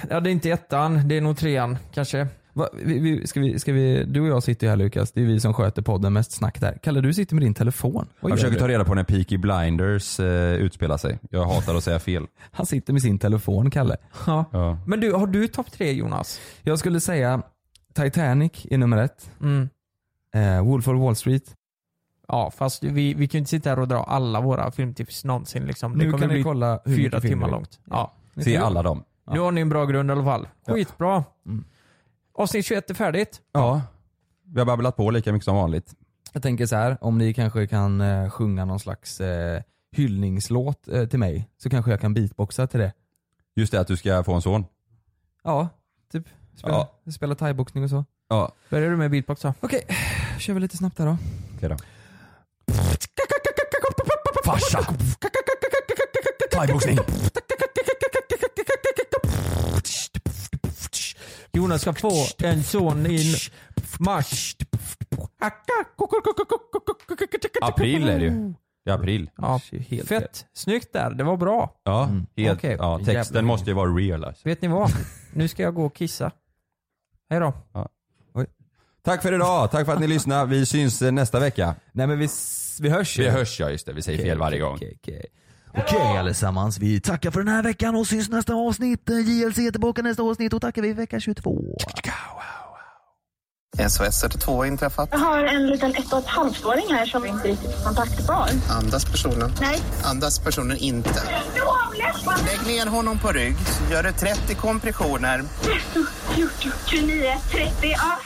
[0.10, 2.28] ja det är inte ettan, det är nog trean kanske.
[2.58, 5.22] Va, vi, vi, ska vi, ska vi, du och jag sitter ju här Lukas, det
[5.22, 6.78] är vi som sköter podden mest snack där.
[6.84, 8.08] Kalle du sitter med din telefon.
[8.20, 8.60] Vad Jag försöker du?
[8.60, 11.20] ta reda på när Peaky Blinders eh, utspelar sig.
[11.30, 12.28] Jag hatar att säga fel.
[12.52, 13.98] Han sitter med sin telefon Kalle.
[14.26, 14.46] Ja.
[14.52, 14.78] Ja.
[14.88, 16.40] Men du, har du topp tre Jonas?
[16.64, 17.42] Jag skulle säga
[17.94, 19.32] Titanic är nummer ett.
[19.42, 19.70] Mm.
[20.36, 21.56] Eh, Wolf of Wall Street.
[22.28, 25.66] Ja fast vi, vi kan ju inte sitta här och dra alla våra filmtips någonsin
[25.66, 25.92] liksom.
[25.92, 27.80] Nu det kommer kan ni bli kolla hur fyra timmar långt.
[27.90, 28.14] Ja.
[28.44, 29.04] Se alla dem.
[29.32, 30.48] Nu har ni en bra grund i alla fall.
[30.68, 31.24] Skitbra.
[31.46, 31.66] Mm.
[32.38, 33.42] Avsnitt 21 är färdigt.
[33.52, 33.82] Ja.
[34.46, 35.94] Vi har babblat på lika mycket som vanligt.
[36.34, 39.62] Jag tänker så här, om ni kanske kan eh, sjunga någon slags eh,
[39.92, 42.94] hyllningslåt eh, till mig så kanske jag kan beatboxa till det.
[43.56, 44.66] Just det att du ska få en son.
[45.44, 45.70] Ja,
[46.12, 46.24] typ.
[46.56, 48.06] Spela, spela thaiboxning och så.
[48.30, 48.52] Ja.
[48.70, 49.54] Börjar du med beatbox då?
[49.60, 49.88] Okej,
[50.40, 51.18] kör vi lite snabbt här då.
[51.58, 51.78] Okej då.
[54.46, 54.88] Farsa!
[56.52, 56.98] Thaiboxning!
[61.56, 62.12] Jonas ska få
[62.44, 63.36] en son i
[64.00, 64.56] mars.
[67.62, 68.54] April är det ju.
[68.86, 69.30] Det är april.
[69.38, 69.60] Ja,
[70.06, 70.46] fett.
[70.54, 71.76] Snyggt där, det var bra.
[71.84, 72.76] Ja, helt, Okej.
[72.80, 73.14] ja Jävlar.
[73.14, 74.50] texten måste ju vara real alltså.
[74.50, 74.92] Vet ni vad?
[75.34, 76.32] Nu ska jag gå och kissa.
[77.30, 77.54] Hej då.
[79.04, 80.46] Tack för idag, tack för att ni lyssnade.
[80.50, 81.76] Vi syns eh, nästa vecka.
[81.92, 83.24] Nej men vi, s- vi hörs ju.
[83.24, 83.94] Vi hörs ja, just det.
[83.94, 84.76] Vi säger fel varje gång.
[84.76, 85.26] Okej, okej.
[85.78, 89.10] Okej allesammans, vi tackar för den här veckan och syns nästa avsnitt.
[89.10, 91.62] JLC är tillbaka nästa avsnitt och tackar vi vecka 22.
[93.90, 95.10] SOS 112 inträffat.
[95.12, 98.50] Jag har en liten ett och ett halvt-åring här som inte riktigt är kontaktbar.
[98.70, 99.52] Andas personen?
[99.62, 99.80] Nej.
[100.04, 101.22] Andas personen inte.
[102.46, 103.56] Lägg ner honom på rygg.
[103.92, 105.44] Gör det 30 kompressioner.
[106.36, 108.20] 14, 29, 30, ja.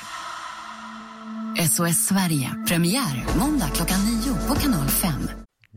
[1.68, 5.12] SOS Sverige, premiär måndag klockan 9 på kanal 5.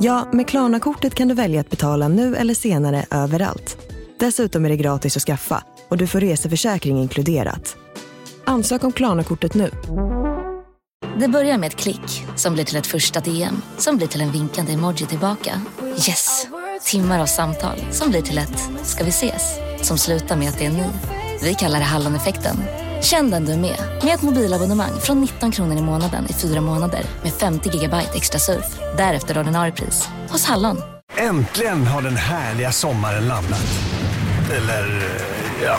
[0.00, 3.78] Ja, med Klarna-kortet kan du välja att betala nu eller senare överallt.
[4.18, 7.76] Dessutom är det gratis att skaffa och du får reseförsäkring inkluderat.
[8.44, 9.70] Ansök om Klarna-kortet nu.
[11.18, 14.32] Det börjar med ett klick som blir till ett första DM som blir till en
[14.32, 15.60] vinkande emoji tillbaka.
[15.82, 16.46] Yes!
[16.84, 20.66] Timmar av samtal som blir till ett “ska vi ses?” som slutar med att det
[20.66, 20.84] är ni.
[21.42, 22.56] Vi kallar det Halloneffekten.
[23.02, 26.60] Känn den du är med, med ett mobilabonnemang från 19 kronor i månaden i fyra
[26.60, 28.64] månader med 50 gigabyte extra surf.
[28.96, 30.82] Därefter ordinarie pris, hos Hallon.
[31.16, 33.66] Äntligen har den härliga sommaren landat.
[34.56, 35.78] Eller, eh, ja.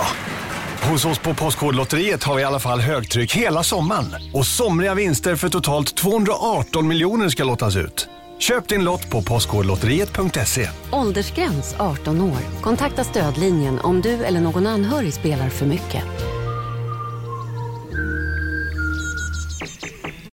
[0.90, 4.16] Hos oss på Postkodlotteriet har vi i alla fall högtryck hela sommaren.
[4.34, 8.10] Och somriga vinster för totalt 218 miljoner ska lottas ut.
[8.40, 10.70] Köp din lott på postkodlotteriet.se.
[10.92, 12.62] Åldersgräns 18 år.
[12.62, 16.04] Kontakta stödlinjen om du eller någon anhörig spelar för mycket.